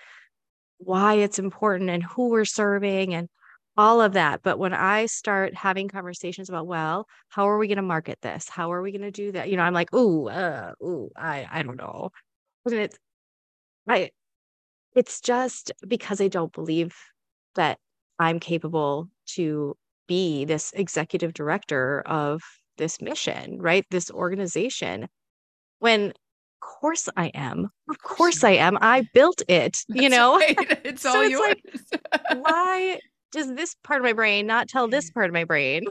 why 0.78 1.16
it's 1.16 1.40
important 1.40 1.90
and 1.90 2.04
who 2.04 2.30
we're 2.30 2.46
serving 2.46 3.14
and 3.14 3.30
all 3.78 4.02
of 4.02 4.14
that. 4.14 4.42
But 4.44 4.60
when 4.60 4.74
I 4.74 5.06
start 5.06 5.54
having 5.54 5.88
conversations 5.88 6.50
about, 6.50 6.68
well, 6.68 7.08
how 7.30 7.50
are 7.50 7.58
we 7.58 7.68
going 7.68 7.78
to 7.78 7.82
market 7.82 8.20
this? 8.22 8.48
How 8.48 8.72
are 8.72 8.82
we 8.82 8.92
going 8.92 9.02
to 9.02 9.12
do 9.12 9.32
that? 9.34 9.50
You 9.50 9.58
know, 9.58 9.64
I'm 9.64 9.74
like, 9.74 9.94
ooh, 9.94 10.30
uh, 10.30 10.74
ooh, 10.82 11.12
I, 11.16 11.48
I 11.52 11.64
don't 11.64 11.78
know. 11.78 12.12
And 12.66 12.76
it's, 12.76 12.98
I, 13.88 14.12
it's 14.96 15.20
just 15.20 15.72
because 15.88 16.22
I 16.22 16.30
don't 16.30 16.54
believe 16.54 16.96
that 17.56 17.78
I'm 18.18 18.40
capable 18.40 19.10
to 19.34 19.76
be 20.08 20.46
this 20.46 20.72
executive 20.74 21.34
director 21.34 22.02
of 22.06 22.42
this 22.78 23.02
mission, 23.02 23.62
right? 23.62 23.86
This 23.92 24.10
organization. 24.10 25.08
When 25.80 26.14
course 26.66 27.08
I 27.16 27.28
am. 27.28 27.70
Of 27.90 28.02
course 28.02 28.44
I 28.44 28.52
am. 28.52 28.78
I 28.82 29.08
built 29.14 29.42
it, 29.48 29.78
That's 29.90 30.02
you 30.02 30.10
know? 30.10 30.38
Right. 30.38 30.80
It's 30.84 31.04
so 31.04 31.10
all 31.10 31.22
it's 31.22 31.32
yours. 31.32 31.56
Like, 31.92 32.22
why 32.44 33.00
does 33.32 33.54
this 33.54 33.76
part 33.84 34.00
of 34.00 34.06
my 34.06 34.14
brain 34.14 34.48
not 34.48 34.68
tell 34.68 34.88
this 34.88 35.12
part 35.12 35.28
of 35.28 35.34
my 35.34 35.44
brain 35.44 35.84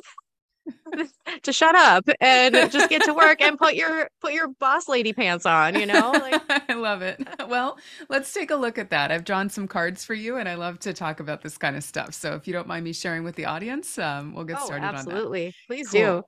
to 1.43 1.53
shut 1.53 1.75
up 1.75 2.09
and 2.21 2.55
just 2.73 2.89
get 2.89 3.03
to 3.03 3.13
work 3.13 3.43
and 3.43 3.59
put 3.59 3.75
your 3.75 4.09
put 4.23 4.33
your 4.33 4.49
boss 4.59 4.89
lady 4.89 5.13
pants 5.13 5.45
on 5.45 5.79
you 5.79 5.85
know 5.85 6.11
like 6.11 6.41
i 6.71 6.73
love 6.73 7.03
it 7.03 7.21
well 7.51 7.77
let's 8.09 8.33
take 8.33 8.51
a 8.51 8.57
look 8.57 8.79
at 8.79 8.89
that 8.89 9.13
i've 9.13 9.25
drawn 9.25 9.51
some 9.51 9.69
cards 9.69 10.07
for 10.07 10.15
you 10.15 10.39
and 10.39 10.49
i 10.49 10.55
love 10.55 10.79
to 10.79 10.95
talk 10.95 11.21
about 11.21 11.43
this 11.43 11.59
kind 11.59 11.77
of 11.77 11.85
stuff 11.85 12.15
so 12.15 12.35
if 12.35 12.47
you 12.47 12.55
don't 12.55 12.67
mind 12.67 12.83
me 12.83 12.95
sharing 12.95 13.25
with 13.25 13.35
the 13.37 13.45
audience 13.45 13.99
um, 13.99 14.33
we'll 14.33 14.45
get 14.45 14.57
oh, 14.59 14.65
started 14.65 14.87
absolutely 14.87 15.55
please 15.67 15.91
cool. 15.91 16.01
do 16.01 16.23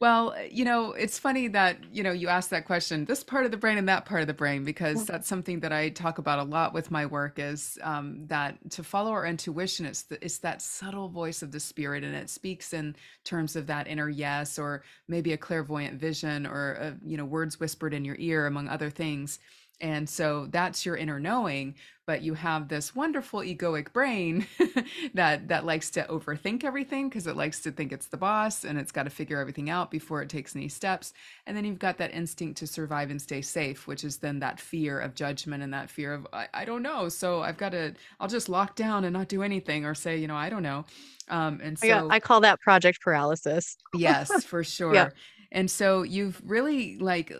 well, 0.00 0.32
eh, 0.32 0.48
you 0.50 0.64
know, 0.64 0.92
it's 0.92 1.18
funny 1.18 1.48
that, 1.48 1.78
you 1.92 2.02
know, 2.02 2.12
you 2.12 2.28
asked 2.28 2.50
that 2.50 2.66
question, 2.66 3.04
this 3.04 3.22
part 3.22 3.44
of 3.44 3.50
the 3.50 3.56
brain 3.56 3.78
and 3.78 3.88
that 3.88 4.04
part 4.04 4.20
of 4.20 4.26
the 4.26 4.34
brain, 4.34 4.64
because 4.64 4.98
mm-hmm. 4.98 5.12
that's 5.12 5.28
something 5.28 5.60
that 5.60 5.72
I 5.72 5.90
talk 5.90 6.18
about 6.18 6.38
a 6.38 6.42
lot 6.42 6.74
with 6.74 6.90
my 6.90 7.06
work 7.06 7.38
is 7.38 7.78
um, 7.82 8.26
that 8.26 8.58
to 8.72 8.82
follow 8.82 9.12
our 9.12 9.26
intuition, 9.26 9.86
it's, 9.86 10.02
the, 10.02 10.22
it's 10.24 10.38
that 10.38 10.62
subtle 10.62 11.08
voice 11.08 11.42
of 11.42 11.52
the 11.52 11.60
spirit 11.60 12.04
and 12.04 12.14
it 12.14 12.28
speaks 12.28 12.72
in 12.72 12.96
terms 13.24 13.56
of 13.56 13.66
that 13.68 13.86
inner 13.86 14.08
yes, 14.08 14.58
or 14.58 14.82
maybe 15.08 15.32
a 15.32 15.38
clairvoyant 15.38 15.98
vision 16.00 16.46
or, 16.46 16.72
a, 16.72 16.96
you 17.04 17.16
know, 17.16 17.24
words 17.24 17.60
whispered 17.60 17.94
in 17.94 18.04
your 18.04 18.16
ear, 18.18 18.46
among 18.46 18.68
other 18.68 18.90
things. 18.90 19.38
And 19.80 20.08
so 20.08 20.46
that's 20.50 20.86
your 20.86 20.96
inner 20.96 21.18
knowing, 21.18 21.74
but 22.06 22.22
you 22.22 22.34
have 22.34 22.68
this 22.68 22.94
wonderful 22.94 23.40
egoic 23.40 23.92
brain 23.92 24.46
that 25.14 25.48
that 25.48 25.64
likes 25.64 25.90
to 25.90 26.04
overthink 26.04 26.62
everything 26.62 27.08
because 27.08 27.26
it 27.26 27.36
likes 27.36 27.60
to 27.62 27.72
think 27.72 27.92
it's 27.92 28.06
the 28.06 28.16
boss 28.16 28.64
and 28.64 28.78
it's 28.78 28.92
got 28.92 29.04
to 29.04 29.10
figure 29.10 29.40
everything 29.40 29.70
out 29.70 29.90
before 29.90 30.22
it 30.22 30.28
takes 30.28 30.54
any 30.54 30.68
steps. 30.68 31.12
And 31.46 31.56
then 31.56 31.64
you've 31.64 31.78
got 31.78 31.98
that 31.98 32.14
instinct 32.14 32.58
to 32.58 32.66
survive 32.66 33.10
and 33.10 33.20
stay 33.20 33.42
safe, 33.42 33.86
which 33.86 34.04
is 34.04 34.18
then 34.18 34.38
that 34.40 34.60
fear 34.60 35.00
of 35.00 35.14
judgment 35.14 35.62
and 35.62 35.72
that 35.72 35.90
fear 35.90 36.14
of 36.14 36.26
I, 36.32 36.46
I 36.54 36.64
don't 36.64 36.82
know, 36.82 37.08
so 37.08 37.42
I've 37.42 37.58
got 37.58 37.72
to 37.72 37.94
I'll 38.20 38.28
just 38.28 38.48
lock 38.48 38.76
down 38.76 39.04
and 39.04 39.12
not 39.12 39.28
do 39.28 39.42
anything 39.42 39.84
or 39.84 39.94
say, 39.94 40.16
you 40.18 40.28
know, 40.28 40.36
I 40.36 40.50
don't 40.50 40.62
know. 40.62 40.84
Um, 41.28 41.60
and 41.62 41.78
so 41.78 42.10
I, 42.10 42.16
I 42.16 42.20
call 42.20 42.40
that 42.42 42.60
project 42.60 43.00
paralysis. 43.00 43.76
yes, 43.94 44.44
for 44.44 44.62
sure. 44.64 44.94
Yeah. 44.94 45.10
And 45.54 45.70
so 45.70 46.02
you've 46.02 46.42
really 46.44 46.98
like 46.98 47.32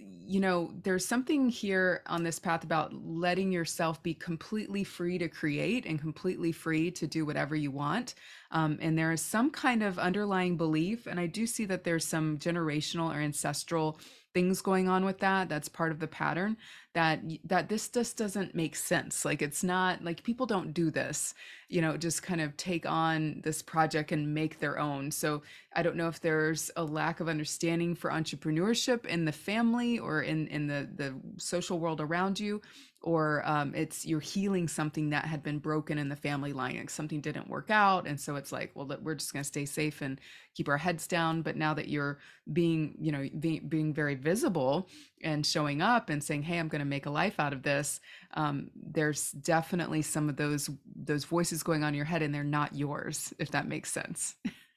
you 0.00 0.40
know, 0.40 0.72
there's 0.82 1.06
something 1.06 1.48
here 1.48 2.02
on 2.06 2.22
this 2.22 2.38
path 2.38 2.64
about 2.64 2.92
letting 2.92 3.52
yourself 3.52 4.02
be 4.02 4.12
completely 4.14 4.84
free 4.84 5.16
to 5.18 5.28
create 5.28 5.86
and 5.86 5.98
completely 5.98 6.50
free 6.50 6.90
to 6.90 7.06
do 7.06 7.24
whatever 7.24 7.54
you 7.56 7.70
want. 7.70 8.14
Um, 8.50 8.78
and 8.80 8.96
there 8.96 9.12
is 9.12 9.22
some 9.22 9.50
kind 9.50 9.82
of 9.82 9.98
underlying 9.98 10.56
belief, 10.56 11.06
and 11.06 11.20
I 11.20 11.26
do 11.26 11.46
see 11.46 11.64
that 11.66 11.84
there's 11.84 12.06
some 12.06 12.38
generational 12.38 13.14
or 13.14 13.20
ancestral 13.20 13.98
things 14.34 14.60
going 14.60 14.88
on 14.88 15.04
with 15.04 15.18
that 15.18 15.48
that's 15.48 15.68
part 15.68 15.90
of 15.90 15.98
the 15.98 16.06
pattern 16.06 16.56
that 16.94 17.20
that 17.44 17.68
this 17.68 17.88
just 17.88 18.16
doesn't 18.16 18.54
make 18.54 18.76
sense. 18.76 19.24
Like 19.24 19.42
it's 19.42 19.62
not 19.62 20.02
like 20.04 20.22
people 20.22 20.46
don't 20.46 20.72
do 20.72 20.90
this 20.90 21.34
you 21.68 21.82
know 21.82 21.96
just 21.96 22.22
kind 22.22 22.40
of 22.40 22.56
take 22.56 22.86
on 22.86 23.40
this 23.44 23.62
project 23.62 24.10
and 24.12 24.34
make 24.34 24.58
their 24.58 24.78
own. 24.78 25.10
So 25.10 25.42
i 25.74 25.82
don't 25.82 25.96
know 25.96 26.08
if 26.08 26.20
there's 26.20 26.70
a 26.76 26.84
lack 26.84 27.20
of 27.20 27.28
understanding 27.28 27.94
for 27.94 28.10
entrepreneurship 28.10 29.04
in 29.06 29.24
the 29.24 29.32
family 29.32 29.98
or 29.98 30.22
in 30.22 30.48
in 30.48 30.66
the 30.66 30.88
the 30.96 31.14
social 31.36 31.78
world 31.78 32.00
around 32.00 32.40
you 32.40 32.60
or 33.02 33.42
um, 33.46 33.74
it's 33.74 34.04
you're 34.04 34.20
healing 34.20 34.66
something 34.66 35.10
that 35.10 35.24
had 35.24 35.42
been 35.42 35.58
broken 35.58 35.98
in 35.98 36.08
the 36.08 36.16
family 36.16 36.52
line 36.52 36.86
something 36.88 37.20
didn't 37.20 37.48
work 37.48 37.70
out 37.70 38.06
and 38.06 38.20
so 38.20 38.36
it's 38.36 38.52
like 38.52 38.72
well 38.74 38.90
we're 39.02 39.14
just 39.14 39.32
going 39.32 39.42
to 39.42 39.46
stay 39.46 39.64
safe 39.64 40.00
and 40.02 40.20
keep 40.58 40.68
our 40.68 40.76
heads 40.76 41.06
down. 41.06 41.42
But 41.42 41.56
now 41.56 41.72
that 41.74 41.88
you're 41.88 42.18
being 42.52 42.96
you 43.00 43.12
know 43.12 43.28
being, 43.38 43.68
being 43.68 43.94
very 43.94 44.14
visible 44.16 44.88
and 45.22 45.46
showing 45.46 45.82
up 45.82 46.10
and 46.10 46.22
saying 46.24 46.42
hey 46.42 46.58
i'm 46.58 46.68
going 46.68 46.80
to 46.80 46.86
make 46.86 47.06
a 47.06 47.10
life 47.10 47.38
out 47.38 47.52
of 47.52 47.62
this 47.62 48.00
um, 48.34 48.70
there's 48.74 49.32
definitely 49.32 50.02
some 50.02 50.28
of 50.28 50.36
those 50.36 50.70
those 50.96 51.24
voices 51.24 51.62
going 51.62 51.84
on 51.84 51.90
in 51.90 51.94
your 51.94 52.04
head 52.04 52.22
and 52.22 52.34
they're 52.34 52.44
not 52.44 52.74
yours 52.74 53.34
if 53.38 53.50
that 53.50 53.68
makes 53.68 53.92
sense 53.92 54.34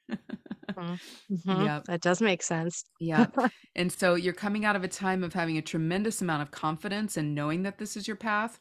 Mm-hmm. 0.81 1.33
mm-hmm. 1.49 1.65
Yeah, 1.65 1.81
that 1.87 2.01
does 2.01 2.21
make 2.21 2.43
sense. 2.43 2.85
yeah. 2.99 3.27
And 3.75 3.91
so 3.91 4.15
you're 4.15 4.33
coming 4.33 4.65
out 4.65 4.75
of 4.75 4.83
a 4.83 4.89
time 4.89 5.23
of 5.23 5.33
having 5.33 5.57
a 5.57 5.61
tremendous 5.61 6.21
amount 6.21 6.41
of 6.41 6.51
confidence 6.51 7.15
and 7.15 7.33
knowing 7.33 7.63
that 7.63 7.77
this 7.77 7.95
is 7.95 8.05
your 8.05 8.17
path, 8.17 8.59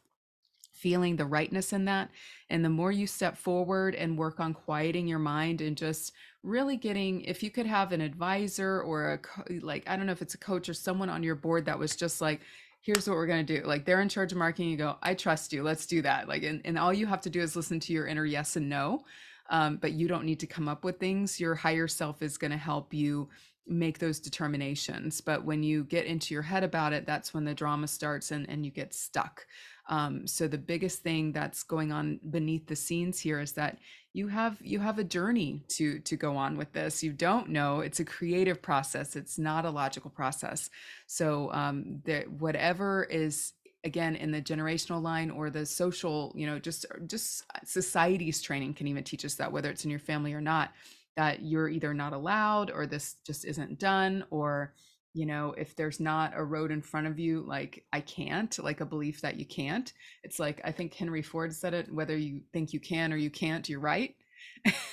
feeling 0.73 1.17
the 1.17 1.25
rightness 1.25 1.73
in 1.73 1.85
that. 1.85 2.09
And 2.49 2.63
the 2.63 2.69
more 2.69 2.91
you 2.91 3.07
step 3.07 3.37
forward 3.37 3.93
and 3.93 4.17
work 4.17 4.39
on 4.39 4.53
quieting 4.53 5.07
your 5.07 5.19
mind 5.19 5.59
and 5.59 5.75
just 5.75 6.13
really 6.43 6.77
getting, 6.77 7.21
if 7.21 7.43
you 7.43 7.51
could 7.51 7.65
have 7.65 7.91
an 7.91 7.99
advisor 8.01 8.81
or 8.81 9.13
a, 9.13 9.53
like, 9.61 9.83
I 9.87 9.97
don't 9.97 10.05
know 10.05 10.13
if 10.13 10.21
it's 10.21 10.33
a 10.33 10.39
coach 10.39 10.69
or 10.69 10.73
someone 10.73 11.09
on 11.09 11.23
your 11.23 11.35
board 11.35 11.65
that 11.65 11.77
was 11.77 11.95
just 11.97 12.21
like, 12.21 12.41
here's 12.79 13.07
what 13.07 13.15
we're 13.15 13.27
going 13.27 13.45
to 13.45 13.59
do. 13.59 13.65
Like 13.65 13.85
they're 13.85 14.01
in 14.01 14.09
charge 14.09 14.31
of 14.31 14.37
marketing. 14.37 14.69
You 14.69 14.77
go, 14.77 14.95
I 15.03 15.13
trust 15.13 15.53
you. 15.53 15.61
Let's 15.61 15.85
do 15.85 16.01
that. 16.01 16.27
Like, 16.27 16.43
and, 16.43 16.61
and 16.65 16.79
all 16.79 16.93
you 16.93 17.05
have 17.05 17.21
to 17.21 17.29
do 17.29 17.41
is 17.41 17.55
listen 17.55 17.79
to 17.81 17.93
your 17.93 18.07
inner 18.07 18.25
yes 18.25 18.55
and 18.55 18.69
no 18.69 19.03
um, 19.51 19.77
but 19.77 19.91
you 19.91 20.07
don't 20.07 20.25
need 20.25 20.39
to 20.39 20.47
come 20.47 20.67
up 20.67 20.83
with 20.83 20.97
things. 20.99 21.39
Your 21.39 21.53
higher 21.53 21.87
self 21.87 22.23
is 22.23 22.37
going 22.37 22.51
to 22.51 22.57
help 22.57 22.93
you 22.93 23.29
make 23.67 23.99
those 23.99 24.19
determinations. 24.19 25.21
But 25.21 25.45
when 25.45 25.61
you 25.61 25.83
get 25.83 26.05
into 26.05 26.33
your 26.33 26.41
head 26.41 26.63
about 26.63 26.93
it, 26.93 27.05
that's 27.05 27.33
when 27.33 27.45
the 27.45 27.53
drama 27.53 27.87
starts 27.87 28.31
and, 28.31 28.49
and 28.49 28.65
you 28.65 28.71
get 28.71 28.93
stuck. 28.93 29.45
Um, 29.87 30.25
so 30.25 30.47
the 30.47 30.57
biggest 30.57 31.03
thing 31.03 31.33
that's 31.33 31.63
going 31.63 31.91
on 31.91 32.19
beneath 32.29 32.65
the 32.65 32.75
scenes 32.75 33.19
here 33.19 33.39
is 33.39 33.51
that 33.53 33.77
you 34.13 34.27
have 34.27 34.57
you 34.61 34.79
have 34.79 34.99
a 34.99 35.03
journey 35.03 35.63
to 35.69 35.99
to 35.99 36.15
go 36.17 36.35
on 36.35 36.57
with 36.57 36.71
this. 36.73 37.01
You 37.01 37.13
don't 37.13 37.49
know. 37.49 37.79
It's 37.79 37.99
a 37.99 38.05
creative 38.05 38.61
process. 38.61 39.15
It's 39.15 39.37
not 39.37 39.65
a 39.65 39.69
logical 39.69 40.11
process. 40.11 40.69
So 41.07 41.51
um, 41.51 42.01
that 42.05 42.29
whatever 42.29 43.03
is 43.03 43.53
again 43.83 44.15
in 44.15 44.31
the 44.31 44.41
generational 44.41 45.01
line 45.01 45.31
or 45.31 45.49
the 45.49 45.65
social 45.65 46.31
you 46.35 46.45
know 46.45 46.59
just 46.59 46.85
uh, 46.91 46.99
just 47.07 47.43
uh, 47.55 47.59
society's 47.65 48.41
training 48.41 48.73
can 48.73 48.87
even 48.87 49.03
teach 49.03 49.25
us 49.25 49.35
that 49.35 49.51
whether 49.51 49.69
it's 49.69 49.85
in 49.85 49.91
your 49.91 49.99
family 49.99 50.33
or 50.33 50.41
not 50.41 50.71
that 51.17 51.41
you're 51.41 51.69
either 51.69 51.93
not 51.93 52.13
allowed 52.13 52.71
or 52.71 52.85
this 52.85 53.15
just 53.25 53.45
isn't 53.45 53.79
done 53.79 54.23
or 54.29 54.73
you 55.13 55.25
know 55.25 55.53
if 55.57 55.75
there's 55.75 55.99
not 55.99 56.31
a 56.35 56.43
road 56.43 56.71
in 56.71 56.81
front 56.81 57.07
of 57.07 57.19
you 57.19 57.41
like 57.41 57.83
i 57.91 57.99
can't 57.99 58.57
like 58.63 58.81
a 58.81 58.85
belief 58.85 59.21
that 59.21 59.37
you 59.37 59.45
can't 59.45 59.93
it's 60.23 60.39
like 60.39 60.61
i 60.63 60.71
think 60.71 60.93
henry 60.93 61.21
ford 61.21 61.53
said 61.53 61.73
it 61.73 61.91
whether 61.93 62.15
you 62.15 62.41
think 62.53 62.73
you 62.73 62.79
can 62.79 63.11
or 63.11 63.17
you 63.17 63.29
can't 63.29 63.67
you're 63.67 63.79
right. 63.79 64.15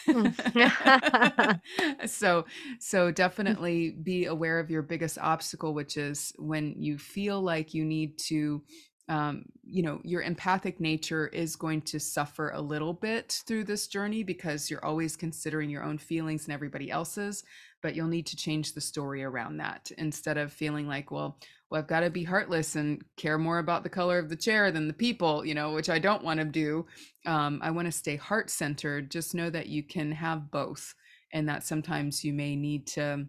so 2.07 2.45
so 2.79 3.11
definitely 3.11 3.91
be 4.03 4.25
aware 4.27 4.59
of 4.59 4.71
your 4.71 4.83
biggest 4.83 5.19
obstacle 5.19 5.75
which 5.75 5.97
is 5.97 6.33
when 6.39 6.75
you 6.79 6.99
feel 6.99 7.41
like 7.41 7.75
you 7.75 7.85
need 7.85 8.19
to 8.19 8.63
um, 9.09 9.45
you 9.65 9.83
know 9.83 10.01
your 10.05 10.23
empathic 10.23 10.81
nature 10.81 11.29
is 11.29 11.57
going 11.57 11.81
to 11.83 11.99
suffer 11.99 12.51
a 12.51 12.61
little 12.61 12.93
bit 12.93 13.43
through 13.47 13.65
this 13.65 13.87
journey 13.87 14.23
because 14.23 14.71
you're 14.71 14.85
always 14.85 15.17
considering 15.17 15.71
your 15.71 15.83
own 15.83 15.97
feelings 15.99 16.45
and 16.45 16.53
everybody 16.53 16.91
else's 16.91 17.43
but 17.81 17.95
you'll 17.95 18.09
need 18.09 18.27
to 18.27 18.37
change 18.37 18.75
the 18.75 18.81
story 18.81 19.23
around 19.23 19.57
that 19.59 19.91
instead 19.97 20.37
of 20.37 20.53
feeling 20.53 20.87
like 20.87 21.11
well 21.11 21.39
well 21.71 21.81
i've 21.81 21.89
got 21.89 22.01
to 22.01 22.11
be 22.11 22.25
heartless 22.25 22.77
and 22.77 23.03
care 23.17 23.39
more 23.39 23.59
about 23.59 23.83
the 23.83 23.89
color 23.89 24.19
of 24.19 24.29
the 24.29 24.37
chair 24.37 24.71
than 24.71 24.89
the 24.89 24.95
people 24.95 25.45
you 25.45 25.55
know 25.55 25.73
which 25.73 25.91
i 25.91 25.99
don't 25.99 26.25
want 26.25 26.39
to 26.39 26.45
do. 26.45 26.87
Um, 27.27 27.61
i 27.63 27.71
want 27.71 27.87
to 27.87 27.93
stay 27.93 28.17
heart 28.17 28.51
centered 28.51 29.11
just 29.11 29.35
know 29.35 29.51
that 29.51 29.67
you 29.67 29.83
can 29.83 30.13
have 30.13 30.51
both 30.51 30.95
and 31.33 31.49
that 31.49 31.65
sometimes 31.65 32.25
you 32.25 32.33
may 32.33 32.57
need 32.57 32.87
to 32.89 33.27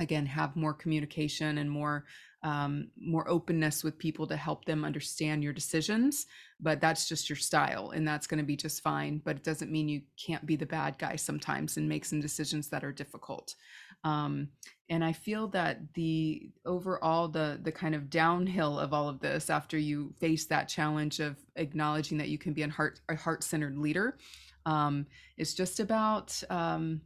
again 0.00 0.26
have 0.26 0.56
more 0.56 0.74
communication 0.74 1.58
and 1.58 1.70
more 1.70 2.04
um, 2.44 2.90
more 2.96 3.28
openness 3.28 3.82
with 3.82 3.98
people 3.98 4.24
to 4.28 4.36
help 4.36 4.64
them 4.64 4.84
understand 4.84 5.42
your 5.42 5.52
decisions 5.52 6.26
but 6.60 6.80
that's 6.80 7.08
just 7.08 7.28
your 7.28 7.36
style 7.36 7.90
and 7.90 8.06
that's 8.06 8.28
going 8.28 8.38
to 8.38 8.46
be 8.46 8.56
just 8.56 8.80
fine 8.80 9.20
but 9.24 9.36
it 9.36 9.44
doesn't 9.44 9.72
mean 9.72 9.88
you 9.88 10.02
can't 10.24 10.46
be 10.46 10.54
the 10.54 10.66
bad 10.66 10.96
guy 10.98 11.16
sometimes 11.16 11.76
and 11.76 11.88
make 11.88 12.04
some 12.04 12.20
decisions 12.20 12.68
that 12.68 12.84
are 12.84 12.92
difficult. 12.92 13.54
Um, 14.04 14.48
and 14.90 15.04
i 15.04 15.12
feel 15.12 15.48
that 15.48 15.94
the 15.94 16.50
overall 16.64 17.28
the 17.28 17.58
the 17.62 17.72
kind 17.72 17.94
of 17.94 18.10
downhill 18.10 18.78
of 18.78 18.92
all 18.92 19.08
of 19.08 19.20
this 19.20 19.50
after 19.50 19.76
you 19.78 20.12
face 20.18 20.46
that 20.46 20.68
challenge 20.68 21.20
of 21.20 21.36
acknowledging 21.56 22.18
that 22.18 22.28
you 22.28 22.38
can 22.38 22.52
be 22.52 22.62
a 22.62 22.68
heart 22.68 23.00
a 23.08 23.16
heart-centered 23.16 23.78
leader 23.78 24.16
um, 24.66 25.06
is 25.38 25.54
just 25.54 25.80
about 25.80 26.42
um, 26.50 27.00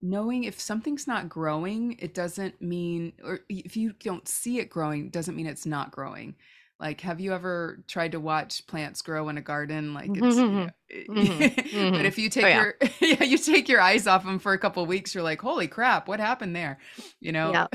knowing 0.00 0.44
if 0.44 0.60
something's 0.60 1.06
not 1.06 1.28
growing, 1.28 1.96
it 1.98 2.14
doesn't 2.14 2.60
mean, 2.60 3.12
or 3.24 3.40
if 3.48 3.76
you 3.76 3.92
don't 3.92 4.28
see 4.28 4.58
it 4.58 4.70
growing, 4.70 5.10
doesn't 5.10 5.36
mean 5.36 5.46
it's 5.46 5.66
not 5.66 5.90
growing. 5.90 6.34
Like, 6.80 7.00
have 7.02 7.20
you 7.20 7.32
ever 7.34 7.82
tried 7.88 8.12
to 8.12 8.20
watch 8.20 8.66
plants 8.66 9.02
grow 9.02 9.28
in 9.28 9.38
a 9.38 9.42
garden? 9.42 9.94
Like 9.94 10.16
it's, 10.16 10.44
you 10.48 10.56
know, 10.56 10.70
Mhm, 11.08 11.52
but 11.92 12.04
if 12.06 12.18
you 12.18 12.30
Oh, 12.42 12.46
take 12.46 12.48
yeah. 12.48 12.64
your, 12.64 12.74
yeah, 13.00 13.24
you 13.24 13.38
take 13.38 13.68
your 13.68 13.80
eyes 13.80 14.06
off 14.06 14.24
them 14.24 14.38
for 14.38 14.52
a 14.52 14.58
couple 14.58 14.82
of 14.82 14.88
weeks, 14.88 15.14
you're 15.14 15.24
like, 15.24 15.40
holy 15.40 15.68
crap, 15.68 16.08
what 16.08 16.20
happened 16.20 16.54
there? 16.56 16.78
You 17.20 17.32
know? 17.32 17.60
Yeah. 17.60 17.68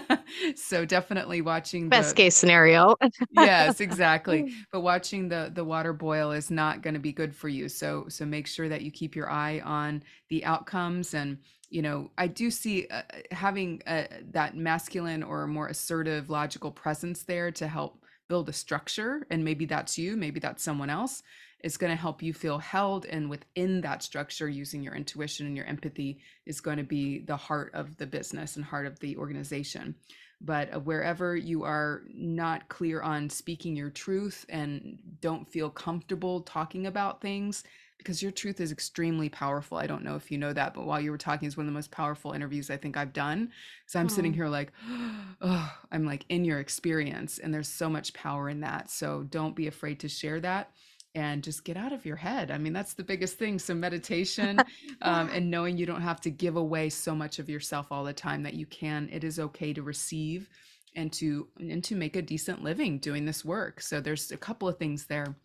so 0.56 0.84
definitely 0.84 1.42
watching 1.42 1.90
Best 1.90 2.14
the, 2.14 2.16
case 2.16 2.36
scenario. 2.36 2.96
yes, 3.30 3.80
exactly. 3.80 4.46
But 4.70 4.80
watching 4.80 5.28
the 5.28 5.50
the 5.52 5.64
water 5.64 5.92
boil 5.92 6.32
is 6.32 6.50
not 6.50 6.82
going 6.82 6.94
to 6.94 7.00
be 7.00 7.12
good 7.12 7.34
for 7.34 7.48
you. 7.48 7.68
So 7.68 8.06
so 8.08 8.24
make 8.24 8.46
sure 8.46 8.68
that 8.68 8.82
you 8.82 8.90
keep 8.90 9.16
your 9.16 9.30
eye 9.30 9.60
on 9.64 10.02
the 10.28 10.44
outcomes 10.44 11.14
and 11.14 11.38
you 11.68 11.82
know, 11.82 12.12
I 12.16 12.28
do 12.28 12.48
see 12.52 12.86
uh, 12.88 13.02
having 13.32 13.82
uh, 13.88 14.04
that 14.30 14.56
masculine 14.56 15.24
or 15.24 15.48
more 15.48 15.66
assertive 15.66 16.30
logical 16.30 16.70
presence 16.70 17.24
there 17.24 17.50
to 17.52 17.66
help 17.66 18.04
build 18.28 18.48
a 18.48 18.52
structure 18.52 19.26
and 19.30 19.44
maybe 19.44 19.66
that's 19.66 19.98
you, 19.98 20.16
maybe 20.16 20.40
that's 20.40 20.62
someone 20.62 20.90
else 20.90 21.22
is 21.62 21.76
going 21.76 21.90
to 21.90 22.00
help 22.00 22.22
you 22.22 22.32
feel 22.34 22.58
held 22.58 23.06
and 23.06 23.30
within 23.30 23.80
that 23.80 24.02
structure 24.02 24.48
using 24.48 24.82
your 24.82 24.94
intuition 24.94 25.46
and 25.46 25.56
your 25.56 25.66
empathy 25.66 26.18
is 26.44 26.60
going 26.60 26.76
to 26.76 26.84
be 26.84 27.20
the 27.20 27.36
heart 27.36 27.70
of 27.74 27.96
the 27.96 28.06
business 28.06 28.56
and 28.56 28.64
heart 28.64 28.86
of 28.86 28.98
the 29.00 29.16
organization. 29.16 29.94
But 30.40 30.74
uh, 30.74 30.80
wherever 30.80 31.34
you 31.34 31.64
are 31.64 32.02
not 32.08 32.68
clear 32.68 33.00
on 33.00 33.30
speaking 33.30 33.74
your 33.74 33.90
truth 33.90 34.44
and 34.48 34.98
don't 35.20 35.48
feel 35.48 35.70
comfortable 35.70 36.42
talking 36.42 36.86
about 36.86 37.22
things 37.22 37.64
because 37.98 38.22
your 38.22 38.32
truth 38.32 38.60
is 38.60 38.72
extremely 38.72 39.28
powerful 39.28 39.78
i 39.78 39.86
don't 39.86 40.04
know 40.04 40.16
if 40.16 40.30
you 40.30 40.38
know 40.38 40.52
that 40.52 40.74
but 40.74 40.86
while 40.86 41.00
you 41.00 41.10
were 41.10 41.18
talking 41.18 41.48
is 41.48 41.56
one 41.56 41.66
of 41.66 41.72
the 41.72 41.76
most 41.76 41.90
powerful 41.90 42.32
interviews 42.32 42.70
i 42.70 42.76
think 42.76 42.96
i've 42.96 43.12
done 43.12 43.50
so 43.86 44.00
i'm 44.00 44.08
sitting 44.08 44.32
Mm. 44.32 44.36
here 44.36 44.48
like 44.48 44.72
oh 45.42 45.72
i'm 45.92 46.04
like 46.06 46.24
in 46.28 46.44
your 46.44 46.60
experience 46.60 47.38
and 47.38 47.52
there's 47.54 47.68
so 47.68 47.88
much 47.88 48.12
power 48.14 48.48
in 48.48 48.60
that 48.60 48.90
so 48.90 49.24
don't 49.24 49.56
be 49.56 49.66
afraid 49.68 50.00
to 50.00 50.08
share 50.08 50.40
that 50.40 50.70
and 51.14 51.42
just 51.42 51.64
get 51.64 51.76
out 51.76 51.92
of 51.92 52.04
your 52.06 52.16
head 52.16 52.50
i 52.50 52.58
mean 52.58 52.72
that's 52.72 52.94
the 52.94 53.04
biggest 53.04 53.38
thing 53.38 53.58
so 53.58 53.74
meditation 53.74 54.64
um, 55.02 55.28
and 55.32 55.50
knowing 55.50 55.76
you 55.78 55.86
don't 55.86 56.02
have 56.02 56.20
to 56.20 56.30
give 56.30 56.56
away 56.56 56.88
so 56.90 57.14
much 57.14 57.38
of 57.38 57.48
yourself 57.48 57.88
all 57.90 58.04
the 58.04 58.12
time 58.12 58.42
that 58.42 58.54
you 58.54 58.66
can 58.66 59.08
it 59.12 59.24
is 59.24 59.38
okay 59.38 59.72
to 59.72 59.82
receive 59.82 60.48
and 60.94 61.12
to 61.12 61.48
and 61.58 61.84
to 61.84 61.94
make 61.96 62.16
a 62.16 62.22
decent 62.22 62.62
living 62.62 62.98
doing 62.98 63.24
this 63.24 63.44
work 63.44 63.80
so 63.80 64.00
there's 64.00 64.30
a 64.32 64.36
couple 64.36 64.68
of 64.68 64.78
things 64.78 65.06
there 65.06 65.36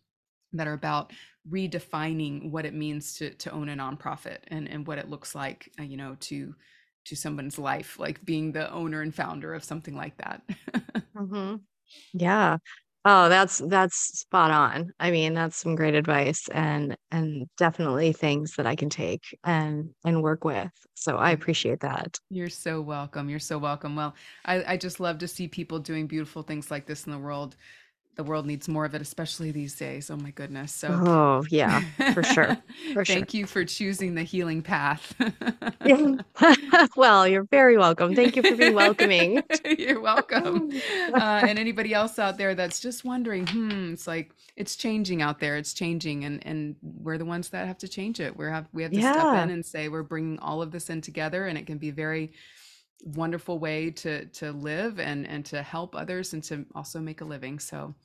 that 0.54 0.68
are 0.68 0.74
about 0.74 1.12
redefining 1.49 2.52
what 2.52 2.66
it 2.66 2.74
means 2.74 3.16
to 3.16 3.32
to 3.36 3.52
own 3.52 3.70
a 3.70 3.76
nonprofit 3.76 4.39
and 4.47 4.68
and 4.70 4.86
what 4.88 4.97
it 4.97 5.10
looks 5.10 5.34
like 5.36 5.72
uh, 5.80 5.84
you 5.84 5.97
know 5.97 6.16
to 6.20 6.54
to 7.06 7.16
someone's 7.16 7.58
life 7.58 7.97
like 7.99 8.24
being 8.24 8.52
the 8.52 8.72
owner 8.72 9.02
and 9.02 9.16
founder 9.16 9.54
of 9.54 9.64
something 9.64 9.95
like 9.95 10.18
that 10.18 10.43
hmm 11.16 11.56
Yeah. 12.14 12.58
Oh, 13.06 13.30
that's 13.30 13.60
that's 13.60 13.97
spot 14.22 14.52
on. 14.52 14.93
I 14.99 15.12
mean, 15.12 15.34
that's 15.34 15.58
some 15.58 15.76
great 15.76 15.95
advice 15.95 16.47
and 16.49 16.97
and 17.12 17.49
definitely 17.58 18.14
things 18.14 18.56
that 18.58 18.68
I 18.68 18.76
can 18.78 18.89
take 18.89 19.38
and 19.43 19.93
and 20.06 20.24
work 20.24 20.45
with. 20.45 20.72
So 20.95 21.18
I 21.18 21.32
appreciate 21.32 21.82
that. 21.82 22.20
You're 22.30 22.49
so 22.49 22.80
welcome. 22.82 23.30
You're 23.30 23.39
so 23.39 23.58
welcome. 23.58 23.95
Well, 23.95 24.16
I, 24.45 24.74
I 24.74 24.78
just 24.78 25.02
love 25.02 25.18
to 25.20 25.28
see 25.28 25.47
people 25.49 25.80
doing 25.80 26.08
beautiful 26.08 26.43
things 26.43 26.72
like 26.72 26.86
this 26.86 27.06
in 27.06 27.12
the 27.12 27.18
world. 27.20 27.58
The 28.16 28.24
world 28.26 28.45
needs 28.45 28.68
more 28.68 28.84
of 28.86 28.93
it, 28.93 29.01
especially 29.01 29.51
these 29.51 29.76
days. 29.76 30.12
Oh 30.12 30.18
my 30.18 30.32
goodness. 30.32 30.74
So 30.74 30.89
Oh, 30.91 31.43
yeah, 31.49 31.82
for 32.14 32.24
sure. 32.24 32.57
For 32.93 33.05
sure. 33.05 33.16
thank 33.16 33.34
you 33.34 33.45
for 33.45 33.64
choosing 33.64 34.16
the 34.16 34.24
healing 34.24 34.62
path. 34.62 35.16
Well, 36.95 37.28
you're 37.28 37.43
very 37.45 37.78
welcome. 37.78 38.16
Thank 38.16 38.36
you 38.36 38.43
for 38.43 38.55
being 38.55 38.74
welcoming. 38.74 39.43
You're 39.78 39.99
welcome. 40.01 40.72
Uh, 41.14 41.41
and 41.47 41.57
anybody 41.59 41.93
else 41.93 42.20
out 42.20 42.38
there 42.38 42.55
that's 42.55 42.80
just 42.80 43.05
wondering, 43.05 43.47
hmm, 43.47 43.93
it's 43.93 44.07
like 44.07 44.32
it's 44.55 44.76
changing 44.76 45.22
out 45.22 45.39
there. 45.39 45.57
It's 45.57 45.74
changing, 45.74 46.26
and 46.26 46.45
and 46.45 46.76
we're 46.82 47.18
the 47.18 47.26
ones 47.26 47.49
that 47.49 47.68
have 47.68 47.78
to 47.80 47.88
change 47.88 48.20
it. 48.20 48.36
We 48.36 48.45
have 48.45 48.68
we 48.74 48.84
have 48.84 48.91
to 48.91 48.99
step 48.99 49.43
in 49.43 49.49
and 49.51 49.66
say 49.66 49.88
we're 49.89 50.03
bringing 50.03 50.39
all 50.39 50.62
of 50.62 50.72
this 50.72 50.89
in 50.89 51.01
together, 51.01 51.47
and 51.47 51.57
it 51.57 51.66
can 51.68 51.78
be 51.78 51.91
very 51.91 52.34
wonderful 53.04 53.60
way 53.60 53.91
to 53.91 54.26
to 54.28 54.52
live 54.52 54.99
and 54.99 55.28
and 55.28 55.45
to 55.45 55.64
help 55.64 55.95
others 55.95 56.34
and 56.34 56.43
to 56.45 56.66
also 56.76 56.99
make 56.99 57.22
a 57.22 57.26
living. 57.26 57.60
So 57.60 57.95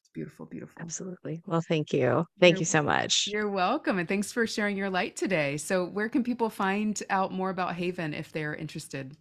it's 0.00 0.10
beautiful, 0.10 0.46
beautiful. 0.46 0.82
absolutely. 0.82 1.42
Well, 1.46 1.62
thank 1.66 1.92
you. 1.92 2.26
Thank 2.40 2.58
You're 2.58 2.60
you 2.60 2.66
so 2.66 2.82
much. 2.82 3.26
you're 3.26 3.48
welcome, 3.50 3.98
and 3.98 4.08
thanks 4.08 4.32
for 4.32 4.46
sharing 4.46 4.76
your 4.76 4.90
light 4.90 5.16
today. 5.16 5.56
So 5.56 5.86
where 5.86 6.08
can 6.08 6.24
people 6.24 6.50
find 6.50 7.00
out 7.10 7.32
more 7.32 7.50
about 7.50 7.76
Haven 7.76 8.14
if 8.14 8.32
they're 8.32 8.54
interested? 8.54 9.16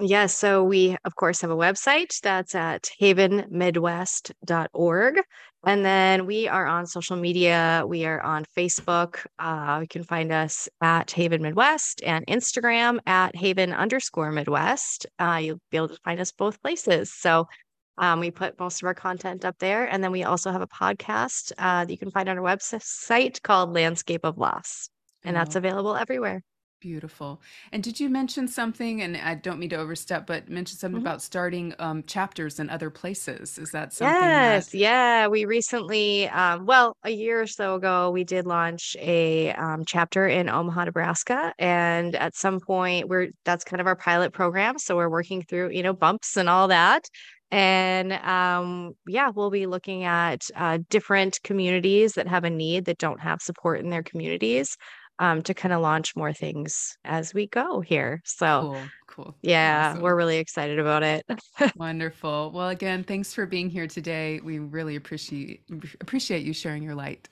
Yes, 0.00 0.32
so 0.34 0.62
we, 0.62 0.96
of 1.04 1.16
course, 1.16 1.40
have 1.40 1.50
a 1.50 1.56
website 1.56 2.20
that's 2.20 2.54
at 2.54 2.88
havenmidwest.org. 3.00 5.20
And 5.66 5.84
then 5.84 6.24
we 6.26 6.46
are 6.46 6.66
on 6.66 6.86
social 6.86 7.16
media. 7.16 7.82
We 7.86 8.06
are 8.06 8.20
on 8.22 8.44
Facebook. 8.56 9.26
Uh, 9.40 9.78
you 9.82 9.88
can 9.88 10.04
find 10.04 10.30
us 10.30 10.68
at 10.80 11.10
Haven 11.10 11.42
Midwest 11.42 12.00
and 12.04 12.24
Instagram 12.26 13.00
at 13.06 13.34
Haven 13.34 13.72
underscore 13.72 14.30
Midwest. 14.30 15.06
Uh, 15.18 15.40
you'll 15.42 15.58
be 15.72 15.78
able 15.78 15.88
to 15.88 15.98
find 16.04 16.20
us 16.20 16.30
both 16.30 16.62
places. 16.62 17.12
So 17.12 17.48
um, 17.96 18.20
we 18.20 18.30
put 18.30 18.56
most 18.60 18.80
of 18.80 18.86
our 18.86 18.94
content 18.94 19.44
up 19.44 19.58
there. 19.58 19.84
And 19.86 20.04
then 20.04 20.12
we 20.12 20.22
also 20.22 20.52
have 20.52 20.62
a 20.62 20.68
podcast 20.68 21.50
uh, 21.58 21.84
that 21.84 21.90
you 21.90 21.98
can 21.98 22.12
find 22.12 22.28
on 22.28 22.38
our 22.38 22.44
website 22.44 23.42
called 23.42 23.74
Landscape 23.74 24.24
of 24.24 24.38
Loss. 24.38 24.90
And 25.24 25.34
that's 25.34 25.56
Oh, 25.56 25.58
available 25.58 25.96
everywhere. 25.96 26.44
Beautiful. 26.80 27.42
And 27.72 27.82
did 27.82 28.00
you 28.00 28.08
mention 28.08 28.48
something, 28.48 29.02
and 29.02 29.16
I 29.16 29.34
don't 29.34 29.58
mean 29.58 29.70
to 29.70 29.76
overstep, 29.76 30.26
but 30.26 30.48
mention 30.48 30.78
something 30.78 31.00
about 31.00 31.22
starting 31.22 31.74
um, 31.78 32.02
chapters 32.04 32.58
in 32.58 32.70
other 32.70 32.90
places? 32.90 33.58
Is 33.58 33.70
that 33.72 33.92
something 33.92 34.36
that, 34.36 34.54
Yes, 34.54 34.74
yeah. 34.74 35.26
We 35.28 35.44
recently, 35.44 36.28
um, 36.28 36.66
well, 36.66 36.96
a 37.04 37.10
year 37.10 37.40
or 37.42 37.46
so 37.46 37.74
ago, 37.74 38.10
we 38.10 38.24
did 38.24 38.46
launch 38.46 38.96
a 39.00 39.52
um, 39.52 39.84
chapter 39.86 40.26
in 40.26 40.48
Omaha, 40.48 40.84
Nebraska, 40.84 41.52
and 41.58 42.14
at 42.16 42.36
some 42.36 42.60
point, 42.60 43.08
we're 43.08 43.28
that's 43.44 43.64
kind 43.64 43.80
of 43.80 43.86
our 43.86 43.96
pilot 43.96 44.32
program. 44.32 44.78
So 44.78 44.96
we're 44.96 45.08
working 45.08 45.42
through, 45.42 45.70
you 45.70 45.82
know, 45.82 45.92
bumps 45.92 46.36
and 46.36 46.48
all 46.48 46.68
that. 46.68 47.04
And 47.50 48.12
um, 48.12 48.92
yeah, 49.06 49.30
we'll 49.34 49.50
be 49.50 49.66
looking 49.66 50.04
at 50.04 50.42
uh, 50.54 50.78
different 50.90 51.40
communities 51.42 52.12
that 52.14 52.28
have 52.28 52.44
a 52.44 52.50
need 52.50 52.84
that 52.86 52.98
don't 52.98 53.20
have 53.20 53.40
support 53.40 53.80
in 53.80 53.90
their 53.90 54.02
communities 54.02 54.76
um, 55.18 55.42
to 55.42 55.54
kind 55.54 55.72
of 55.72 55.80
launch 55.80 56.14
more 56.16 56.32
things 56.32 56.96
as 57.04 57.34
we 57.34 57.46
go 57.46 57.80
here. 57.80 58.20
So 58.24 58.60
cool, 58.60 58.82
cool, 59.06 59.36
yeah, 59.42 59.98
we're 59.98 60.16
really 60.16 60.38
excited 60.38 60.78
about 60.78 61.02
it. 61.02 61.26
Wonderful. 61.76 62.52
Well, 62.54 62.68
again, 62.68 63.04
thanks 63.04 63.34
for 63.34 63.46
being 63.46 63.70
here 63.70 63.86
today. 63.86 64.40
We 64.42 64.58
really 64.58 64.96
appreciate 64.96 65.62
appreciate 66.00 66.44
you 66.44 66.52
sharing 66.52 66.82
your 66.82 66.94
light. 66.94 67.28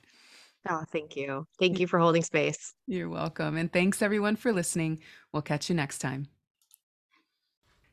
Oh, 0.69 0.83
thank 0.91 1.15
you. 1.15 1.47
Thank 1.61 1.79
you 1.79 1.87
for 1.87 1.99
holding 2.01 2.23
space. 2.23 2.75
You're 2.87 3.09
welcome. 3.09 3.57
And 3.57 3.73
thanks 3.73 4.03
everyone 4.03 4.35
for 4.35 4.53
listening. 4.53 5.01
We'll 5.33 5.43
catch 5.43 5.69
you 5.69 5.77
next 5.77 5.99
time. 5.99 6.27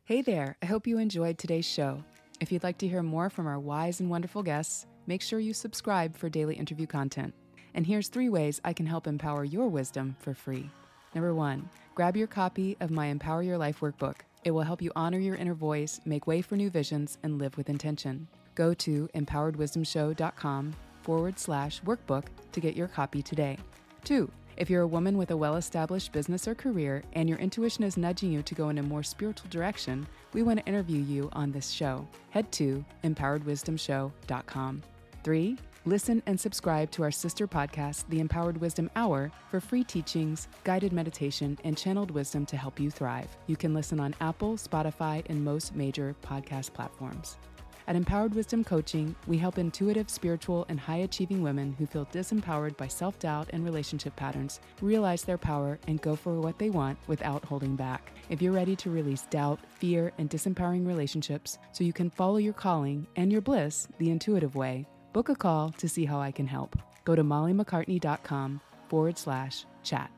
Hey 0.05 0.15
Hey 0.15 0.21
there, 0.21 0.57
I 0.61 0.65
hope 0.65 0.85
you 0.85 0.97
enjoyed 0.97 1.37
today's 1.37 1.65
show. 1.65 2.03
If 2.39 2.51
you'd 2.51 2.63
like 2.63 2.77
to 2.79 2.87
hear 2.87 3.01
more 3.03 3.29
from 3.29 3.47
our 3.47 3.59
wise 3.59 3.99
and 3.99 4.09
wonderful 4.09 4.43
guests, 4.43 4.85
make 5.07 5.21
sure 5.21 5.39
you 5.39 5.53
subscribe 5.53 6.17
for 6.17 6.29
daily 6.29 6.55
interview 6.55 6.87
content. 6.87 7.33
And 7.73 7.87
here's 7.87 8.07
three 8.07 8.29
ways 8.29 8.61
I 8.63 8.73
can 8.73 8.85
help 8.85 9.07
empower 9.07 9.43
your 9.43 9.67
wisdom 9.67 10.15
for 10.19 10.33
free. 10.33 10.69
Number 11.15 11.33
one, 11.33 11.69
grab 11.95 12.17
your 12.17 12.27
copy 12.27 12.77
of 12.79 12.91
my 12.91 13.07
Empower 13.07 13.43
Your 13.43 13.57
Life 13.57 13.79
workbook. 13.81 14.17
It 14.43 14.51
will 14.51 14.61
help 14.61 14.81
you 14.81 14.91
honor 14.95 15.19
your 15.19 15.35
inner 15.35 15.53
voice, 15.53 16.01
make 16.05 16.27
way 16.27 16.41
for 16.41 16.55
new 16.55 16.69
visions, 16.69 17.17
and 17.23 17.39
live 17.39 17.55
with 17.57 17.69
intention. 17.69 18.27
Go 18.55 18.73
to 18.75 19.09
empoweredwisdomshow.com 19.15 20.75
forward 21.01 21.39
slash 21.39 21.81
workbook 21.81 22.25
to 22.51 22.59
get 22.59 22.75
your 22.75 22.87
copy 22.87 23.21
today. 23.21 23.57
Two, 24.03 24.29
if 24.57 24.69
you're 24.69 24.83
a 24.83 24.87
woman 24.87 25.17
with 25.17 25.31
a 25.31 25.37
well 25.37 25.55
established 25.55 26.11
business 26.11 26.47
or 26.47 26.53
career 26.53 27.03
and 27.13 27.27
your 27.27 27.39
intuition 27.39 27.83
is 27.83 27.97
nudging 27.97 28.31
you 28.31 28.43
to 28.43 28.55
go 28.55 28.69
in 28.69 28.77
a 28.77 28.83
more 28.83 29.03
spiritual 29.03 29.49
direction, 29.49 30.05
we 30.33 30.43
want 30.43 30.59
to 30.59 30.65
interview 30.65 31.01
you 31.01 31.29
on 31.33 31.51
this 31.51 31.69
show. 31.69 32.07
Head 32.29 32.51
to 32.53 32.83
empoweredwisdomshow.com. 33.03 34.83
Three, 35.23 35.57
listen 35.85 36.23
and 36.25 36.39
subscribe 36.39 36.89
to 36.91 37.03
our 37.03 37.11
sister 37.11 37.47
podcast, 37.47 38.05
The 38.09 38.19
Empowered 38.19 38.57
Wisdom 38.57 38.89
Hour, 38.95 39.31
for 39.49 39.59
free 39.59 39.83
teachings, 39.83 40.47
guided 40.63 40.93
meditation, 40.93 41.57
and 41.63 41.77
channeled 41.77 42.11
wisdom 42.11 42.45
to 42.47 42.57
help 42.57 42.79
you 42.79 42.89
thrive. 42.89 43.35
You 43.47 43.57
can 43.57 43.73
listen 43.73 43.99
on 43.99 44.15
Apple, 44.21 44.55
Spotify, 44.55 45.23
and 45.29 45.43
most 45.43 45.75
major 45.75 46.15
podcast 46.23 46.73
platforms. 46.73 47.37
At 47.85 47.97
Empowered 47.97 48.33
Wisdom 48.33 48.63
Coaching, 48.63 49.13
we 49.27 49.37
help 49.37 49.57
intuitive, 49.57 50.09
spiritual, 50.09 50.65
and 50.69 50.79
high 50.79 50.99
achieving 50.99 51.43
women 51.43 51.75
who 51.77 51.85
feel 51.85 52.05
disempowered 52.05 52.77
by 52.77 52.87
self 52.87 53.19
doubt 53.19 53.49
and 53.51 53.65
relationship 53.65 54.15
patterns 54.15 54.61
realize 54.81 55.23
their 55.23 55.37
power 55.37 55.77
and 55.87 56.01
go 56.01 56.15
for 56.15 56.39
what 56.39 56.57
they 56.57 56.69
want 56.69 56.97
without 57.07 57.43
holding 57.43 57.75
back. 57.75 58.13
If 58.29 58.41
you're 58.41 58.53
ready 58.53 58.77
to 58.77 58.89
release 58.89 59.23
doubt, 59.29 59.59
fear, 59.79 60.13
and 60.17 60.29
disempowering 60.29 60.87
relationships 60.87 61.57
so 61.73 61.83
you 61.83 61.91
can 61.91 62.09
follow 62.09 62.37
your 62.37 62.53
calling 62.53 63.05
and 63.17 63.29
your 63.29 63.41
bliss 63.41 63.89
the 63.97 64.11
intuitive 64.11 64.55
way, 64.55 64.85
book 65.13 65.29
a 65.29 65.35
call 65.35 65.69
to 65.77 65.87
see 65.87 66.05
how 66.05 66.19
I 66.19 66.31
can 66.31 66.47
help. 66.47 66.75
Go 67.05 67.15
to 67.15 67.23
mollymaccartney.com 67.23 68.59
forward 68.89 69.17
slash 69.17 69.65
chat. 69.83 70.11